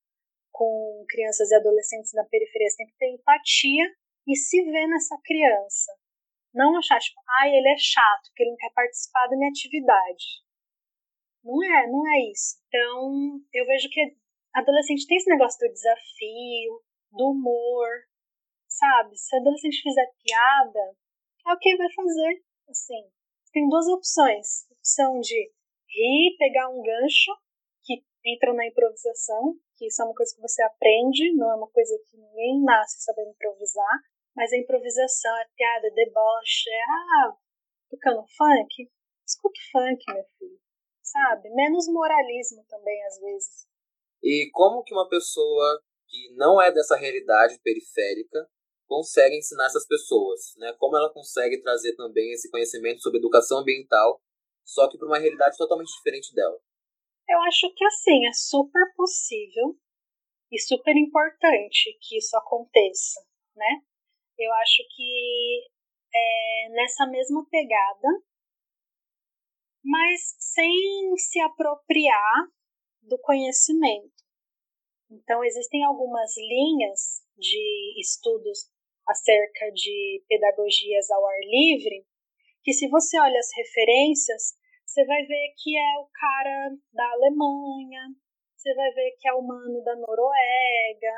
com 0.53 1.03
crianças 1.09 1.49
e 1.51 1.55
adolescentes 1.55 2.13
na 2.13 2.23
periferia, 2.25 2.69
você 2.69 2.77
tem 2.77 2.87
que 2.87 2.97
ter 2.97 3.09
empatia 3.09 3.83
e 4.27 4.35
se 4.35 4.63
ver 4.63 4.87
nessa 4.87 5.17
criança. 5.25 5.91
Não 6.53 6.77
achar, 6.77 6.99
tipo, 6.99 7.19
ah, 7.27 7.47
ele 7.47 7.67
é 7.67 7.75
chato, 7.77 8.29
porque 8.29 8.43
ele 8.43 8.51
não 8.51 8.57
quer 8.57 8.71
participar 8.73 9.27
da 9.27 9.35
minha 9.35 9.49
atividade. 9.49 10.43
Não 11.43 11.61
é, 11.63 11.87
não 11.87 12.07
é 12.07 12.31
isso. 12.31 12.61
Então, 12.67 13.41
eu 13.51 13.65
vejo 13.65 13.89
que 13.89 14.15
adolescente 14.53 15.07
tem 15.07 15.17
esse 15.17 15.29
negócio 15.29 15.59
do 15.59 15.73
desafio, 15.73 16.81
do 17.11 17.31
humor, 17.31 17.89
sabe? 18.67 19.17
Se 19.17 19.35
adolescente 19.35 19.81
fizer 19.81 20.07
piada, 20.23 20.95
é 21.47 21.53
o 21.53 21.57
que 21.57 21.69
ele 21.69 21.79
vai 21.79 21.91
fazer. 21.91 22.43
Assim, 22.69 23.09
tem 23.51 23.67
duas 23.67 23.87
opções. 23.87 24.69
Opção 24.71 25.19
de 25.19 25.51
rir, 25.89 26.37
pegar 26.37 26.69
um 26.69 26.81
gancho, 26.81 27.31
que 27.83 28.03
entra 28.25 28.53
na 28.53 28.67
improvisação, 28.67 29.55
que 29.83 29.87
isso 29.87 30.01
é 30.01 30.05
uma 30.05 30.15
coisa 30.15 30.33
que 30.33 30.41
você 30.41 30.63
aprende, 30.63 31.35
não 31.35 31.51
é 31.51 31.55
uma 31.55 31.67
coisa 31.67 31.99
que 32.07 32.15
ninguém 32.15 32.63
nasce 32.63 33.03
sabendo 33.03 33.31
improvisar, 33.31 33.99
mas 34.33 34.51
a 34.53 34.57
improvisação, 34.57 35.35
a 35.35 35.45
piada, 35.55 35.91
deboche, 35.93 36.69
é, 36.69 36.81
ah, 36.81 37.35
tocando 37.89 38.23
funk? 38.37 38.89
Escuta 39.27 39.59
funk, 39.71 40.01
meu 40.07 40.23
filho, 40.39 40.59
sabe? 41.01 41.49
Menos 41.49 41.87
moralismo 41.87 42.63
também, 42.69 43.03
às 43.05 43.19
vezes. 43.19 43.67
E 44.23 44.49
como 44.53 44.83
que 44.83 44.93
uma 44.93 45.09
pessoa 45.09 45.81
que 46.07 46.33
não 46.35 46.61
é 46.61 46.71
dessa 46.71 46.95
realidade 46.95 47.59
periférica 47.61 48.47
consegue 48.87 49.37
ensinar 49.37 49.65
essas 49.65 49.85
pessoas, 49.85 50.53
né? 50.57 50.73
Como 50.79 50.95
ela 50.95 51.11
consegue 51.11 51.61
trazer 51.61 51.95
também 51.95 52.31
esse 52.31 52.49
conhecimento 52.49 53.01
sobre 53.01 53.19
educação 53.19 53.59
ambiental, 53.59 54.21
só 54.63 54.89
que 54.89 54.97
para 54.97 55.07
uma 55.07 55.19
realidade 55.19 55.57
totalmente 55.57 55.93
diferente 55.97 56.33
dela? 56.33 56.57
Eu 57.33 57.41
acho 57.41 57.73
que 57.73 57.83
assim, 57.83 58.27
é 58.27 58.31
super 58.31 58.93
possível 58.95 59.75
e 60.51 60.59
super 60.61 60.95
importante 60.95 61.97
que 61.99 62.17
isso 62.17 62.37
aconteça, 62.37 63.19
né? 63.55 63.81
Eu 64.37 64.53
acho 64.53 64.83
que 64.95 65.63
é 66.13 66.69
nessa 66.69 67.07
mesma 67.07 67.43
pegada, 67.49 68.07
mas 69.83 70.35
sem 70.37 71.17
se 71.17 71.39
apropriar 71.39 72.47
do 73.01 73.17
conhecimento. 73.17 74.13
Então, 75.09 75.43
existem 75.43 75.83
algumas 75.85 76.37
linhas 76.37 77.23
de 77.35 77.99
estudos 77.99 78.69
acerca 79.07 79.71
de 79.71 80.23
pedagogias 80.29 81.09
ao 81.09 81.25
ar 81.25 81.39
livre, 81.41 82.05
que 82.63 82.73
se 82.73 82.87
você 82.89 83.19
olha 83.19 83.39
as 83.39 83.49
referências, 83.57 84.53
você 84.93 85.03
vai 85.05 85.25
ver 85.25 85.53
que 85.57 85.75
é 85.75 85.97
o 85.97 86.07
cara 86.13 86.69
da 86.93 87.11
Alemanha, 87.13 88.13
você 88.55 88.75
vai 88.75 88.91
ver 88.91 89.17
que 89.19 89.27
é 89.27 89.33
o 89.33 89.39
humano 89.39 89.83
da 89.83 89.95
Noruega. 89.95 91.15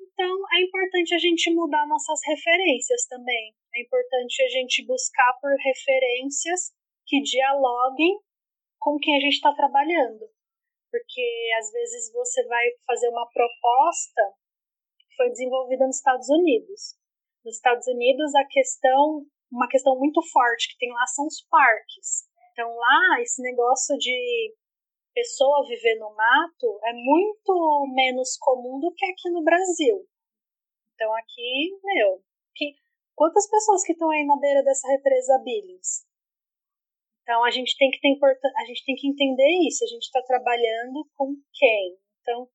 Então, 0.00 0.34
é 0.54 0.62
importante 0.62 1.14
a 1.14 1.18
gente 1.18 1.52
mudar 1.54 1.86
nossas 1.86 2.18
referências 2.26 3.06
também. 3.06 3.54
É 3.74 3.82
importante 3.82 4.42
a 4.42 4.48
gente 4.48 4.86
buscar 4.86 5.34
por 5.38 5.50
referências 5.50 6.72
que 7.06 7.20
dialoguem 7.20 8.18
com 8.78 8.98
quem 8.98 9.18
a 9.18 9.20
gente 9.20 9.34
está 9.34 9.52
trabalhando. 9.52 10.24
Porque 10.90 11.50
às 11.58 11.70
vezes 11.72 12.10
você 12.10 12.42
vai 12.46 12.64
fazer 12.86 13.08
uma 13.10 13.28
proposta 13.30 14.22
que 14.98 15.16
foi 15.16 15.28
desenvolvida 15.28 15.86
nos 15.86 15.96
Estados 15.96 16.28
Unidos. 16.30 16.96
Nos 17.44 17.56
Estados 17.56 17.86
Unidos, 17.86 18.34
a 18.34 18.46
questão, 18.46 19.26
uma 19.52 19.68
questão 19.68 19.98
muito 19.98 20.22
forte 20.32 20.72
que 20.72 20.78
tem 20.78 20.90
lá 20.90 21.06
são 21.06 21.26
os 21.26 21.46
parques. 21.50 22.32
Então 22.54 22.72
lá, 22.72 23.20
esse 23.20 23.42
negócio 23.42 23.98
de 23.98 24.54
pessoa 25.12 25.66
viver 25.66 25.96
no 25.96 26.14
mato 26.14 26.78
é 26.84 26.92
muito 26.92 27.92
menos 27.92 28.36
comum 28.38 28.78
do 28.78 28.94
que 28.94 29.04
aqui 29.06 29.28
no 29.30 29.42
Brasil. 29.42 30.06
Então 30.94 31.12
aqui, 31.16 31.76
meu, 31.82 32.22
que, 32.54 32.76
quantas 33.16 33.50
pessoas 33.50 33.82
que 33.82 33.90
estão 33.90 34.08
aí 34.08 34.24
na 34.24 34.38
beira 34.38 34.62
dessa 34.62 34.86
represa 34.86 35.42
Billings? 35.42 36.06
Então 37.22 37.42
a 37.42 37.50
gente 37.50 37.76
tem 37.76 37.90
que 37.90 37.98
ter 37.98 38.16
a 38.22 38.64
gente 38.66 38.84
tem 38.84 38.94
que 38.94 39.08
entender 39.08 39.66
isso. 39.66 39.82
A 39.82 39.88
gente 39.88 40.04
está 40.04 40.22
trabalhando 40.22 41.04
com 41.16 41.34
quem? 41.52 41.98
Então 42.20 42.48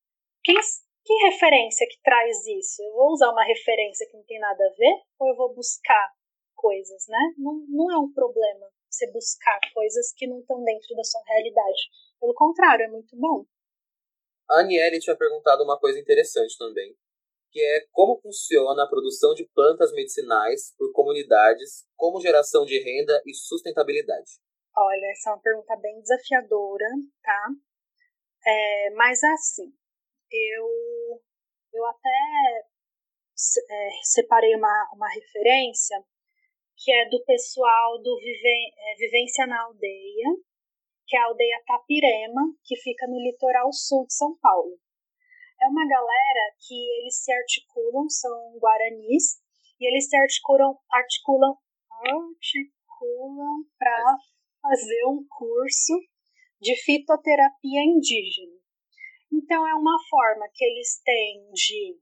quem, 0.45 0.55
que 1.03 1.13
referência 1.25 1.85
que 1.85 1.99
traz 2.01 2.47
isso? 2.47 2.81
Eu 2.83 2.93
vou 2.93 3.11
usar 3.11 3.31
uma 3.31 3.43
referência 3.43 4.07
que 4.09 4.15
não 4.15 4.23
tem 4.23 4.39
nada 4.39 4.65
a 4.65 4.75
ver 4.77 4.95
ou 5.19 5.27
eu 5.27 5.35
vou 5.35 5.53
buscar 5.53 6.09
coisas, 6.55 7.05
né? 7.09 7.33
Não, 7.37 7.65
não 7.67 7.91
é 7.91 7.97
um 7.99 8.13
problema 8.13 8.69
você 8.89 9.09
buscar 9.11 9.59
coisas 9.73 10.13
que 10.15 10.27
não 10.27 10.39
estão 10.39 10.63
dentro 10.63 10.95
da 10.95 11.03
sua 11.03 11.21
realidade. 11.25 11.81
Pelo 12.19 12.33
contrário, 12.33 12.85
é 12.85 12.87
muito 12.87 13.15
bom. 13.15 13.45
A 14.49 14.61
Aniele 14.61 14.99
tinha 14.99 15.15
perguntado 15.15 15.63
uma 15.63 15.79
coisa 15.79 15.99
interessante 15.99 16.57
também, 16.57 16.95
que 17.51 17.61
é 17.61 17.85
como 17.91 18.19
funciona 18.19 18.83
a 18.83 18.87
produção 18.87 19.33
de 19.33 19.47
plantas 19.53 19.91
medicinais 19.93 20.73
por 20.77 20.91
comunidades 20.91 21.85
como 21.95 22.19
geração 22.19 22.65
de 22.65 22.79
renda 22.79 23.21
e 23.25 23.33
sustentabilidade. 23.33 24.31
Olha, 24.75 25.11
essa 25.11 25.29
é 25.29 25.33
uma 25.33 25.41
pergunta 25.41 25.75
bem 25.77 26.01
desafiadora, 26.01 26.85
tá? 27.21 27.47
É, 28.45 28.89
mas 28.91 29.23
assim, 29.23 29.71
eu, 30.31 31.21
eu 31.73 31.85
até 31.85 32.67
é, 33.69 33.89
separei 34.03 34.55
uma, 34.55 34.89
uma 34.93 35.09
referência 35.09 36.03
que 36.79 36.91
é 36.93 37.09
do 37.09 37.21
pessoal 37.25 38.01
do 38.01 38.17
Vive, 38.17 38.73
é, 38.77 38.95
Vivência 38.95 39.45
na 39.45 39.63
Aldeia, 39.63 40.27
que 41.05 41.17
é 41.17 41.19
a 41.19 41.25
aldeia 41.25 41.61
Tapirema, 41.67 42.41
que 42.63 42.75
fica 42.77 43.05
no 43.07 43.19
litoral 43.19 43.71
sul 43.73 44.05
de 44.07 44.13
São 44.13 44.37
Paulo. 44.39 44.79
É 45.61 45.67
uma 45.67 45.85
galera 45.85 46.55
que 46.65 46.73
eles 46.73 47.21
se 47.21 47.33
articulam, 47.33 48.09
são 48.09 48.57
guaranis, 48.59 49.41
e 49.77 49.87
eles 49.87 50.07
se 50.07 50.15
articulam, 50.15 50.77
articulam, 50.89 51.57
articulam 51.91 53.65
para 53.77 54.17
fazer 54.61 55.05
um 55.05 55.25
curso 55.27 55.93
de 56.61 56.75
fitoterapia 56.77 57.81
indígena. 57.83 58.57
Então 59.33 59.67
é 59.67 59.73
uma 59.73 59.97
forma 60.09 60.47
que 60.53 60.63
eles 60.63 61.01
têm 61.03 61.49
de 61.51 61.99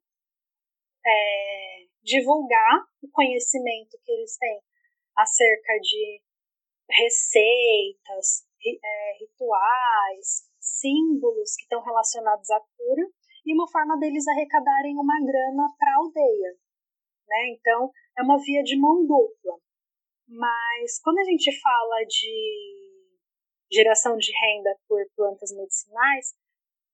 é, 1.06 1.86
divulgar 2.04 2.84
o 3.02 3.10
conhecimento 3.12 3.98
que 4.04 4.12
eles 4.12 4.38
têm 4.38 4.67
acerca 5.18 5.74
de 5.82 6.22
receitas, 6.90 8.48
é, 8.66 9.18
rituais, 9.20 10.48
símbolos 10.60 11.56
que 11.56 11.64
estão 11.64 11.82
relacionados 11.82 12.50
à 12.52 12.60
cura 12.60 13.04
e 13.46 13.54
uma 13.54 13.70
forma 13.70 13.98
deles 13.98 14.28
arrecadarem 14.28 14.98
uma 14.98 15.20
grana 15.20 15.74
para 15.78 15.92
a 15.92 15.98
aldeia. 15.98 16.58
Né? 17.28 17.50
Então, 17.58 17.92
é 18.18 18.22
uma 18.22 18.38
via 18.38 18.64
de 18.64 18.78
mão 18.78 19.06
dupla. 19.06 19.58
Mas 20.28 21.00
quando 21.02 21.20
a 21.20 21.24
gente 21.24 21.58
fala 21.62 22.04
de 22.06 22.98
geração 23.72 24.18
de 24.18 24.32
renda 24.32 24.78
por 24.88 25.00
plantas 25.16 25.52
medicinais, 25.56 26.36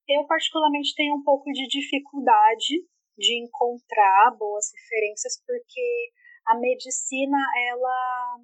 eu 0.08 0.26
particularmente 0.26 0.94
tenho 0.96 1.16
um 1.16 1.24
pouco 1.24 1.52
de 1.52 1.68
dificuldade 1.68 2.86
de 3.18 3.44
encontrar 3.44 4.36
boas 4.38 4.72
referências 4.76 5.42
porque 5.46 6.12
a 6.46 6.56
medicina 6.56 7.38
ela 7.70 8.40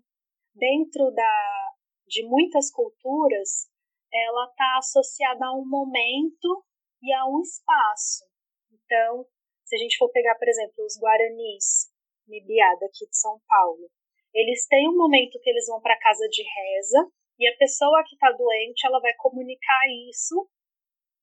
dentro 0.56 1.12
da 1.12 1.74
de 2.08 2.26
muitas 2.28 2.72
culturas 2.72 3.70
ela 4.12 4.46
está 4.46 4.78
associada 4.78 5.46
a 5.46 5.54
um 5.54 5.66
momento 5.66 6.66
e 7.02 7.14
a 7.14 7.26
um 7.28 7.42
espaço. 7.42 8.26
Então, 8.72 9.26
se 9.64 9.76
a 9.76 9.80
gente 9.80 9.98
for 9.98 10.10
pegar, 10.10 10.36
por 10.36 10.48
exemplo, 10.48 10.84
os 10.84 11.00
guaranis, 11.00 11.92
Mibiá, 12.28 12.76
daqui 12.82 13.08
de 13.08 13.16
São 13.16 13.40
Paulo, 13.48 13.90
eles 14.34 14.68
têm 14.68 14.90
um 14.90 14.98
momento 14.98 15.40
que 15.42 15.50
eles 15.50 15.68
vão 15.68 15.82
para 15.82 16.00
casa 16.00 16.28
de 16.28 16.44
reza 16.44 17.12
e 17.38 17.48
a 17.48 17.58
pessoa 17.58 18.04
que 18.04 18.16
está 18.16 18.32
doente 18.32 18.86
ela 18.86 19.00
vai 19.00 19.14
comunicar 19.18 19.88
isso 20.10 20.50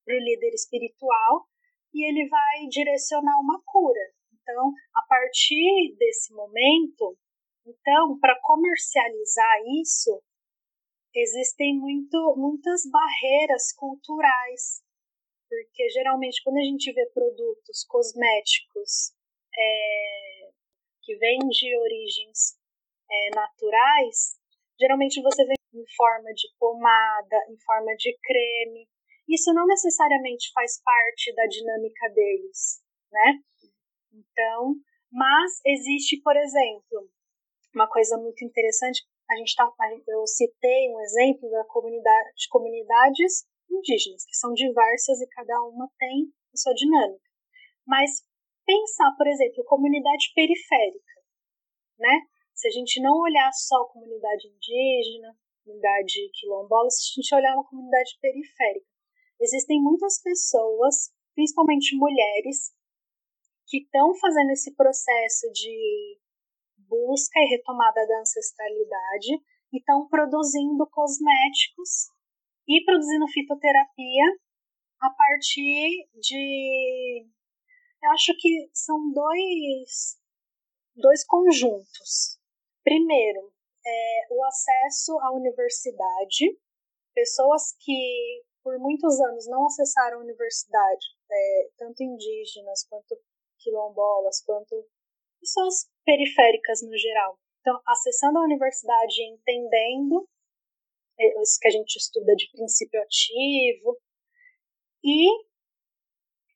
para 0.05 0.15
o 0.15 0.19
líder 0.19 0.55
espiritual 0.55 1.47
e 1.93 2.09
ele 2.09 2.29
vai 2.29 2.67
direcionar 2.69 3.39
uma 3.41 3.61
cura. 3.65 4.16
Então, 4.49 4.73
a 4.95 5.03
partir 5.09 5.97
desse 5.99 6.33
momento, 6.33 7.19
então, 7.67 8.17
para 8.21 8.39
comercializar 8.43 9.57
isso, 9.83 10.23
existem 11.13 11.77
muito, 11.77 12.37
muitas 12.37 12.83
barreiras 12.89 13.73
culturais. 13.73 14.85
porque 15.49 15.89
geralmente 15.91 16.43
quando 16.43 16.59
a 16.59 16.65
gente 16.65 16.93
vê 16.93 17.07
produtos 17.15 17.85
cosméticos 17.85 19.15
é, 19.57 20.51
que 21.03 21.17
vêm 21.17 21.39
de 21.39 21.77
origens 21.79 22.59
é, 23.11 23.31
naturais, 23.35 24.37
geralmente 24.79 25.23
você 25.23 25.45
vê 25.45 25.55
em 25.73 25.85
forma 25.97 26.33
de 26.35 26.49
pomada, 26.59 27.37
em 27.49 27.59
forma 27.65 27.95
de 27.97 28.17
creme. 28.23 28.89
Isso 29.29 29.53
não 29.55 29.67
necessariamente 29.67 30.51
faz 30.53 30.81
parte 30.83 31.35
da 31.35 31.47
dinâmica 31.47 32.09
deles, 32.11 32.83
né? 33.11 33.41
Então, 34.17 34.75
mas 35.13 35.61
existe, 35.65 36.21
por 36.23 36.37
exemplo, 36.37 37.11
uma 37.75 37.89
coisa 37.89 38.17
muito 38.17 38.45
interessante. 38.45 39.05
A 39.31 39.37
gente 39.37 39.55
tá, 39.55 39.71
eu 40.09 40.27
citei 40.27 40.91
um 40.91 41.01
exemplo 41.01 41.51
da 41.51 41.65
comunidade, 41.65 42.31
de 42.37 42.49
comunidades 42.49 43.45
indígenas, 43.71 44.25
que 44.25 44.37
são 44.37 44.53
diversas 44.55 45.21
e 45.21 45.29
cada 45.29 45.63
uma 45.65 45.89
tem 45.99 46.33
a 46.55 46.57
sua 46.57 46.73
dinâmica. 46.75 47.29
Mas 47.87 48.23
pensar, 48.65 49.13
por 49.17 49.27
exemplo, 49.27 49.65
comunidade 49.65 50.33
periférica, 50.35 51.21
né? 51.99 52.27
Se 52.55 52.69
a 52.69 52.71
gente 52.71 53.01
não 53.03 53.19
olhar 53.21 53.53
só 53.53 53.83
a 53.83 53.89
comunidade 53.93 54.49
indígena, 54.49 55.37
comunidade 55.63 56.31
quilombola, 56.33 56.89
se 56.89 57.03
a 57.03 57.21
gente 57.21 57.35
olhar 57.35 57.55
uma 57.55 57.69
comunidade 57.69 58.17
periférica, 58.21 58.87
existem 59.41 59.83
muitas 59.83 60.23
pessoas, 60.23 61.13
principalmente 61.35 61.95
mulheres, 61.97 62.73
que 63.67 63.79
estão 63.79 64.15
fazendo 64.15 64.51
esse 64.51 64.75
processo 64.75 65.51
de 65.53 66.19
busca 66.79 67.39
e 67.41 67.49
retomada 67.57 68.07
da 68.07 68.21
ancestralidade 68.21 69.33
e 69.73 69.79
estão 69.79 70.09
produzindo 70.09 70.89
cosméticos 70.91 72.09
e 72.69 72.85
produzindo 72.85 73.27
fitoterapia 73.29 74.25
a 75.01 75.11
partir 75.11 76.09
de. 76.21 77.27
Eu 78.03 78.11
acho 78.11 78.33
que 78.39 78.71
são 78.73 79.13
dois, 79.13 80.17
dois 80.95 81.25
conjuntos. 81.25 82.39
Primeiro, 82.85 83.53
é, 83.85 84.27
o 84.31 84.45
acesso 84.45 85.19
à 85.21 85.33
universidade, 85.33 86.57
pessoas 87.15 87.75
que 87.81 88.45
por 88.63 88.79
muitos 88.79 89.21
anos 89.21 89.47
não 89.49 89.67
acessaram 89.67 90.19
a 90.19 90.23
universidade, 90.23 91.07
é, 91.31 91.69
tanto 91.79 92.03
indígenas 92.03 92.85
quanto 92.89 93.17
quilombolas, 93.67 94.41
quanto 94.45 94.87
pessoas 95.41 95.91
periféricas 96.05 96.83
no 96.83 96.97
geral. 96.97 97.37
Então, 97.61 97.81
acessando 97.85 98.39
a 98.39 98.45
universidade 98.45 99.21
e 99.21 99.35
entendendo 99.35 100.29
é, 101.19 101.43
isso 101.43 101.59
que 101.61 101.67
a 101.67 101.71
gente 101.71 101.97
estuda 101.97 102.33
de 102.37 102.49
princípio 102.53 103.03
ativo 103.03 103.99
e 105.03 105.27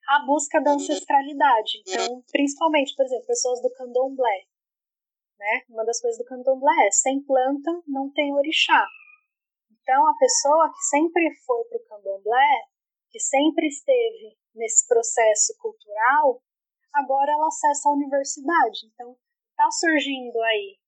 a 0.08 0.24
busca 0.24 0.60
da 0.60 0.72
ancestralidade. 0.72 1.82
Então, 1.86 2.22
principalmente, 2.30 2.94
por 2.94 3.04
exemplo, 3.04 3.26
pessoas 3.26 3.60
do 3.60 3.72
candomblé. 3.72 4.44
Né? 5.38 5.62
Uma 5.68 5.84
das 5.84 6.00
coisas 6.00 6.18
do 6.18 6.24
candomblé 6.24 6.86
é 6.86 6.90
sem 6.90 7.22
planta 7.24 7.70
não 7.88 8.12
tem 8.12 8.32
orixá. 8.34 8.86
Então, 9.70 10.06
a 10.06 10.16
pessoa 10.16 10.70
que 10.70 10.82
sempre 10.82 11.34
foi 11.44 11.64
para 11.64 11.78
o 11.78 11.84
candomblé, 11.88 12.68
que 13.10 13.18
sempre 13.18 13.66
esteve 13.66 14.36
nesse 14.54 14.86
processo 14.86 15.56
cultural, 15.58 16.42
agora 16.92 17.32
ela 17.32 17.46
acessa 17.46 17.88
a 17.88 17.92
universidade. 17.92 18.86
Então, 18.92 19.16
está 19.50 19.70
surgindo 19.70 20.40
aí 20.42 20.78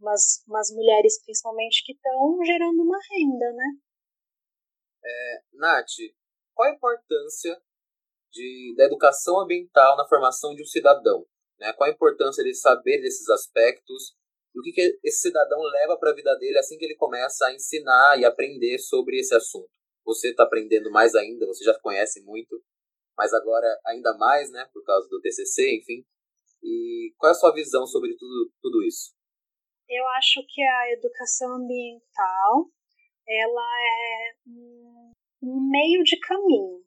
umas, 0.00 0.42
umas 0.46 0.70
mulheres, 0.70 1.22
principalmente, 1.22 1.84
que 1.84 1.92
estão 1.92 2.38
gerando 2.44 2.82
uma 2.82 2.98
renda, 3.10 3.52
né? 3.52 3.66
É, 5.04 5.42
Nath, 5.54 5.86
qual 6.54 6.68
a 6.68 6.74
importância 6.74 7.60
de, 8.30 8.74
da 8.76 8.84
educação 8.84 9.40
ambiental 9.40 9.96
na 9.96 10.06
formação 10.08 10.54
de 10.54 10.62
um 10.62 10.66
cidadão? 10.66 11.26
Né? 11.58 11.72
Qual 11.74 11.88
a 11.88 11.92
importância 11.92 12.42
de 12.44 12.54
saber 12.54 13.00
desses 13.00 13.28
aspectos? 13.28 14.14
E 14.54 14.58
o 14.58 14.62
que, 14.62 14.72
que 14.72 14.98
esse 15.04 15.20
cidadão 15.20 15.60
leva 15.62 15.96
para 15.98 16.10
a 16.10 16.14
vida 16.14 16.34
dele 16.36 16.58
assim 16.58 16.76
que 16.76 16.84
ele 16.84 16.96
começa 16.96 17.46
a 17.46 17.54
ensinar 17.54 18.18
e 18.18 18.24
aprender 18.24 18.78
sobre 18.78 19.18
esse 19.18 19.34
assunto? 19.34 19.70
Você 20.04 20.30
está 20.30 20.44
aprendendo 20.44 20.90
mais 20.90 21.14
ainda, 21.14 21.46
você 21.46 21.62
já 21.62 21.78
conhece 21.78 22.22
muito, 22.22 22.60
mas 23.20 23.34
agora 23.34 23.68
ainda 23.84 24.16
mais, 24.16 24.50
né, 24.50 24.66
por 24.72 24.82
causa 24.82 25.06
do 25.10 25.20
TCC, 25.20 25.76
enfim. 25.76 26.02
E 26.62 27.12
qual 27.18 27.28
é 27.28 27.32
a 27.32 27.38
sua 27.38 27.52
visão 27.52 27.86
sobre 27.86 28.16
tudo, 28.16 28.50
tudo 28.62 28.82
isso? 28.82 29.14
Eu 29.86 30.08
acho 30.08 30.40
que 30.48 30.62
a 30.62 30.92
educação 30.92 31.56
ambiental 31.56 32.70
ela 33.28 33.80
é 33.82 34.32
um, 34.46 35.12
meio 35.70 36.02
de 36.02 36.18
caminho, 36.20 36.82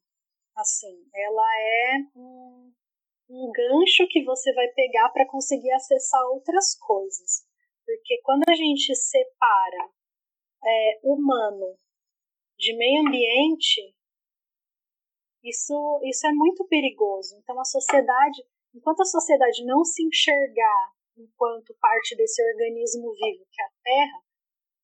assim, 0.58 1.06
ela 1.13 1.48
é 1.56 1.98
um, 2.15 2.74
um 3.30 3.52
gancho 3.52 4.08
que 4.10 4.24
você 4.24 4.52
vai 4.56 4.69
pegar 4.69 5.10
para 5.10 5.28
conseguir 5.28 5.72
acessar 5.74 6.19
outras 6.32 6.76
coisas, 6.80 7.46
porque 7.86 8.19
quando 8.24 8.50
a 8.50 8.56
gente 8.56 8.96
separa 8.96 9.88
é, 10.65 11.00
humano 11.04 11.78
de 12.58 12.76
meio 12.76 13.08
ambiente, 13.08 13.93
isso, 15.44 16.00
isso 16.04 16.28
é 16.28 16.32
muito 16.32 16.66
perigoso. 16.66 17.36
Então, 17.38 17.60
a 17.60 17.66
sociedade, 17.66 18.44
enquanto 18.74 19.02
a 19.02 19.06
sociedade 19.06 19.66
não 19.66 19.84
se 19.84 20.04
enxergar 20.04 20.94
enquanto 21.18 21.76
parte 21.80 22.16
desse 22.16 22.42
organismo 22.54 23.12
vivo 23.12 23.46
que 23.52 23.62
é 23.62 23.66
a 23.66 23.72
Terra, 23.84 24.24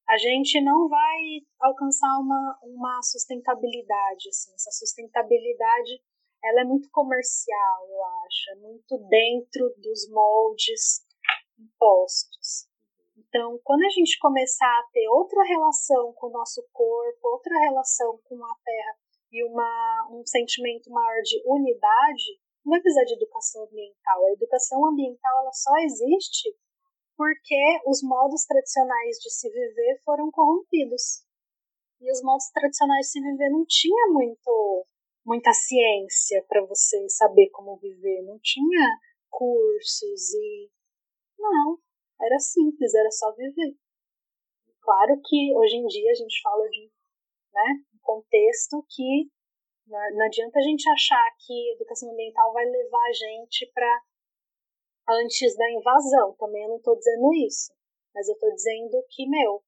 a 0.10 0.18
gente 0.18 0.60
não 0.62 0.88
vai 0.90 1.20
alcançar 1.60 2.18
uma, 2.20 2.60
uma 2.64 3.02
sustentabilidade. 3.02 4.30
Assim. 4.30 4.54
Essa 4.54 4.72
sustentabilidade 4.72 6.02
ela 6.44 6.62
é 6.62 6.64
muito 6.64 6.90
comercial, 6.92 7.88
eu 7.90 8.04
acho, 8.26 8.52
é 8.52 8.56
muito 8.56 8.98
dentro 9.10 9.74
dos 9.78 10.10
moldes 10.10 11.06
impostos. 11.60 12.70
Então, 13.18 13.60
quando 13.64 13.84
a 13.84 13.90
gente 13.90 14.18
começar 14.20 14.66
a 14.66 14.88
ter 14.94 15.08
outra 15.10 15.44
relação 15.44 16.14
com 16.14 16.28
o 16.28 16.32
nosso 16.32 16.66
corpo, 16.72 17.20
outra 17.28 17.54
relação 17.60 18.20
com 18.24 18.44
a 18.44 18.56
Terra 18.64 18.98
e 19.32 19.44
uma, 19.44 20.10
um 20.12 20.26
sentimento 20.26 20.90
maior 20.90 21.22
de 21.22 21.42
unidade, 21.46 22.40
não 22.66 22.72
vai 22.72 22.82
precisar 22.82 23.06
de 23.06 23.14
educação 23.14 23.64
ambiental. 23.64 24.26
A 24.26 24.32
educação 24.34 24.86
ambiental 24.86 25.42
ela 25.42 25.54
só 25.54 25.78
existe 25.80 26.56
porque 27.16 27.82
os 27.86 28.02
modos 28.02 28.46
tradicionais 28.46 29.18
de 29.18 29.30
se 29.30 29.50
viver 29.50 30.02
foram 30.06 30.32
corrompidos. 30.32 31.26
E 32.02 32.10
os 32.12 32.22
modos 32.24 32.50
tradicionais 32.54 33.08
de 33.08 33.12
se 33.12 33.22
viver 33.22 33.50
não 33.50 33.66
tinha 33.68 34.08
muito 34.08 34.86
muita 35.26 35.54
ciência 35.54 36.44
para 36.48 36.66
você 36.66 37.08
saber 37.10 37.50
como 37.52 37.78
viver, 37.78 38.24
não 38.24 38.40
tinha 38.42 38.98
cursos 39.30 40.34
e 40.34 40.72
não, 41.38 41.78
era 42.20 42.40
simples, 42.40 42.96
era 42.96 43.12
só 43.12 43.32
viver. 43.36 43.78
Claro 44.82 45.22
que 45.24 45.54
hoje 45.56 45.76
em 45.76 45.86
dia 45.86 46.12
a 46.12 46.16
gente 46.16 46.42
fala 46.42 46.68
de 46.70 46.92
né, 47.54 47.84
contexto 48.10 48.84
que 48.90 49.30
não 49.86 50.26
adianta 50.26 50.60
a 50.60 50.62
gente 50.62 50.88
achar 50.90 51.32
que 51.46 51.74
educação 51.74 52.12
ambiental 52.12 52.54
vai 52.54 52.66
levar 52.66 53.08
a 53.08 53.14
gente 53.14 53.72
para 53.74 54.02
antes 55.10 55.56
da 55.56 55.72
invasão. 55.72 56.36
Também 56.38 56.64
eu 56.64 56.70
não 56.70 56.78
estou 56.78 56.96
dizendo 56.96 57.34
isso. 57.34 57.72
Mas 58.14 58.28
eu 58.28 58.34
estou 58.34 58.54
dizendo 58.54 59.04
que, 59.10 59.28
meu, 59.28 59.64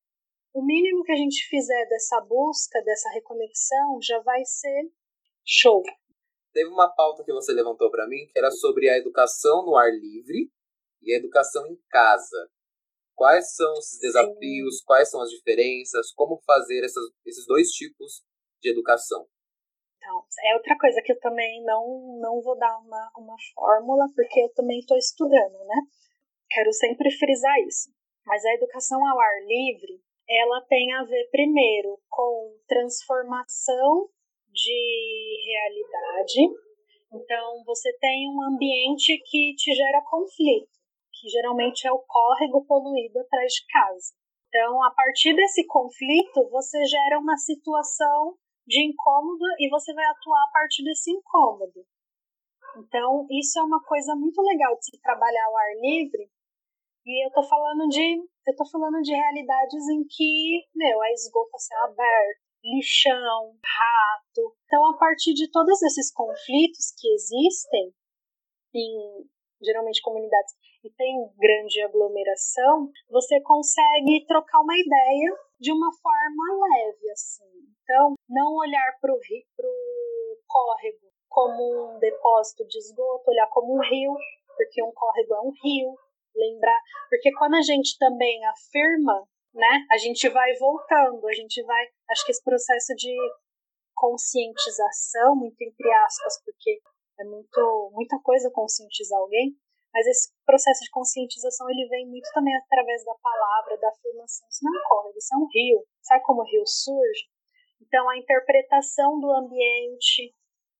o 0.54 0.64
mínimo 0.64 1.04
que 1.04 1.12
a 1.12 1.16
gente 1.16 1.48
fizer 1.50 1.86
dessa 1.88 2.22
busca, 2.22 2.82
dessa 2.84 3.10
reconexão, 3.10 4.00
já 4.02 4.20
vai 4.20 4.44
ser 4.46 4.92
show. 5.46 5.82
Teve 6.54 6.70
uma 6.70 6.90
pauta 6.90 7.24
que 7.24 7.34
você 7.34 7.52
levantou 7.54 7.90
para 7.90 8.08
mim 8.08 8.28
que 8.32 8.38
era 8.38 8.52
sobre 8.52 8.90
a 8.90 8.98
educação 8.98 9.66
no 9.66 9.76
ar 9.76 9.92
livre 9.92 10.52
e 11.02 11.14
a 11.14 11.18
educação 11.18 11.66
em 11.68 11.80
casa. 11.90 12.50
Quais 13.16 13.56
são 13.56 13.74
esses 13.74 14.00
desafios? 14.00 14.80
Sim. 14.80 14.86
Quais 14.86 15.10
são 15.10 15.22
as 15.22 15.30
diferenças? 15.30 16.12
Como 16.14 16.42
fazer 16.46 16.84
essas, 16.84 17.06
esses 17.26 17.46
dois 17.46 17.70
tipos 17.70 18.24
de 18.62 18.70
educação? 18.70 19.26
Então, 19.98 20.24
é 20.46 20.56
outra 20.56 20.78
coisa 20.78 21.02
que 21.04 21.12
eu 21.12 21.20
também 21.20 21.64
não, 21.64 22.18
não 22.20 22.42
vou 22.42 22.58
dar 22.58 22.78
uma, 22.80 23.12
uma 23.18 23.36
fórmula, 23.54 24.06
porque 24.16 24.42
eu 24.42 24.50
também 24.54 24.80
estou 24.80 24.98
estudando, 24.98 25.58
né? 25.66 25.76
Quero 26.50 26.72
sempre 26.74 27.12
frisar 27.12 27.60
isso. 27.60 27.90
Mas 28.26 28.44
a 28.46 28.54
educação 28.54 29.00
ao 29.06 29.20
ar 29.20 29.46
livre, 29.46 30.02
ela 30.28 30.62
tem 30.68 30.94
a 30.94 31.04
ver, 31.04 31.30
primeiro, 31.32 32.00
com 32.10 32.58
transformação 32.68 34.10
de 34.52 35.38
realidade. 35.46 36.56
Então, 37.14 37.64
você 37.66 37.92
tem 38.00 38.28
um 38.30 38.42
ambiente 38.42 39.22
que 39.26 39.54
te 39.56 39.74
gera 39.74 40.02
conflito, 40.10 40.70
que 41.14 41.28
geralmente 41.30 41.86
é 41.88 41.92
o 41.92 42.04
córrego 42.08 42.66
poluído 42.66 43.20
atrás 43.20 43.52
de 43.54 43.66
casa. 43.68 44.14
Então, 44.48 44.84
a 44.84 44.92
partir 44.92 45.34
desse 45.36 45.66
conflito, 45.68 46.50
você 46.50 46.84
gera 46.86 47.20
uma 47.20 47.38
situação 47.38 48.38
de 48.68 48.86
incômodo 48.86 49.46
e 49.60 49.70
você 49.70 49.94
vai 49.94 50.06
atuar 50.06 50.44
a 50.44 50.52
partir 50.52 50.84
desse 50.84 51.12
incômodo. 51.12 51.86
Então, 52.78 53.28
isso 53.30 53.60
é 53.60 53.64
uma 53.64 53.84
coisa 53.84 54.16
muito 54.16 54.42
legal 54.42 54.76
de 54.78 54.86
se 54.86 55.02
trabalhar 55.02 55.46
ao 55.46 55.58
ar 55.58 55.76
livre. 55.82 56.30
E 57.06 57.26
eu 57.26 57.32
tô 57.32 57.44
falando 57.44 57.88
de, 57.90 58.18
eu 58.48 58.56
tô 58.56 58.66
falando 58.70 59.02
de 59.02 59.12
realidades 59.12 59.90
em 59.90 60.04
que, 60.08 60.68
meu, 60.76 61.02
a 61.02 61.12
esgoto 61.12 61.56
a 61.56 61.60
céu 61.60 61.84
aberto, 61.86 62.42
lixão, 62.64 63.58
rato. 63.64 64.56
Então, 64.66 64.86
a 64.88 64.98
partir 64.98 65.34
de 65.34 65.50
todos 65.50 65.82
esses 65.82 66.14
conflitos 66.14 66.94
que 66.98 67.12
existem 67.12 67.94
em 68.74 69.26
geralmente 69.64 70.02
comunidades 70.02 70.54
e 70.84 70.90
tem 70.92 71.30
grande 71.38 71.82
aglomeração, 71.82 72.90
você 73.10 73.40
consegue 73.42 74.26
trocar 74.26 74.62
uma 74.62 74.78
ideia 74.78 75.38
de 75.60 75.72
uma 75.72 75.92
forma 75.92 76.68
leve, 76.68 77.12
assim. 77.12 77.71
Então, 77.92 78.16
não 78.30 78.56
olhar 78.56 78.98
para 79.02 79.12
o 79.14 79.20
córrego 80.48 81.12
como 81.28 81.92
um 81.92 82.00
depósito 82.00 82.66
de 82.66 82.78
esgoto, 82.78 83.30
olhar 83.30 83.48
como 83.50 83.76
um 83.76 83.82
rio, 83.82 84.16
porque 84.56 84.82
um 84.82 84.94
córrego 84.94 85.34
é 85.34 85.42
um 85.42 85.52
rio, 85.62 86.00
lembrar, 86.34 86.80
porque 87.10 87.34
quando 87.34 87.56
a 87.56 87.62
gente 87.62 87.98
também 88.00 88.46
afirma, 88.46 89.28
né, 89.54 89.86
a 89.92 89.98
gente 89.98 90.30
vai 90.30 90.56
voltando, 90.56 91.28
a 91.28 91.34
gente 91.34 91.62
vai, 91.64 91.86
acho 92.12 92.26
que 92.26 92.32
esse 92.32 92.42
processo 92.42 92.96
de 92.96 93.14
conscientização, 93.94 95.36
muito 95.36 95.62
entre 95.62 95.92
aspas, 95.92 96.42
porque 96.46 96.80
é 97.20 97.26
muito 97.26 97.92
muita 97.92 98.18
coisa 98.24 98.50
conscientizar 98.52 99.20
alguém, 99.20 99.54
mas 99.94 100.08
esse 100.08 100.32
processo 100.46 100.80
de 100.80 100.92
conscientização 100.92 101.70
ele 101.70 101.90
vem 101.90 102.08
muito 102.08 102.30
também 102.34 102.56
através 102.56 103.04
da 103.04 103.16
palavra, 103.16 103.78
da 103.78 103.90
afirmação. 103.90 104.48
Isso 104.48 104.64
não 104.64 104.74
é 104.74 104.80
um 104.80 104.88
córrego, 104.88 105.18
isso 105.18 105.36
é 105.36 105.38
um 105.38 105.48
rio. 105.52 105.86
Sabe 106.02 106.24
como 106.24 106.42
o 106.42 106.46
rio 106.46 106.64
surge? 106.66 107.31
Então 107.82 108.10
a 108.10 108.18
interpretação 108.18 109.20
do 109.20 109.32
ambiente. 109.32 110.34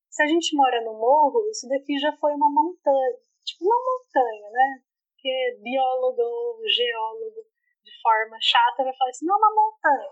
Se 0.08 0.22
a 0.22 0.26
gente 0.26 0.54
mora 0.56 0.82
no 0.84 0.92
morro, 0.92 1.48
isso 1.50 1.68
daqui 1.68 1.98
já 1.98 2.12
foi 2.16 2.32
uma 2.34 2.50
montanha, 2.50 3.18
tipo 3.44 3.64
uma 3.64 3.76
montanha, 3.76 4.50
né? 4.50 4.82
Porque 5.12 5.58
biólogo, 5.62 6.60
geólogo, 6.68 7.40
de 7.84 7.92
forma 8.02 8.36
chata, 8.40 8.84
vai 8.84 8.96
falar 8.96 9.10
assim, 9.10 9.26
não 9.26 9.34
é 9.34 9.38
uma 9.38 9.54
montanha. 9.54 10.10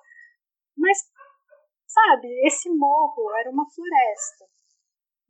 Mas, 0.76 0.99
sabe, 1.86 2.28
esse 2.47 2.70
morro 2.70 3.30
era 3.36 3.51
uma 3.51 3.68
floresta. 3.68 4.47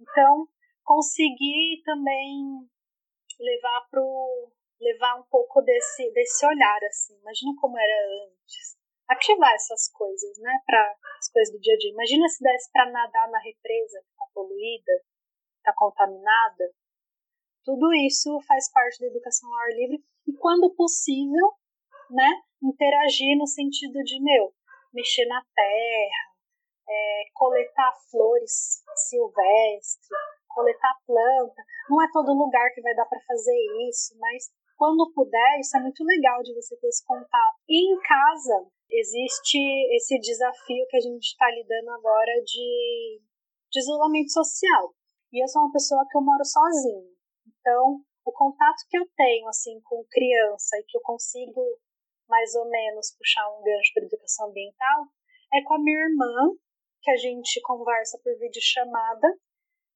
Então, 0.01 0.49
conseguir 0.85 1.83
também 1.85 2.69
levar 3.39 3.89
pro 3.91 4.53
levar 4.81 5.21
um 5.21 5.25
pouco 5.25 5.61
desse 5.63 6.11
desse 6.13 6.47
olhar 6.47 6.81
assim. 6.85 7.19
Imagina 7.21 7.53
como 7.61 7.79
era 7.79 7.95
antes. 8.25 8.80
Ativar 9.11 9.53
essas 9.55 9.91
coisas, 9.91 10.39
né, 10.39 10.53
para 10.65 10.97
as 11.19 11.31
coisas 11.33 11.53
do 11.53 11.61
dia 11.61 11.75
a 11.75 11.79
dia. 11.79 11.91
Imagina 11.91 12.29
se 12.29 12.43
desse 12.43 12.71
para 12.71 12.91
nadar 12.91 13.29
na 13.31 13.41
represa 13.41 14.01
que 14.01 14.17
tá 14.17 14.25
poluída, 14.33 14.93
tá 15.65 15.73
contaminada. 15.77 16.73
Tudo 17.65 17.93
isso 17.93 18.41
faz 18.47 18.71
parte 18.73 19.01
da 19.01 19.09
educação 19.09 19.49
ao 19.49 19.61
ar 19.61 19.71
livre 19.75 20.03
e 20.27 20.33
quando 20.35 20.75
possível, 20.75 21.53
né, 22.11 22.43
interagir 22.63 23.37
no 23.37 23.47
sentido 23.47 23.99
de 24.05 24.23
meu, 24.23 24.53
mexer 24.93 25.27
na 25.27 25.43
terra, 25.55 26.31
é, 26.89 27.25
coletar 27.35 27.93
flores 28.11 28.83
silvestres, 29.09 30.09
coletar 30.49 30.95
planta. 31.07 31.63
Não 31.89 32.03
é 32.03 32.09
todo 32.13 32.33
lugar 32.33 32.71
que 32.75 32.83
vai 32.83 32.95
dar 32.95 33.07
para 33.07 33.21
fazer 33.27 33.57
isso, 33.89 34.17
mas 34.19 34.51
quando 34.77 35.13
puder, 35.13 35.61
isso 35.61 35.77
é 35.77 35.81
muito 35.81 36.03
legal 36.05 36.43
de 36.43 36.55
você 36.55 36.77
ter 36.77 36.89
esse 36.89 37.05
contato. 37.05 37.57
E 37.69 37.93
em 37.93 38.01
casa, 38.01 38.67
existe 38.93 39.59
esse 39.95 40.18
desafio 40.18 40.86
que 40.88 40.97
a 40.97 41.01
gente 41.01 41.24
está 41.24 41.51
lidando 41.51 41.91
agora 41.91 42.43
de, 42.45 43.20
de 43.70 43.78
isolamento 43.80 44.32
social. 44.32 44.95
E 45.32 45.43
eu 45.43 45.49
sou 45.49 45.62
uma 45.62 45.72
pessoa 45.72 46.05
que 46.11 46.16
eu 46.16 46.22
moro 46.22 46.45
sozinha. 46.45 47.11
Então, 47.47 48.03
o 48.24 48.32
contato 48.32 48.84
que 48.88 48.99
eu 48.99 49.07
tenho 49.16 49.49
assim 49.49 49.80
com 49.82 50.05
criança 50.11 50.76
e 50.78 50.84
que 50.84 50.97
eu 50.97 51.03
consigo 51.03 51.61
mais 52.28 52.55
ou 52.55 52.68
menos 52.68 53.14
puxar 53.16 53.49
um 53.51 53.62
gancho 53.62 53.93
para 53.95 54.05
educação 54.05 54.49
ambiental 54.49 55.07
é 55.53 55.62
com 55.64 55.74
a 55.74 55.78
minha 55.78 55.99
irmã, 55.99 56.55
que 57.03 57.11
a 57.11 57.16
gente 57.16 57.61
conversa 57.62 58.20
por 58.22 58.32
videochamada 58.38 59.36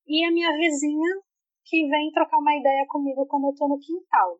e 0.06 0.24
a 0.24 0.32
minha 0.32 0.52
vizinha 0.56 1.22
que 1.64 1.88
vem 1.88 2.10
trocar 2.12 2.38
uma 2.38 2.56
ideia 2.56 2.84
comigo 2.88 3.26
quando 3.26 3.48
eu 3.48 3.54
tô 3.54 3.68
no 3.68 3.78
quintal. 3.78 4.38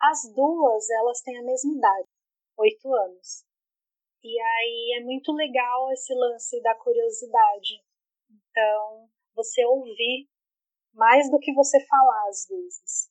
As 0.00 0.32
duas, 0.34 0.88
elas 0.90 1.20
têm 1.22 1.38
a 1.38 1.42
mesma 1.42 1.72
idade, 1.76 2.08
oito 2.58 2.94
anos. 2.94 3.44
E 4.24 4.40
aí 4.40 4.98
é 4.98 5.04
muito 5.04 5.32
legal 5.32 5.92
esse 5.92 6.14
lance 6.14 6.58
da 6.62 6.74
curiosidade. 6.76 7.84
Então, 8.30 9.10
você 9.34 9.62
ouvir 9.66 10.26
mais 10.94 11.30
do 11.30 11.38
que 11.38 11.52
você 11.52 11.78
falar 11.86 12.28
às 12.28 12.46
vezes. 12.48 13.10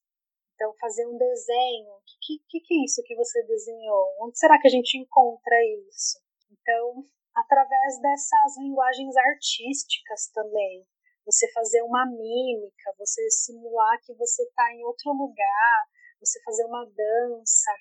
Então, 0.56 0.74
fazer 0.80 1.06
um 1.06 1.16
desenho. 1.16 1.92
O 1.92 2.02
que, 2.20 2.40
que, 2.50 2.60
que 2.62 2.74
é 2.74 2.84
isso 2.86 3.04
que 3.06 3.16
você 3.16 3.44
desenhou? 3.44 4.16
Onde 4.22 4.40
será 4.40 4.60
que 4.60 4.68
a 4.68 4.72
gente 4.72 4.98
encontra 4.98 5.56
isso? 5.88 6.20
Então, 6.52 7.06
através 7.36 8.02
dessas 8.02 8.58
linguagens 8.58 9.16
artísticas 9.16 10.32
também 10.34 10.84
você 11.26 11.50
fazer 11.54 11.82
uma 11.84 12.06
mímica, 12.06 12.94
você 12.98 13.30
simular 13.30 14.00
que 14.04 14.14
você 14.16 14.44
está 14.44 14.74
em 14.74 14.84
outro 14.84 15.14
lugar, 15.14 15.86
você 16.20 16.42
fazer 16.44 16.66
uma 16.66 16.86
dança. 16.86 17.72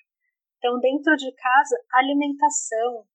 Então, 0.57 0.79
dentro 0.79 1.15
de 1.17 1.31
casa, 1.33 1.75
alimentação, 1.93 3.05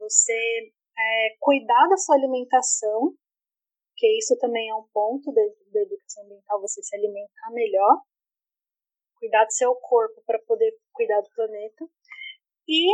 você 0.00 0.72
é, 0.98 1.36
cuidar 1.38 1.88
da 1.88 1.96
sua 1.96 2.16
alimentação, 2.16 3.14
que 3.96 4.06
isso 4.18 4.36
também 4.38 4.70
é 4.70 4.74
um 4.74 4.88
ponto 4.92 5.30
da 5.32 5.80
educação 5.82 6.24
ambiental, 6.24 6.60
você 6.60 6.82
se 6.82 6.96
alimentar 6.96 7.50
melhor, 7.52 8.00
cuidar 9.18 9.44
do 9.44 9.52
seu 9.52 9.74
corpo 9.76 10.22
para 10.26 10.38
poder 10.40 10.72
cuidar 10.92 11.20
do 11.20 11.30
planeta 11.30 11.84
e 12.66 12.86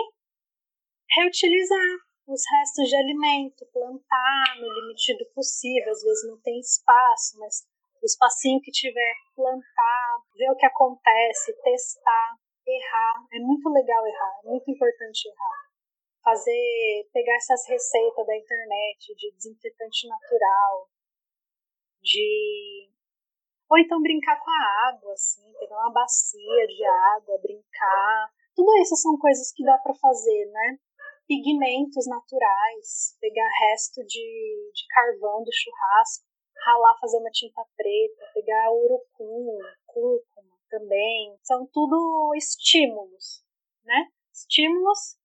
reutilizar, 1.15 2.07
os 2.27 2.43
restos 2.59 2.89
de 2.89 2.97
alimento, 2.97 3.65
plantar 3.73 4.57
no 4.59 4.67
limite 4.67 5.17
do 5.17 5.27
possível, 5.33 5.93
às 5.93 6.03
vezes 6.03 6.29
não 6.29 6.41
tem 6.41 6.59
espaço, 6.59 7.39
mas 7.39 7.65
o 8.03 8.05
espacinho 8.05 8.61
que 8.61 8.73
tiver, 8.73 9.15
plantar, 9.35 10.19
ver 10.35 10.51
o 10.51 10.57
que 10.57 10.67
acontece, 10.67 11.55
testar, 11.63 12.37
errar. 12.67 13.27
É 13.33 13.39
muito 13.39 13.69
legal 13.71 14.05
errar, 14.07 14.41
é 14.45 14.49
muito 14.49 14.69
importante 14.69 15.29
errar. 15.29 15.66
Fazer, 16.27 17.09
pegar 17.12 17.37
essas 17.37 17.62
receitas 17.68 18.27
da 18.27 18.37
internet 18.37 19.14
de 19.14 19.31
desinfetante 19.37 20.09
natural, 20.09 20.91
de. 22.03 22.91
Ou 23.70 23.79
então 23.79 24.03
brincar 24.03 24.37
com 24.43 24.51
a 24.51 24.89
água, 24.89 25.12
assim, 25.12 25.53
pegar 25.61 25.77
uma 25.77 25.93
bacia 25.93 26.66
de 26.66 26.85
água, 27.14 27.39
brincar. 27.41 28.33
Tudo 28.57 28.74
isso 28.83 28.97
são 28.97 29.16
coisas 29.18 29.53
que 29.53 29.64
dá 29.64 29.79
para 29.79 29.95
fazer, 29.95 30.47
né? 30.47 30.79
pigmentos 31.27 32.07
naturais, 32.07 33.16
pegar 33.20 33.49
resto 33.70 34.01
de, 34.05 34.70
de 34.72 34.87
carvão 34.89 35.43
do 35.43 35.51
churrasco, 35.53 36.24
ralar, 36.64 36.99
fazer 37.01 37.18
uma 37.18 37.31
tinta 37.31 37.62
preta, 37.77 38.33
pegar 38.35 38.72
urucum, 38.72 39.59
cúrcuma 39.87 40.57
também. 40.70 41.37
São 41.43 41.66
tudo 41.72 42.33
estímulos, 42.37 43.45
né? 43.85 44.09
Estímulos 44.33 45.16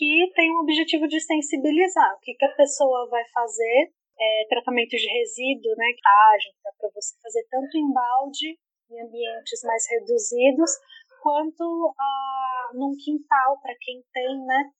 que 0.00 0.32
têm 0.34 0.50
o 0.56 0.62
objetivo 0.62 1.06
de 1.06 1.20
sensibilizar. 1.20 2.16
O 2.16 2.20
que, 2.20 2.32
que 2.32 2.44
a 2.46 2.56
pessoa 2.56 3.06
vai 3.10 3.22
fazer? 3.28 3.92
É, 4.18 4.46
tratamento 4.48 4.96
de 4.96 5.06
resíduo, 5.06 5.76
né? 5.76 5.92
Cagem, 6.00 6.52
dá 6.64 6.72
para 6.72 6.88
você 6.94 7.14
fazer 7.22 7.44
tanto 7.50 7.76
em 7.76 7.92
balde, 7.92 8.56
em 8.90 9.02
ambientes 9.02 9.60
mais 9.62 9.84
reduzidos, 9.90 10.70
quanto 11.22 11.94
ah, 11.98 12.70
num 12.72 12.96
quintal, 12.96 13.60
para 13.60 13.74
quem 13.78 14.02
tem, 14.10 14.44
né? 14.46 14.70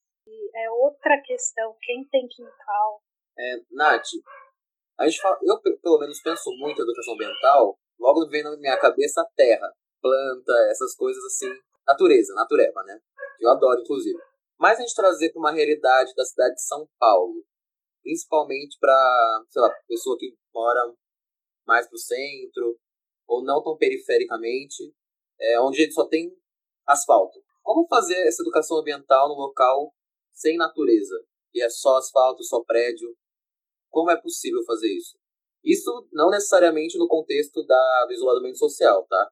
é 0.55 0.71
outra 0.71 1.21
questão. 1.23 1.77
Quem 1.83 2.07
tem 2.09 2.27
quintal? 2.27 3.03
É, 3.39 3.57
Nath, 3.73 4.09
a 4.99 5.07
gente 5.07 5.21
fala, 5.21 5.39
eu 5.43 5.61
pelo 5.61 5.99
menos 5.99 6.21
penso 6.23 6.51
muito 6.57 6.81
em 6.81 6.85
educação 6.85 7.15
ambiental, 7.15 7.79
logo 7.99 8.29
vem 8.29 8.43
na 8.43 8.57
minha 8.57 8.79
cabeça 8.79 9.27
terra, 9.37 9.71
planta, 10.01 10.53
essas 10.71 10.95
coisas 10.95 11.23
assim, 11.25 11.53
natureza, 11.87 12.35
natureba, 12.35 12.83
né? 12.85 12.99
Eu 13.39 13.51
adoro, 13.51 13.81
inclusive. 13.81 14.19
Mas 14.61 14.79
a 14.79 14.83
gente 14.83 14.95
trazer 14.95 15.33
para 15.33 15.41
uma 15.41 15.53
realidade 15.53 16.13
da 16.15 16.25
cidade 16.25 16.55
de 16.57 16.63
São 16.63 16.87
Paulo, 16.99 17.43
principalmente 18.03 18.77
para, 18.79 19.45
sei 19.49 19.63
lá, 19.63 19.71
pessoa 19.89 20.19
que 20.19 20.37
mora 20.53 20.95
mais 21.67 21.89
pro 21.89 21.97
centro, 21.97 22.79
ou 23.27 23.43
não 23.43 23.63
tão 23.63 23.79
perifericamente, 23.79 24.95
é, 25.41 25.59
onde 25.61 25.81
a 25.81 25.85
gente 25.85 25.95
só 25.95 26.07
tem 26.07 26.31
asfalto. 26.87 27.43
Como 27.63 27.89
fazer 27.89 28.27
essa 28.27 28.43
educação 28.43 28.79
ambiental 28.79 29.29
no 29.29 29.35
local 29.35 29.95
sem 30.31 30.59
natureza 30.59 31.25
e 31.55 31.63
é 31.63 31.71
só 31.71 31.97
asfalto, 31.97 32.45
só 32.45 32.63
prédio. 32.63 33.17
Como 33.89 34.11
é 34.11 34.21
possível 34.21 34.63
fazer 34.67 34.89
isso? 34.95 35.19
Isso 35.65 36.09
não 36.13 36.29
necessariamente 36.29 36.99
no 36.99 37.09
contexto 37.09 37.65
da, 37.65 38.07
do 38.07 38.13
isolamento 38.13 38.59
social, 38.59 39.07
tá? 39.07 39.31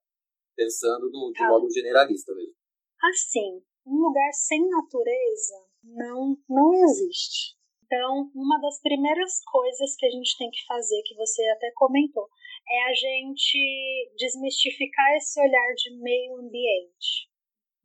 Pensando 0.57 1.11
no, 1.11 1.33
de 1.33 1.43
ah. 1.43 1.49
modo 1.49 1.71
generalista 1.71 2.35
mesmo. 2.35 2.55
Assim, 3.03 3.63
um 3.89 3.97
lugar 3.97 4.33
sem 4.33 4.69
natureza 4.69 5.55
não, 5.83 6.37
não 6.49 6.75
existe. 6.75 7.57
Então, 7.85 8.31
uma 8.35 8.61
das 8.61 8.81
primeiras 8.83 9.43
coisas 9.45 9.97
que 9.97 10.07
a 10.07 10.11
gente 10.11 10.37
tem 10.37 10.51
que 10.51 10.65
fazer, 10.67 11.03
que 11.05 11.15
você 11.15 11.43
até 11.49 11.71
comentou, 11.75 12.29
é 12.69 12.91
a 12.91 12.95
gente 12.95 14.13
desmistificar 14.19 15.17
esse 15.17 15.41
olhar 15.41 15.75
de 15.75 15.97
meio 15.99 16.37
ambiente. 16.37 17.31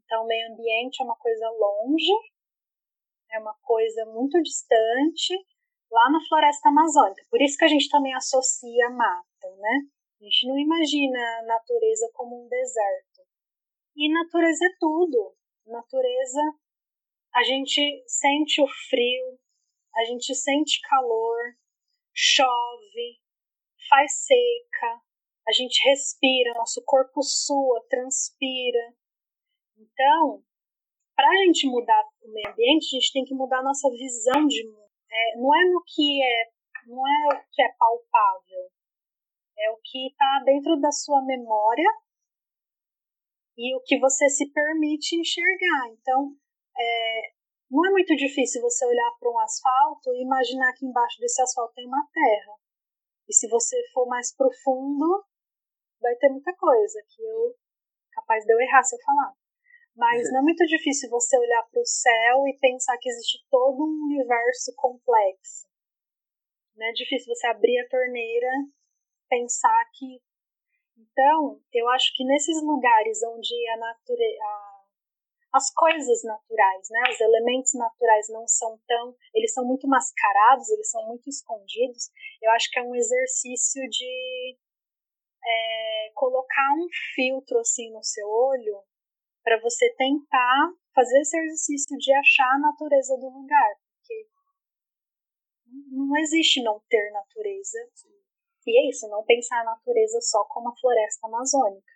Então, 0.03 0.27
meio 0.27 0.51
ambiente 0.51 1.01
é 1.01 1.05
uma 1.05 1.15
coisa 1.15 1.49
longe 1.49 2.33
é 3.33 3.39
uma 3.39 3.55
coisa 3.61 4.05
muito 4.05 4.41
distante. 4.41 5.33
lá 5.91 6.09
na 6.09 6.19
floresta 6.27 6.69
amazônica. 6.69 7.23
Por 7.29 7.39
isso 7.39 7.55
que 7.55 7.65
a 7.65 7.67
gente 7.67 7.87
também 7.87 8.13
associa 8.15 8.89
mata, 8.89 9.47
né? 9.57 9.81
A 10.19 10.23
gente 10.23 10.47
não 10.47 10.57
imagina 10.57 11.19
a 11.19 11.45
natureza 11.45 12.09
como 12.13 12.43
um 12.43 12.47
deserto. 12.47 13.21
E 13.95 14.11
natureza 14.11 14.65
é 14.65 14.75
tudo. 14.79 15.35
Natureza, 15.65 16.41
a 17.33 17.43
gente 17.43 18.03
sente 18.05 18.61
o 18.61 18.67
frio, 18.89 19.39
a 19.95 20.03
gente 20.05 20.35
sente 20.35 20.81
calor, 20.81 21.55
chove, 22.13 23.19
faz 23.89 24.25
seca, 24.25 25.01
a 25.47 25.51
gente 25.53 25.81
respira, 25.89 26.53
nosso 26.55 26.83
corpo 26.85 27.21
sua, 27.21 27.85
transpira. 27.89 28.93
Então, 29.77 30.43
para 31.15 31.29
a 31.29 31.45
gente 31.45 31.67
mudar 31.67 32.03
o 32.21 32.31
meio 32.31 32.49
ambiente, 32.49 32.95
a 32.95 32.99
gente 32.99 33.13
tem 33.13 33.25
que 33.25 33.33
mudar 33.33 33.59
a 33.59 33.63
nossa 33.63 33.89
visão 33.89 34.45
de 34.45 34.67
mundo. 34.67 34.91
É, 35.09 35.37
não 35.37 35.55
é 35.55 35.65
no 35.65 35.83
que 35.85 36.23
é, 36.23 36.51
não 36.87 37.07
é 37.07 37.35
o 37.35 37.43
que 37.51 37.61
é 37.61 37.71
palpável, 37.77 38.69
é 39.57 39.71
o 39.71 39.77
que 39.83 40.07
está 40.07 40.41
dentro 40.45 40.79
da 40.81 40.91
sua 40.91 41.23
memória 41.23 42.02
e 43.57 43.75
o 43.75 43.81
que 43.81 43.99
você 43.99 44.29
se 44.29 44.51
permite 44.51 45.15
enxergar. 45.15 45.89
Então, 45.91 46.35
é, 46.77 47.31
não 47.69 47.85
é 47.87 47.91
muito 47.91 48.15
difícil 48.15 48.61
você 48.61 48.85
olhar 48.85 49.11
para 49.19 49.31
um 49.31 49.39
asfalto 49.39 50.13
e 50.13 50.23
imaginar 50.23 50.73
que 50.73 50.85
embaixo 50.85 51.19
desse 51.19 51.41
asfalto 51.41 51.73
tem 51.73 51.87
uma 51.87 52.07
terra. 52.11 52.53
E 53.27 53.33
se 53.33 53.47
você 53.47 53.77
for 53.93 54.07
mais 54.07 54.35
profundo, 54.35 55.25
vai 56.01 56.15
ter 56.15 56.29
muita 56.29 56.53
coisa 56.55 57.01
que 57.09 57.23
eu 57.23 57.55
capaz 58.13 58.43
de 58.45 58.53
eu 58.53 58.59
errar 58.59 58.83
se 58.83 58.95
eu 58.95 58.99
falar. 59.01 59.33
Mas 59.95 60.31
não 60.31 60.39
é 60.39 60.43
muito 60.43 60.65
difícil 60.65 61.09
você 61.09 61.37
olhar 61.37 61.63
para 61.69 61.81
o 61.81 61.85
céu 61.85 62.47
e 62.47 62.57
pensar 62.59 62.97
que 62.97 63.09
existe 63.09 63.45
todo 63.49 63.83
um 63.83 64.05
universo 64.05 64.73
complexo. 64.75 65.67
Não 66.75 66.87
é 66.87 66.91
difícil 66.91 67.33
você 67.33 67.47
abrir 67.47 67.79
a 67.79 67.89
torneira, 67.89 68.49
pensar 69.29 69.85
que. 69.93 70.19
Então, 71.03 71.59
eu 71.73 71.89
acho 71.89 72.13
que 72.15 72.23
nesses 72.23 72.61
lugares 72.63 73.21
onde 73.23 73.69
a 73.69 73.77
natureza. 73.77 74.73
As 75.53 75.71
coisas 75.71 76.23
naturais, 76.23 76.87
né, 76.89 77.11
os 77.11 77.21
elementos 77.21 77.73
naturais 77.75 78.27
não 78.29 78.47
são 78.47 78.79
tão. 78.87 79.15
Eles 79.35 79.53
são 79.53 79.63
muito 79.63 79.87
mascarados, 79.87 80.67
eles 80.69 80.89
são 80.89 81.05
muito 81.05 81.29
escondidos. 81.29 82.09
Eu 82.41 82.49
acho 82.51 82.71
que 82.71 82.79
é 82.79 82.83
um 82.83 82.95
exercício 82.95 83.87
de 83.87 84.57
é, 85.45 86.11
colocar 86.15 86.73
um 86.73 86.87
filtro 87.13 87.59
assim 87.59 87.91
no 87.91 88.03
seu 88.03 88.27
olho 88.27 88.81
para 89.43 89.59
você 89.61 89.93
tentar 89.95 90.71
fazer 90.95 91.19
esse 91.19 91.37
exercício 91.37 91.97
de 91.97 92.13
achar 92.13 92.49
a 92.55 92.59
natureza 92.59 93.15
do 93.17 93.29
lugar, 93.29 93.75
porque 93.91 94.27
não 95.91 96.17
existe 96.17 96.63
não 96.63 96.81
ter 96.89 97.11
natureza. 97.11 97.77
E 98.65 98.79
é 98.79 98.89
isso, 98.89 99.07
não 99.09 99.23
pensar 99.23 99.61
a 99.61 99.65
natureza 99.65 100.19
só 100.21 100.43
como 100.45 100.69
a 100.69 100.75
floresta 100.75 101.27
amazônica. 101.27 101.91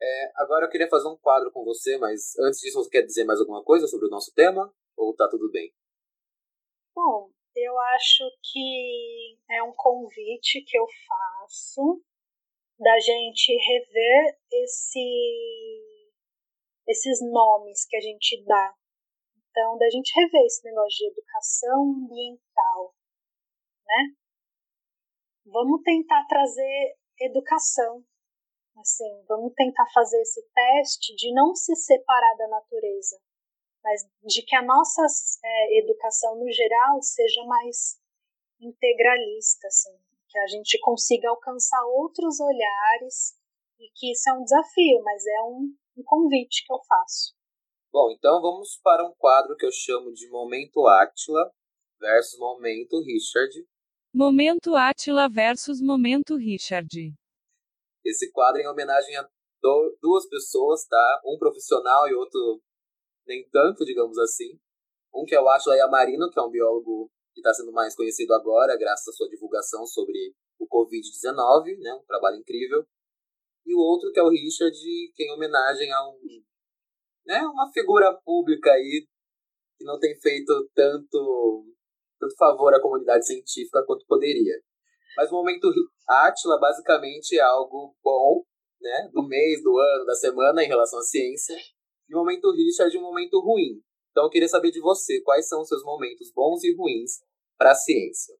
É, 0.00 0.32
agora 0.36 0.66
eu 0.66 0.70
queria 0.70 0.88
fazer 0.88 1.08
um 1.08 1.16
quadro 1.16 1.50
com 1.50 1.64
você, 1.64 1.98
mas 1.98 2.38
antes 2.38 2.60
disso 2.60 2.82
você 2.82 2.90
quer 2.90 3.02
dizer 3.02 3.24
mais 3.24 3.40
alguma 3.40 3.64
coisa 3.64 3.86
sobre 3.86 4.06
o 4.06 4.10
nosso 4.10 4.32
tema? 4.32 4.72
Ou 4.96 5.14
tá 5.14 5.28
tudo 5.28 5.50
bem? 5.50 5.72
Bom, 6.94 7.30
eu 7.54 7.78
acho 7.94 8.24
que 8.42 9.38
é 9.50 9.62
um 9.62 9.72
convite 9.72 10.62
que 10.64 10.78
eu 10.78 10.86
faço 11.06 12.02
da 12.78 12.98
gente 13.00 13.52
rever 13.52 14.38
esse, 14.52 16.14
esses 16.86 17.20
nomes 17.20 17.84
que 17.86 17.96
a 17.96 18.00
gente 18.00 18.44
dá. 18.44 18.74
Então, 19.50 19.76
da 19.76 19.90
gente 19.90 20.12
rever 20.14 20.44
esse 20.46 20.64
negócio 20.64 20.98
de 20.98 21.06
educação 21.08 21.82
ambiental, 21.82 22.94
né? 23.84 24.14
Vamos 25.50 25.82
tentar 25.82 26.26
trazer 26.26 26.96
educação, 27.20 28.04
assim, 28.76 29.24
vamos 29.26 29.52
tentar 29.54 29.86
fazer 29.92 30.20
esse 30.20 30.42
teste 30.52 31.14
de 31.16 31.32
não 31.32 31.54
se 31.54 31.74
separar 31.74 32.36
da 32.36 32.48
natureza, 32.48 33.18
mas 33.82 34.02
de 34.24 34.42
que 34.42 34.54
a 34.54 34.62
nossa 34.62 35.02
é, 35.42 35.78
educação 35.78 36.36
no 36.36 36.50
geral 36.52 37.00
seja 37.00 37.42
mais 37.44 37.98
integralista, 38.60 39.66
assim, 39.68 39.96
que 40.28 40.38
a 40.38 40.46
gente 40.48 40.78
consiga 40.80 41.30
alcançar 41.30 41.82
outros 41.86 42.38
olhares 42.40 43.38
e 43.78 43.90
que 43.94 44.12
isso 44.12 44.28
é 44.28 44.34
um 44.34 44.44
desafio, 44.44 45.02
mas 45.02 45.24
é 45.26 45.42
um, 45.42 45.74
um 45.96 46.02
convite 46.04 46.64
que 46.66 46.72
eu 46.72 46.78
faço. 46.86 47.34
Bom, 47.90 48.10
então 48.10 48.42
vamos 48.42 48.78
para 48.82 49.08
um 49.08 49.14
quadro 49.14 49.56
que 49.56 49.64
eu 49.64 49.72
chamo 49.72 50.12
de 50.12 50.28
Momento 50.28 50.86
Átila 50.86 51.50
versus 51.98 52.38
Momento 52.38 53.00
Richard. 53.00 53.66
Momento 54.14 54.74
Átila 54.74 55.28
versus 55.28 55.82
Momento 55.82 56.34
Richard. 56.36 57.12
Esse 58.04 58.32
quadro 58.32 58.60
é 58.60 58.64
em 58.64 58.68
homenagem 58.68 59.14
a 59.16 59.28
duas 60.00 60.26
pessoas, 60.28 60.86
tá? 60.86 61.20
Um 61.26 61.36
profissional 61.38 62.08
e 62.08 62.14
outro 62.14 62.62
nem 63.26 63.46
tanto, 63.50 63.84
digamos 63.84 64.16
assim. 64.18 64.58
Um 65.14 65.26
que 65.26 65.34
é 65.34 65.40
o 65.40 65.48
Átila 65.48 65.76
Yamarino, 65.76 66.30
que 66.30 66.40
é 66.40 66.42
um 66.42 66.50
biólogo 66.50 67.10
que 67.34 67.40
está 67.40 67.52
sendo 67.52 67.70
mais 67.70 67.94
conhecido 67.94 68.32
agora, 68.32 68.78
graças 68.78 69.08
à 69.08 69.12
sua 69.12 69.28
divulgação 69.28 69.86
sobre 69.86 70.34
o 70.58 70.66
Covid-19, 70.66 71.78
né, 71.78 71.92
um 71.92 72.04
trabalho 72.06 72.38
incrível. 72.38 72.86
E 73.66 73.74
o 73.74 73.78
outro 73.78 74.10
que 74.10 74.18
é 74.18 74.22
o 74.22 74.30
Richard, 74.30 74.74
que 75.14 75.22
é 75.22 75.26
em 75.26 75.32
homenagem 75.32 75.92
a 75.92 76.08
um, 76.08 76.42
né, 77.26 77.42
uma 77.42 77.70
figura 77.72 78.18
pública 78.24 78.72
aí 78.72 79.06
que 79.78 79.84
não 79.84 79.98
tem 79.98 80.18
feito 80.18 80.68
tanto, 80.74 81.66
tanto 82.18 82.36
favor 82.36 82.74
à 82.74 82.80
comunidade 82.80 83.26
científica 83.26 83.84
quanto 83.86 84.06
poderia. 84.06 84.54
Mas 85.16 85.30
o 85.30 85.34
momento 85.34 85.68
Átila 86.08 86.58
basicamente 86.60 87.36
é 87.36 87.42
algo 87.42 87.94
bom, 88.02 88.44
né, 88.80 89.10
do 89.12 89.26
mês, 89.26 89.62
do 89.62 89.76
ano, 89.76 90.04
da 90.04 90.14
semana 90.14 90.62
em 90.62 90.68
relação 90.68 90.98
à 90.98 91.02
ciência. 91.02 91.56
E 92.08 92.14
o 92.14 92.18
momento 92.18 92.52
Richard 92.52 92.96
é 92.96 93.00
um 93.00 93.02
momento 93.02 93.40
ruim. 93.40 93.82
Então 94.10 94.24
eu 94.24 94.30
queria 94.30 94.48
saber 94.48 94.70
de 94.70 94.80
você, 94.80 95.20
quais 95.22 95.48
são 95.48 95.60
os 95.60 95.68
seus 95.68 95.82
momentos 95.82 96.32
bons 96.32 96.62
e 96.64 96.74
ruins 96.74 97.20
para 97.56 97.72
a 97.72 97.74
ciência? 97.74 98.34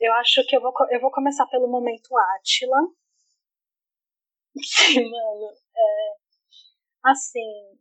Eu 0.00 0.12
acho 0.14 0.44
que 0.46 0.56
eu 0.56 0.60
vou, 0.60 0.72
eu 0.90 1.00
vou 1.00 1.10
começar 1.10 1.46
pelo 1.46 1.68
momento 1.68 2.16
Átila. 2.16 2.78
Mano, 4.94 5.52
é, 5.76 6.14
assim, 7.04 7.78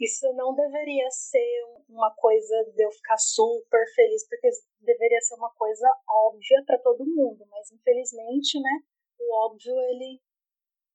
isso 0.00 0.32
não 0.32 0.54
deveria 0.54 1.10
ser 1.10 1.62
uma 1.88 2.12
coisa 2.14 2.54
de 2.74 2.82
eu 2.82 2.90
ficar 2.90 3.18
super 3.18 3.84
feliz, 3.94 4.26
porque 4.26 4.48
deveria 4.80 5.20
ser 5.20 5.34
uma 5.34 5.52
coisa 5.54 5.86
óbvia 6.08 6.64
para 6.66 6.78
todo 6.78 7.04
mundo, 7.04 7.46
mas 7.50 7.70
infelizmente, 7.70 8.58
né, 8.60 8.80
o 9.18 9.34
óbvio, 9.44 9.78
ele, 9.90 10.20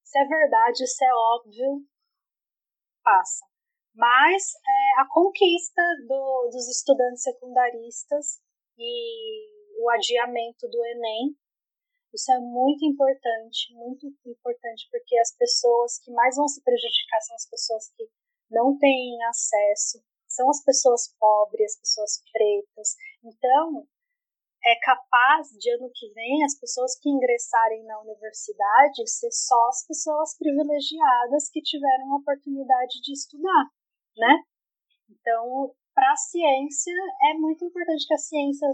se 0.03 0.18
é 0.18 0.26
verdade, 0.26 0.88
se 0.88 1.06
é 1.06 1.14
óbvio, 1.14 1.86
passa. 3.03 3.45
Mas 3.93 4.53
é, 4.56 5.01
a 5.01 5.08
conquista 5.08 5.82
do, 6.08 6.49
dos 6.51 6.68
estudantes 6.68 7.24
secundaristas 7.24 8.41
e 8.78 9.82
o 9.82 9.89
adiamento 9.89 10.68
do 10.68 10.86
Enem, 10.86 11.38
isso 12.14 12.32
é 12.32 12.39
muito 12.39 12.84
importante, 12.86 13.74
muito 13.74 14.08
importante, 14.26 14.88
porque 14.89 15.18
as 15.20 15.36
pessoas 15.38 15.99
que 15.99 16.12
mais 16.12 16.36
vão 16.36 16.47
se 16.47 16.64
prejudicar 16.64 17.22
são 17.22 17.36
as 17.36 17.49
pessoas 17.49 17.89
que 17.95 18.10
não 18.50 18.78
têm 18.78 19.24
acesso, 19.26 20.04
são 20.28 20.50
as 20.50 20.64
pessoas 20.64 21.14
pobres, 21.20 21.74
as 21.74 21.80
pessoas 21.80 22.24
pretas. 22.32 22.96
Então, 23.24 23.88
é 24.66 24.76
capaz 24.82 25.50
de 25.50 25.70
ano 25.72 25.91
que 25.93 26.12
vem 26.14 26.43
as 26.43 26.58
pessoas 26.60 26.98
que 27.00 27.10
ingressarem 27.10 27.84
na 27.86 28.00
universidade 28.02 29.08
ser 29.08 29.32
só 29.32 29.68
as 29.68 29.86
pessoas 29.86 30.38
privilegiadas 30.38 31.50
que 31.50 31.62
tiveram 31.62 32.14
a 32.14 32.18
oportunidade 32.18 33.02
de 33.02 33.14
estudar 33.14 33.70
né? 34.18 34.43
Então, 35.10 35.76
para 35.93 36.12
a 36.12 36.16
ciência, 36.16 36.93
é 37.32 37.34
muito 37.38 37.66
importante 37.66 38.08
que 38.08 38.14
a 38.14 38.18
ciência 38.18 38.68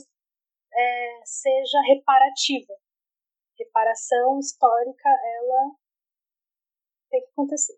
é, 0.74 1.22
seja 1.26 1.82
reparativa. 1.88 2.74
Reparação 3.58 4.40
histórica, 4.40 5.10
ela 5.10 5.76
tem 7.10 7.22
que 7.22 7.32
acontecer. 7.32 7.78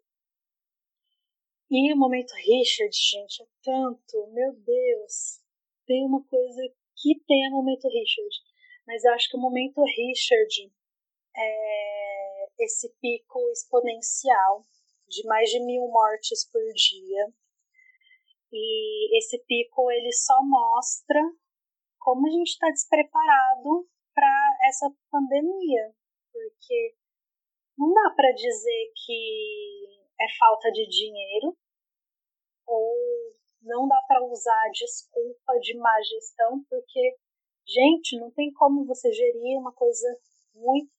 E 1.75 1.91
o 1.91 1.97
momento 1.97 2.35
Richard, 2.35 2.95
gente, 2.95 3.41
é 3.41 3.47
tanto, 3.63 4.27
meu 4.27 4.53
Deus, 4.53 5.41
tem 5.87 6.05
uma 6.05 6.23
coisa 6.23 6.61
que 6.95 7.19
tem 7.25 7.47
o 7.47 7.55
momento 7.55 7.87
Richard, 7.87 8.35
mas 8.85 9.03
eu 9.03 9.11
acho 9.11 9.27
que 9.27 9.37
o 9.37 9.41
momento 9.41 9.81
Richard 9.81 10.71
é 11.35 12.49
esse 12.59 12.93
pico 13.01 13.39
exponencial 13.49 14.63
de 15.07 15.25
mais 15.25 15.49
de 15.49 15.61
mil 15.61 15.87
mortes 15.87 16.47
por 16.51 16.61
dia, 16.75 17.33
e 18.51 19.17
esse 19.17 19.39
pico 19.39 19.89
ele 19.89 20.11
só 20.11 20.43
mostra 20.43 21.19
como 21.97 22.27
a 22.27 22.29
gente 22.29 22.49
está 22.49 22.69
despreparado 22.69 23.89
para 24.13 24.57
essa 24.69 24.93
pandemia, 25.09 25.95
porque 26.31 26.95
não 27.75 27.91
dá 27.95 28.11
para 28.15 28.31
dizer 28.31 28.93
que 29.07 30.03
é 30.21 30.37
falta 30.37 30.71
de 30.71 30.87
dinheiro 30.87 31.57
ou 32.67 33.33
não 33.61 33.87
dá 33.87 33.99
para 34.07 34.23
usar 34.25 34.65
a 34.65 34.71
desculpa 34.71 35.59
de 35.61 35.77
má 35.77 35.95
gestão, 36.01 36.63
porque, 36.69 37.15
gente, 37.65 38.19
não 38.19 38.31
tem 38.31 38.51
como 38.53 38.85
você 38.85 39.11
gerir 39.11 39.59
uma 39.59 39.73
coisa 39.73 40.07
muito 40.55 40.91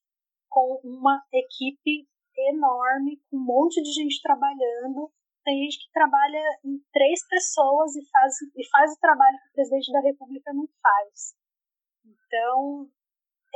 com 0.48 0.80
uma 0.84 1.22
equipe 1.32 2.08
enorme, 2.36 3.20
com 3.30 3.36
um 3.36 3.44
monte 3.44 3.82
de 3.82 3.92
gente 3.92 4.22
trabalhando. 4.22 5.12
Tem 5.44 5.62
gente 5.62 5.84
que 5.84 5.92
trabalha 5.92 6.40
em 6.64 6.78
três 6.92 7.26
pessoas 7.28 7.94
e 7.96 8.08
faz, 8.08 8.34
e 8.56 8.68
faz 8.70 8.92
o 8.92 9.00
trabalho 9.00 9.38
que 9.38 9.48
o 9.48 9.52
presidente 9.52 9.92
da 9.92 10.00
República 10.00 10.52
não 10.54 10.66
faz. 10.80 11.34
Então, 12.04 12.88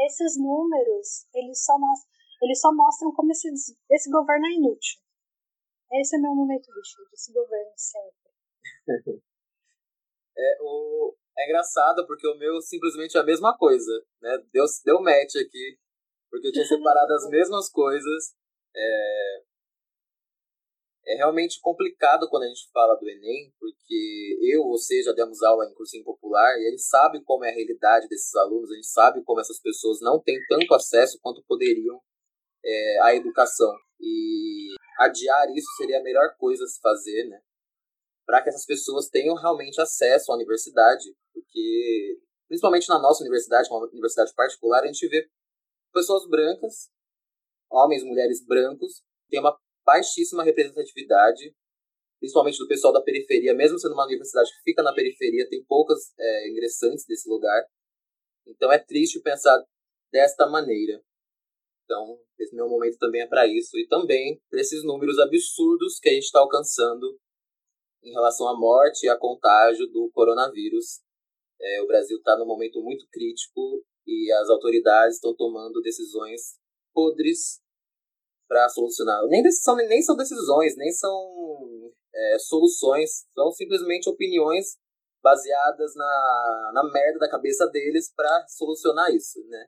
esses 0.01 0.39
números, 0.39 1.27
eles 1.35 1.65
só 1.65 1.79
mostram, 1.79 2.11
eles 2.43 2.61
só 2.61 2.73
mostram 2.75 3.13
como 3.13 3.33
esse, 3.33 3.49
esse 3.91 4.11
governo 4.11 4.47
é 4.47 4.51
inútil. 4.51 5.01
Esse 5.93 6.17
é 6.17 6.19
meu 6.19 6.35
momento, 6.35 6.67
Richard, 6.71 7.11
esse 7.13 7.33
governo 7.33 7.73
sempre. 7.77 8.29
é, 10.37 10.59
o, 10.61 11.17
é 11.39 11.45
engraçado 11.47 12.07
porque 12.07 12.27
o 12.27 12.37
meu 12.37 12.61
simplesmente 12.61 13.17
é 13.17 13.21
a 13.21 13.25
mesma 13.25 13.57
coisa, 13.57 13.93
né? 14.21 14.39
Deu, 14.53 14.65
deu 14.85 15.01
match 15.01 15.37
aqui, 15.37 15.79
porque 16.31 16.49
eu 16.49 16.53
tinha 16.53 16.65
separado 16.69 17.13
as 17.15 17.29
mesmas 17.31 17.71
coisas. 17.71 18.35
É, 18.77 19.43
é 21.09 21.15
realmente 21.15 21.59
complicado 21.61 22.29
quando 22.29 22.43
a 22.43 22.49
gente 22.49 22.69
fala 22.71 22.95
do 22.95 23.09
Enem, 23.09 23.51
porque 23.59 24.39
eu, 24.43 24.65
você, 24.65 25.03
já 25.03 25.13
demos 25.13 25.43
aula 25.43 25.65
em 25.65 25.75
cursinho 25.75 26.05
popular 26.05 26.55
e 26.59 26.67
a 26.67 26.71
gente 26.71 26.83
sabe 26.83 27.23
como 27.25 27.47
é 27.47 27.51
a 27.51 27.55
realidade 27.55 28.09
desses 28.09 28.35
alunos, 28.35 28.71
a 28.71 28.75
gente 28.75 28.89
sabe 28.89 29.23
como 29.25 29.41
essas 29.41 29.59
pessoas 29.59 30.01
não 30.03 30.21
têm 30.21 30.39
tanto 30.49 30.75
acesso 30.75 31.19
quanto 31.23 31.43
poderiam 31.49 31.99
é, 32.63 33.03
à 33.05 33.15
educação. 33.15 33.75
E 33.99 34.75
adiar 34.99 35.49
isso 35.55 35.69
seria 35.77 36.01
a 36.01 36.03
melhor 36.03 36.35
coisa 36.37 36.65
a 36.65 36.67
se 36.67 36.81
fazer, 36.81 37.29
né? 37.29 37.41
Para 38.27 38.43
que 38.43 38.49
essas 38.51 38.67
pessoas 38.67 39.09
tenham 39.09 39.35
realmente 39.35 39.81
acesso 39.81 40.31
à 40.31 40.35
universidade, 40.35 41.15
porque, 41.33 42.21
principalmente 42.49 42.89
na 42.89 42.99
nossa 42.99 43.23
universidade, 43.23 43.69
que 43.69 43.75
é 43.75 43.77
uma 43.77 43.87
universidade 43.87 44.35
particular, 44.35 44.83
a 44.83 44.87
gente 44.87 45.09
vê 45.09 45.29
pessoas 45.93 46.29
brancas, 46.29 46.91
homens, 47.71 48.03
mulheres 48.03 48.45
brancos, 48.45 49.03
tem 49.31 49.41
uma 49.41 49.59
baixíssima 49.85 50.45
representatividade, 50.45 51.55
principalmente 52.19 52.59
do 52.59 52.69
pessoal 52.69 52.93
da 52.93 53.03
periferia, 53.03 53.55
mesmo 53.55 53.79
sendo 53.79 53.95
uma 53.95 54.05
universidade 54.05 54.51
que 54.51 54.63
fica 54.63 54.83
na 54.83 54.93
periferia, 54.93 55.49
tem 55.49 55.65
poucas 55.65 56.13
é, 56.19 56.49
ingressantes 56.51 57.07
desse 57.07 57.29
lugar. 57.29 57.65
Então 58.47 58.71
é 58.73 58.79
triste 58.79 59.21
pensar 59.21 59.63
desta 60.13 60.47
maneira. 60.47 61.03
Então, 61.89 62.21
esse 62.39 62.55
meu 62.55 62.69
momento 62.69 62.99
também 62.99 63.23
é 63.23 63.27
para 63.27 63.47
isso. 63.47 63.79
E 63.79 63.89
também 63.89 64.39
para 64.51 64.61
esses 64.61 64.85
números 64.85 65.19
absurdos 65.19 65.99
que 65.99 66.11
a 66.11 66.13
gente 66.13 66.25
está 66.25 66.39
alcançando 66.39 67.19
em 68.05 68.13
relação 68.13 68.47
à 68.47 68.55
morte 68.55 69.07
e 69.07 69.09
a 69.09 69.19
contágio 69.19 69.87
do 69.87 70.11
coronavírus. 70.13 71.01
É, 71.59 71.83
o 71.83 71.87
Brasil 71.87 72.19
está 72.19 72.37
num 72.37 72.47
momento 72.47 72.83
muito 72.83 73.07
crítico 73.11 73.83
e 74.07 74.31
as 74.33 74.51
autoridades 74.51 75.17
estão 75.17 75.35
tomando 75.35 75.81
decisões 75.81 76.59
podres 76.93 77.61
para 78.47 78.69
solucionar. 78.69 79.27
Nem, 79.27 79.51
são, 79.51 79.75
nem 79.77 80.03
são 80.03 80.15
decisões, 80.15 80.77
nem 80.77 80.93
são 80.93 81.91
é, 82.15 82.39
soluções, 82.39 83.27
são 83.35 83.51
simplesmente 83.51 84.11
opiniões 84.11 84.77
baseadas 85.23 85.95
na, 85.95 86.71
na 86.75 86.85
merda 86.93 87.19
da 87.19 87.31
cabeça 87.31 87.67
deles 87.67 88.13
para 88.15 88.47
solucionar 88.47 89.11
isso, 89.11 89.43
né? 89.49 89.67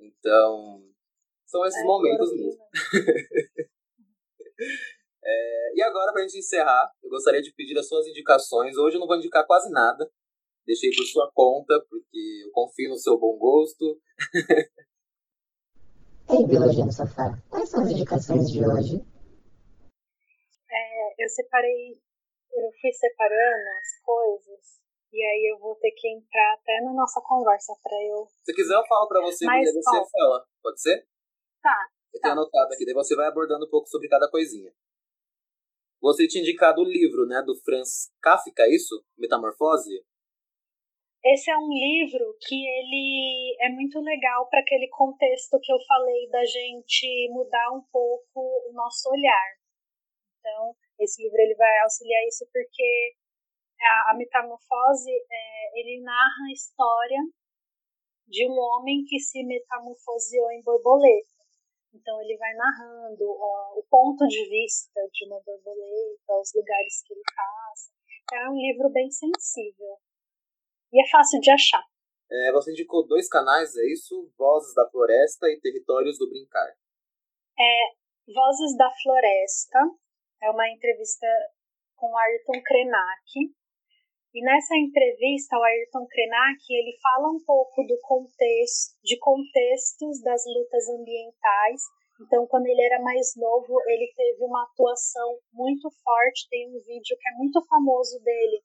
Então, 0.00 0.82
são 1.46 1.64
esses 1.64 1.80
é, 1.80 1.84
momentos 1.84 2.32
mesmo. 2.32 2.60
é, 5.24 5.74
e 5.74 5.82
agora, 5.82 6.12
para 6.12 6.22
a 6.22 6.24
gente 6.26 6.38
encerrar, 6.38 6.90
eu 7.02 7.10
gostaria 7.10 7.40
de 7.40 7.52
pedir 7.54 7.78
as 7.78 7.88
suas 7.88 8.06
indicações. 8.06 8.76
Hoje 8.76 8.96
eu 8.96 9.00
não 9.00 9.06
vou 9.06 9.16
indicar 9.16 9.46
quase 9.46 9.70
nada. 9.70 10.10
Deixei 10.66 10.90
por 10.90 11.04
sua 11.04 11.30
conta, 11.32 11.80
porque 11.88 12.42
eu 12.44 12.50
confio 12.50 12.90
no 12.90 12.98
seu 12.98 13.16
bom 13.18 13.38
gosto. 13.38 14.00
Ei, 16.28 16.44
Biologia 16.44 16.84
no 16.84 16.90
Sofá, 16.90 17.40
quais 17.48 17.68
são 17.68 17.84
as 17.84 17.90
indicações 17.90 18.50
de 18.50 18.58
hoje? 18.58 18.96
É, 20.68 21.24
eu 21.24 21.28
separei, 21.28 21.92
eu 21.92 22.72
fui 22.80 22.92
separando 22.92 23.68
as 23.78 24.02
coisas 24.02 24.82
e 25.12 25.22
aí 25.22 25.52
eu 25.54 25.58
vou 25.60 25.76
ter 25.76 25.92
que 25.92 26.08
entrar 26.08 26.54
até 26.54 26.80
na 26.82 26.92
nossa 26.92 27.20
conversa 27.20 27.72
para 27.80 27.96
eu. 28.02 28.26
Se 28.44 28.52
quiser, 28.52 28.74
eu 28.74 28.84
falo 28.86 29.06
para 29.06 29.22
você 29.22 29.46
Mas, 29.46 29.68
e 29.68 29.72
você 29.72 29.96
ó, 29.98 30.04
fala. 30.04 30.44
Pode 30.60 30.82
ser? 30.82 31.06
Tá. 31.66 31.88
Eu 32.14 32.20
tenho 32.20 32.34
tá. 32.34 32.40
anotado 32.40 32.72
aqui, 32.72 32.86
daí 32.86 32.94
você 32.94 33.16
vai 33.16 33.26
abordando 33.26 33.66
um 33.66 33.68
pouco 33.68 33.88
sobre 33.88 34.06
cada 34.08 34.30
coisinha. 34.30 34.70
Você 36.00 36.28
tinha 36.28 36.42
indicado 36.42 36.80
o 36.80 36.84
livro, 36.84 37.26
né, 37.26 37.42
do 37.42 37.56
Franz 37.56 38.12
Kafka, 38.22 38.62
é 38.62 38.70
isso? 38.70 39.04
Metamorfose? 39.18 39.98
Esse 41.24 41.50
é 41.50 41.58
um 41.58 41.66
livro 41.66 42.36
que 42.46 42.54
ele 42.54 43.56
é 43.58 43.68
muito 43.70 43.98
legal 43.98 44.48
para 44.48 44.60
aquele 44.60 44.86
contexto 44.90 45.58
que 45.60 45.72
eu 45.72 45.78
falei 45.88 46.28
da 46.30 46.44
gente 46.44 47.28
mudar 47.32 47.72
um 47.72 47.82
pouco 47.90 48.70
o 48.70 48.72
nosso 48.72 49.10
olhar. 49.10 49.56
Então, 50.38 50.76
esse 51.00 51.20
livro 51.20 51.40
ele 51.40 51.56
vai 51.56 51.80
auxiliar 51.80 52.22
isso 52.28 52.46
porque 52.52 53.16
a, 53.82 54.12
a 54.12 54.14
metamorfose 54.16 55.10
é, 55.10 55.80
ele 55.80 56.00
narra 56.00 56.46
a 56.48 56.52
história 56.52 57.18
de 58.28 58.48
um 58.48 58.54
homem 58.54 59.02
que 59.04 59.18
se 59.18 59.42
metamorfoseou 59.42 60.52
em 60.52 60.62
borboleta. 60.62 61.35
Então 61.96 62.20
ele 62.20 62.36
vai 62.36 62.52
narrando 62.54 63.24
ó, 63.24 63.78
o 63.78 63.82
ponto 63.88 64.26
de 64.26 64.48
vista 64.48 65.00
de 65.10 65.26
uma 65.26 65.40
borboleta, 65.40 66.40
os 66.40 66.52
lugares 66.54 67.02
que 67.02 67.14
ele 67.14 67.22
passa. 67.34 67.90
Então, 68.24 68.38
é 68.38 68.50
um 68.50 68.56
livro 68.56 68.90
bem 68.90 69.10
sensível. 69.10 69.96
E 70.92 71.02
é 71.02 71.08
fácil 71.08 71.40
de 71.40 71.50
achar. 71.50 71.82
É, 72.30 72.52
você 72.52 72.72
indicou 72.72 73.06
dois 73.06 73.28
canais, 73.28 73.76
é 73.76 73.86
isso? 73.86 74.30
Vozes 74.36 74.74
da 74.74 74.88
Floresta 74.90 75.48
e 75.48 75.60
Territórios 75.60 76.18
do 76.18 76.28
Brincar. 76.28 76.68
É, 77.58 78.32
Vozes 78.32 78.76
da 78.76 78.90
Floresta 79.02 79.78
é 80.42 80.50
uma 80.50 80.68
entrevista 80.68 81.26
com 81.94 82.16
Ayrton 82.16 82.62
Krenak. 82.62 83.54
E 84.36 84.44
nessa 84.44 84.76
entrevista, 84.76 85.56
o 85.56 85.64
Ayrton 85.64 86.06
Krenak, 86.12 86.60
ele 86.68 86.92
fala 87.00 87.32
um 87.32 87.40
pouco 87.40 87.82
do 87.88 87.98
contexto, 88.02 88.92
de 89.02 89.18
contextos 89.18 90.20
das 90.20 90.44
lutas 90.44 90.86
ambientais. 90.90 91.80
Então, 92.20 92.46
quando 92.46 92.66
ele 92.66 92.84
era 92.84 93.00
mais 93.00 93.32
novo, 93.34 93.80
ele 93.88 94.12
teve 94.14 94.44
uma 94.44 94.64
atuação 94.64 95.38
muito 95.54 95.88
forte. 96.04 96.50
Tem 96.50 96.68
um 96.68 96.78
vídeo 96.84 97.16
que 97.18 97.28
é 97.30 97.32
muito 97.38 97.64
famoso 97.64 98.22
dele, 98.22 98.60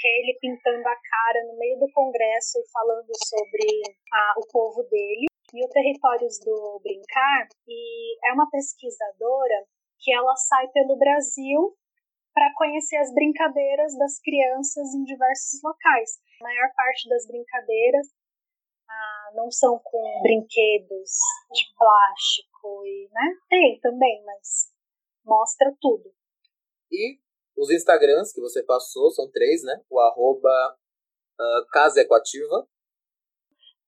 que 0.00 0.08
é 0.08 0.18
ele 0.18 0.36
pintando 0.40 0.82
a 0.82 0.96
cara 0.96 1.46
no 1.46 1.58
meio 1.58 1.78
do 1.78 1.92
congresso 1.92 2.58
e 2.58 2.68
falando 2.72 3.12
sobre 3.14 3.70
a, 4.12 4.34
o 4.38 4.48
povo 4.50 4.82
dele. 4.90 5.26
E 5.54 5.64
o 5.64 5.68
Territórios 5.68 6.40
do 6.40 6.80
Brincar, 6.82 7.46
e 7.68 8.18
é 8.28 8.32
uma 8.32 8.50
pesquisadora 8.50 9.62
que 10.00 10.12
ela 10.12 10.34
sai 10.34 10.66
pelo 10.72 10.98
Brasil 10.98 11.72
para 12.34 12.52
conhecer 12.56 12.96
as 12.96 13.14
brincadeiras 13.14 13.96
das 13.96 14.20
crianças 14.20 14.92
em 14.92 15.04
diversos 15.04 15.62
locais. 15.62 16.18
A 16.40 16.44
maior 16.44 16.68
parte 16.74 17.08
das 17.08 17.26
brincadeiras 17.26 18.08
ah, 18.88 19.30
não 19.34 19.50
são 19.50 19.78
com 19.78 20.22
brinquedos 20.22 21.12
de 21.52 21.64
plástico 21.78 22.84
e, 22.84 23.08
né? 23.12 23.36
Tem 23.48 23.80
também, 23.80 24.22
mas 24.24 24.72
mostra 25.24 25.72
tudo. 25.80 26.12
E 26.90 27.18
os 27.56 27.70
Instagrams 27.70 28.32
que 28.32 28.40
você 28.40 28.62
passou 28.64 29.10
são 29.12 29.30
três, 29.30 29.62
né? 29.62 29.80
O 29.88 30.00
arroba 30.00 30.76
uh, 31.40 31.66
Casa 31.70 32.00
Equativa. 32.00 32.68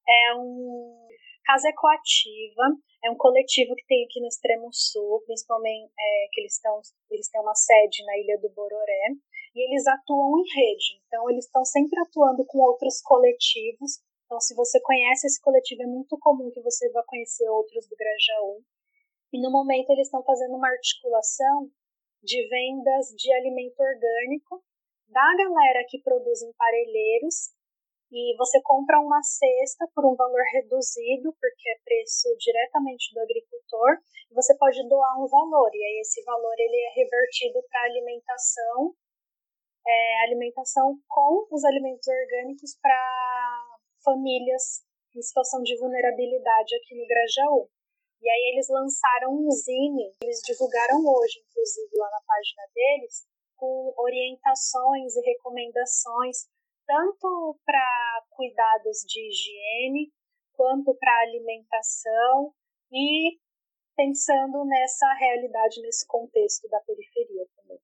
É 0.09 0.35
um 0.37 1.06
Casa 1.47 1.69
Equativa, 1.69 2.75
é 3.05 3.11
um 3.11 3.17
coletivo 3.17 3.77
que 3.77 3.87
tem 3.87 4.05
aqui 4.05 4.21
no 4.21 4.27
extremo 4.27 4.69
sul, 4.73 5.23
principalmente 5.27 5.93
é, 5.97 6.27
que 6.33 6.41
eles, 6.41 6.55
estão, 6.55 6.81
eles 7.09 7.29
têm 7.29 7.41
uma 7.41 7.55
sede 7.55 8.05
na 8.05 8.19
Ilha 8.19 8.37
do 8.41 8.51
Bororé, 8.51 9.15
e 9.55 9.61
eles 9.63 9.87
atuam 9.87 10.39
em 10.39 10.43
rede, 10.43 11.01
então 11.07 11.31
eles 11.31 11.47
estão 11.47 11.65
sempre 11.65 11.99
atuando 12.01 12.45
com 12.45 12.59
outros 12.59 13.01
coletivos. 13.01 14.03
Então, 14.27 14.41
se 14.41 14.55
você 14.57 14.81
conhece 14.83 15.29
esse 15.29 15.41
coletivo, 15.41 15.83
é 15.83 15.87
muito 15.87 16.19
comum 16.19 16.51
que 16.51 16.61
você 16.61 16.91
vá 16.91 17.03
conhecer 17.07 17.49
outros 17.49 17.89
do 17.89 17.97
Grajaú. 17.97 18.61
E 19.33 19.41
no 19.41 19.51
momento 19.51 19.91
eles 19.91 20.09
estão 20.09 20.23
fazendo 20.25 20.57
uma 20.57 20.69
articulação 20.69 21.71
de 22.23 22.47
vendas 22.49 23.07
de 23.17 23.33
alimento 23.33 23.79
orgânico 23.79 24.63
da 25.09 25.37
galera 25.37 25.87
que 25.89 26.03
produz 26.03 26.43
em 26.43 26.53
parelheiros 26.53 27.55
e 28.11 28.37
você 28.37 28.61
compra 28.63 29.01
uma 29.01 29.23
cesta 29.23 29.89
por 29.95 30.07
um 30.07 30.15
valor 30.15 30.43
reduzido, 30.53 31.35
porque 31.41 31.69
é 31.71 31.81
preço 31.85 32.29
diretamente 32.39 33.13
do 33.15 33.21
agricultor, 33.21 33.99
você 34.33 34.57
pode 34.57 34.87
doar 34.89 35.19
um 35.19 35.27
valor, 35.27 35.71
e 35.73 35.83
aí 35.83 36.01
esse 36.01 36.23
valor 36.25 36.55
ele 36.59 36.77
é 36.77 37.03
revertido 37.03 37.63
para 37.69 37.83
alimentação, 37.83 38.95
é, 39.87 40.25
alimentação 40.25 40.99
com 41.09 41.47
os 41.51 41.65
alimentos 41.65 42.07
orgânicos 42.07 42.77
para 42.81 42.99
famílias 44.05 44.85
em 45.15 45.23
situação 45.23 45.63
de 45.63 45.77
vulnerabilidade 45.79 46.77
aqui 46.77 46.95
no 46.95 47.07
Grajaú. 47.07 47.69
E 48.23 48.31
aí 48.31 48.53
eles 48.53 48.69
lançaram 48.69 49.33
um 49.33 49.51
zine, 49.51 50.13
eles 50.23 50.41
divulgaram 50.45 50.99
hoje, 51.05 51.41
inclusive, 51.41 51.91
lá 51.97 52.11
na 52.11 52.23
página 52.27 52.63
deles, 52.75 53.27
com 53.57 53.95
orientações 53.97 55.17
e 55.17 55.21
recomendações, 55.21 56.49
tanto 56.87 57.59
para 57.65 58.25
cuidados 58.31 58.99
de 59.07 59.29
higiene, 59.29 60.13
quanto 60.55 60.95
para 60.99 61.21
alimentação 61.21 62.55
e 62.91 63.39
pensando 63.97 64.65
nessa 64.65 65.13
realidade, 65.15 65.81
nesse 65.83 66.07
contexto 66.07 66.69
da 66.69 66.81
periferia 66.81 67.47
também. 67.57 67.79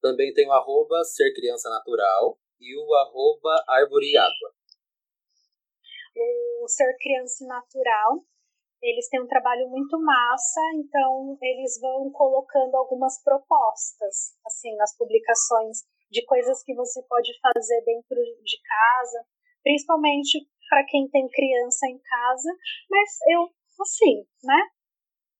Também 0.00 0.32
tem 0.34 0.48
o 0.48 0.52
arroba 0.52 1.02
Ser 1.04 1.32
Criança 1.32 1.70
Natural 1.70 2.38
e 2.60 2.76
o 2.76 2.94
arroba 2.94 3.64
Árvore 3.68 4.10
e 4.10 4.16
Água. 4.16 4.54
O 6.62 6.68
Ser 6.68 6.96
Criança 6.98 7.46
Natural, 7.46 8.24
eles 8.82 9.08
têm 9.08 9.22
um 9.22 9.28
trabalho 9.28 9.68
muito 9.68 9.98
massa, 10.00 10.60
então 10.74 11.38
eles 11.40 11.80
vão 11.80 12.10
colocando 12.10 12.74
algumas 12.76 13.22
propostas, 13.22 14.36
assim, 14.44 14.74
nas 14.76 14.96
publicações 14.96 15.84
de 16.12 16.24
coisas 16.26 16.62
que 16.62 16.74
você 16.74 17.02
pode 17.08 17.32
fazer 17.40 17.82
dentro 17.84 18.16
de 18.16 18.60
casa, 18.62 19.26
principalmente 19.62 20.46
para 20.68 20.84
quem 20.84 21.08
tem 21.08 21.28
criança 21.28 21.86
em 21.88 21.98
casa, 21.98 22.50
mas 22.90 23.10
eu, 23.28 23.48
assim, 23.80 24.26
né? 24.44 24.68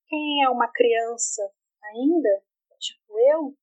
Quem 0.08 0.42
é 0.44 0.48
uma 0.48 0.70
criança 0.72 1.42
ainda, 1.84 2.42
tipo 2.80 3.18
eu, 3.18 3.54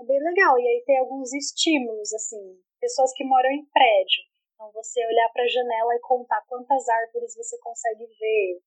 é 0.00 0.04
bem 0.04 0.18
legal. 0.18 0.58
E 0.58 0.66
aí 0.66 0.82
tem 0.84 0.98
alguns 0.98 1.32
estímulos, 1.32 2.12
assim, 2.12 2.60
pessoas 2.80 3.12
que 3.14 3.24
moram 3.24 3.50
em 3.50 3.64
prédio. 3.66 4.22
Então 4.54 4.72
você 4.72 5.04
olhar 5.06 5.30
para 5.32 5.44
a 5.44 5.48
janela 5.48 5.94
e 5.94 6.00
contar 6.00 6.42
quantas 6.48 6.88
árvores 6.88 7.36
você 7.36 7.58
consegue 7.60 8.06
ver. 8.06 8.60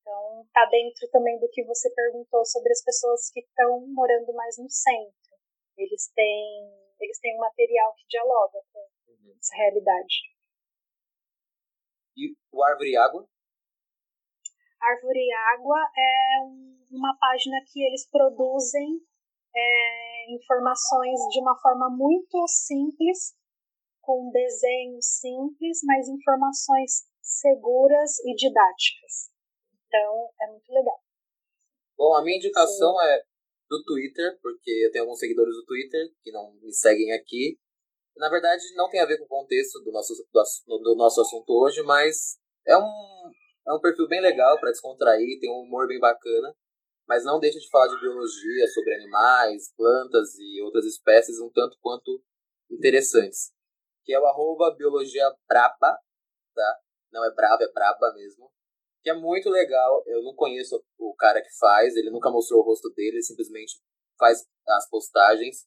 Então 0.00 0.46
tá 0.52 0.66
dentro 0.66 1.08
também 1.10 1.38
do 1.38 1.48
que 1.48 1.64
você 1.64 1.88
perguntou 1.94 2.44
sobre 2.44 2.70
as 2.72 2.82
pessoas 2.82 3.30
que 3.30 3.40
estão 3.40 3.86
morando 3.88 4.32
mais 4.34 4.58
no 4.58 4.68
centro. 4.68 5.34
Eles 5.76 6.10
têm, 6.14 6.70
eles 7.00 7.18
têm 7.20 7.36
um 7.36 7.40
material 7.40 7.94
que 7.94 8.06
dialoga 8.08 8.58
com 8.72 8.80
uhum. 9.08 9.34
essa 9.38 9.56
realidade. 9.56 10.14
E 12.16 12.34
o 12.52 12.64
Árvore 12.64 12.90
e 12.90 12.96
Água? 12.96 13.28
Árvore 14.80 15.18
e 15.18 15.32
Água 15.32 15.78
é 15.96 16.40
uma 16.90 17.16
página 17.18 17.56
que 17.66 17.82
eles 17.84 18.08
produzem 18.10 19.00
é, 19.54 20.34
informações 20.34 21.18
de 21.30 21.40
uma 21.40 21.58
forma 21.60 21.90
muito 21.90 22.46
simples, 22.48 23.34
com 24.00 24.30
desenhos 24.30 25.06
simples, 25.18 25.80
mas 25.84 26.08
informações 26.08 27.06
seguras 27.20 28.18
e 28.24 28.34
didáticas. 28.34 29.30
Então, 29.86 30.30
é 30.40 30.46
muito 30.48 30.72
legal. 30.72 31.00
Bom, 31.96 32.14
a 32.14 32.22
minha 32.22 32.36
indicação 32.36 32.92
Sim. 32.92 33.06
é 33.06 33.24
do 33.68 33.82
Twitter, 33.84 34.38
porque 34.40 34.70
eu 34.70 34.90
tenho 34.90 35.04
alguns 35.04 35.18
seguidores 35.18 35.54
do 35.54 35.64
Twitter 35.64 36.08
que 36.22 36.30
não 36.32 36.52
me 36.62 36.72
seguem 36.72 37.12
aqui. 37.12 37.58
Na 38.16 38.28
verdade, 38.28 38.62
não 38.74 38.88
tem 38.88 39.00
a 39.00 39.06
ver 39.06 39.18
com 39.18 39.24
o 39.24 39.28
contexto 39.28 39.80
do 39.80 39.92
nosso, 39.92 40.14
do, 40.66 40.78
do 40.78 40.94
nosso 40.96 41.20
assunto 41.20 41.50
hoje, 41.50 41.82
mas 41.82 42.38
é 42.66 42.76
um, 42.76 43.32
é 43.68 43.72
um 43.72 43.80
perfil 43.80 44.08
bem 44.08 44.20
legal 44.20 44.58
para 44.58 44.70
descontrair, 44.70 45.38
tem 45.40 45.50
um 45.50 45.60
humor 45.60 45.86
bem 45.86 45.98
bacana 45.98 46.54
mas 47.06 47.24
não 47.24 47.38
deixa 47.38 47.58
de 47.58 47.68
falar 47.70 47.86
de 47.86 48.00
biologia, 48.00 48.66
sobre 48.68 48.94
animais, 48.94 49.72
plantas 49.76 50.36
e 50.38 50.60
outras 50.62 50.84
espécies 50.84 51.38
um 51.38 51.50
tanto 51.50 51.78
quanto 51.80 52.20
interessantes. 52.70 53.52
Que 54.04 54.12
é 54.12 54.20
o 54.20 54.26
arroba 54.26 54.76
tá? 56.54 56.78
Não 57.12 57.24
é 57.24 57.30
braba, 57.32 57.64
é 57.64 57.72
braba 57.72 58.12
mesmo. 58.14 58.50
Que 59.06 59.10
é 59.10 59.14
muito 59.14 59.48
legal. 59.48 60.02
Eu 60.04 60.20
não 60.24 60.34
conheço 60.34 60.84
o 60.98 61.14
cara 61.14 61.40
que 61.40 61.56
faz, 61.60 61.94
ele 61.94 62.10
nunca 62.10 62.28
mostrou 62.28 62.60
o 62.60 62.64
rosto 62.64 62.90
dele, 62.90 63.18
ele 63.18 63.22
simplesmente 63.22 63.80
faz 64.18 64.44
as 64.66 64.90
postagens. 64.90 65.64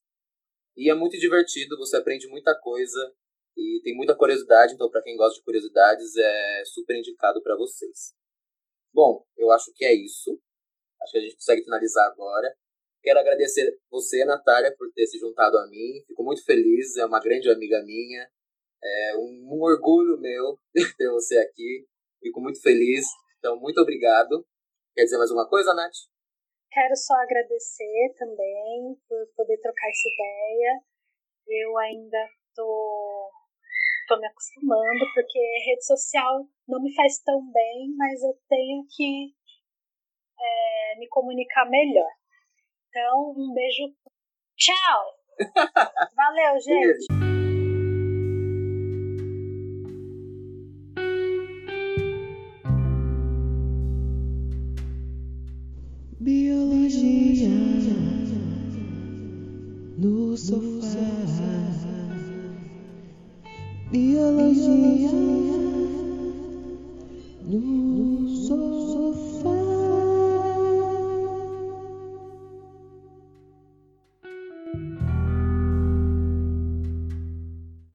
E 0.76 0.92
é 0.92 0.94
muito 0.94 1.18
divertido, 1.18 1.78
você 1.78 1.96
aprende 1.96 2.28
muita 2.28 2.54
coisa 2.60 3.16
e 3.56 3.80
tem 3.82 3.96
muita 3.96 4.14
curiosidade, 4.14 4.74
então 4.74 4.92
para 4.92 5.02
quem 5.02 5.16
gosta 5.16 5.40
de 5.40 5.46
curiosidades 5.46 6.18
é 6.18 6.64
super 6.66 6.98
indicado 6.98 7.42
para 7.42 7.56
vocês. 7.56 8.14
Bom, 8.94 9.26
eu 9.38 9.50
acho 9.52 9.72
que 9.74 9.86
é 9.86 9.94
isso. 9.94 10.38
Acho 11.02 11.14
que 11.14 11.18
a 11.20 11.22
gente 11.22 11.36
consegue 11.36 11.64
finalizar 11.64 12.12
agora. 12.12 12.54
Quero 13.02 13.20
agradecer 13.20 13.80
você, 13.90 14.26
Natália, 14.26 14.76
por 14.78 14.92
ter 14.92 15.08
se 15.08 15.18
juntado 15.18 15.58
a 15.60 15.68
mim. 15.68 16.04
Fico 16.06 16.26
muito 16.26 16.44
feliz, 16.44 16.98
é 16.98 17.06
uma 17.06 17.22
grande 17.22 17.50
amiga 17.50 17.82
minha. 17.86 18.30
É 18.84 19.16
um, 19.16 19.56
um 19.56 19.62
orgulho 19.62 20.20
meu 20.20 20.60
ter 20.98 21.10
você 21.10 21.38
aqui. 21.38 21.88
Fico 22.22 22.42
muito 22.42 22.62
feliz. 22.62 23.06
Então, 23.40 23.58
muito 23.60 23.80
obrigado. 23.80 24.46
Quer 24.94 25.04
dizer 25.04 25.18
mais 25.18 25.32
alguma 25.32 25.50
coisa, 25.50 25.74
Nath? 25.74 25.96
Quero 26.72 26.96
só 26.96 27.16
agradecer 27.16 28.14
também 28.18 28.96
por 29.08 29.26
poder 29.36 29.58
trocar 29.58 29.90
essa 29.90 30.10
ideia. 30.10 30.82
Eu 31.48 31.78
ainda 31.78 32.30
tô, 32.54 33.32
tô 34.08 34.20
me 34.20 34.28
acostumando, 34.28 35.06
porque 35.16 35.40
rede 35.66 35.86
social 35.86 36.46
não 36.68 36.82
me 36.82 36.94
faz 36.94 37.20
tão 37.24 37.42
bem, 37.52 37.96
mas 37.98 38.22
eu 38.22 38.38
tenho 38.48 38.86
que 38.96 39.34
é, 40.40 41.00
me 41.00 41.08
comunicar 41.08 41.68
melhor. 41.70 42.12
Então, 42.90 43.34
um 43.36 43.54
beijo. 43.54 43.96
Tchau! 44.58 45.16
Valeu, 46.16 46.60
gente! 46.60 47.49
Sofá. 60.40 61.20
Biologia 63.92 65.12
no 67.44 68.09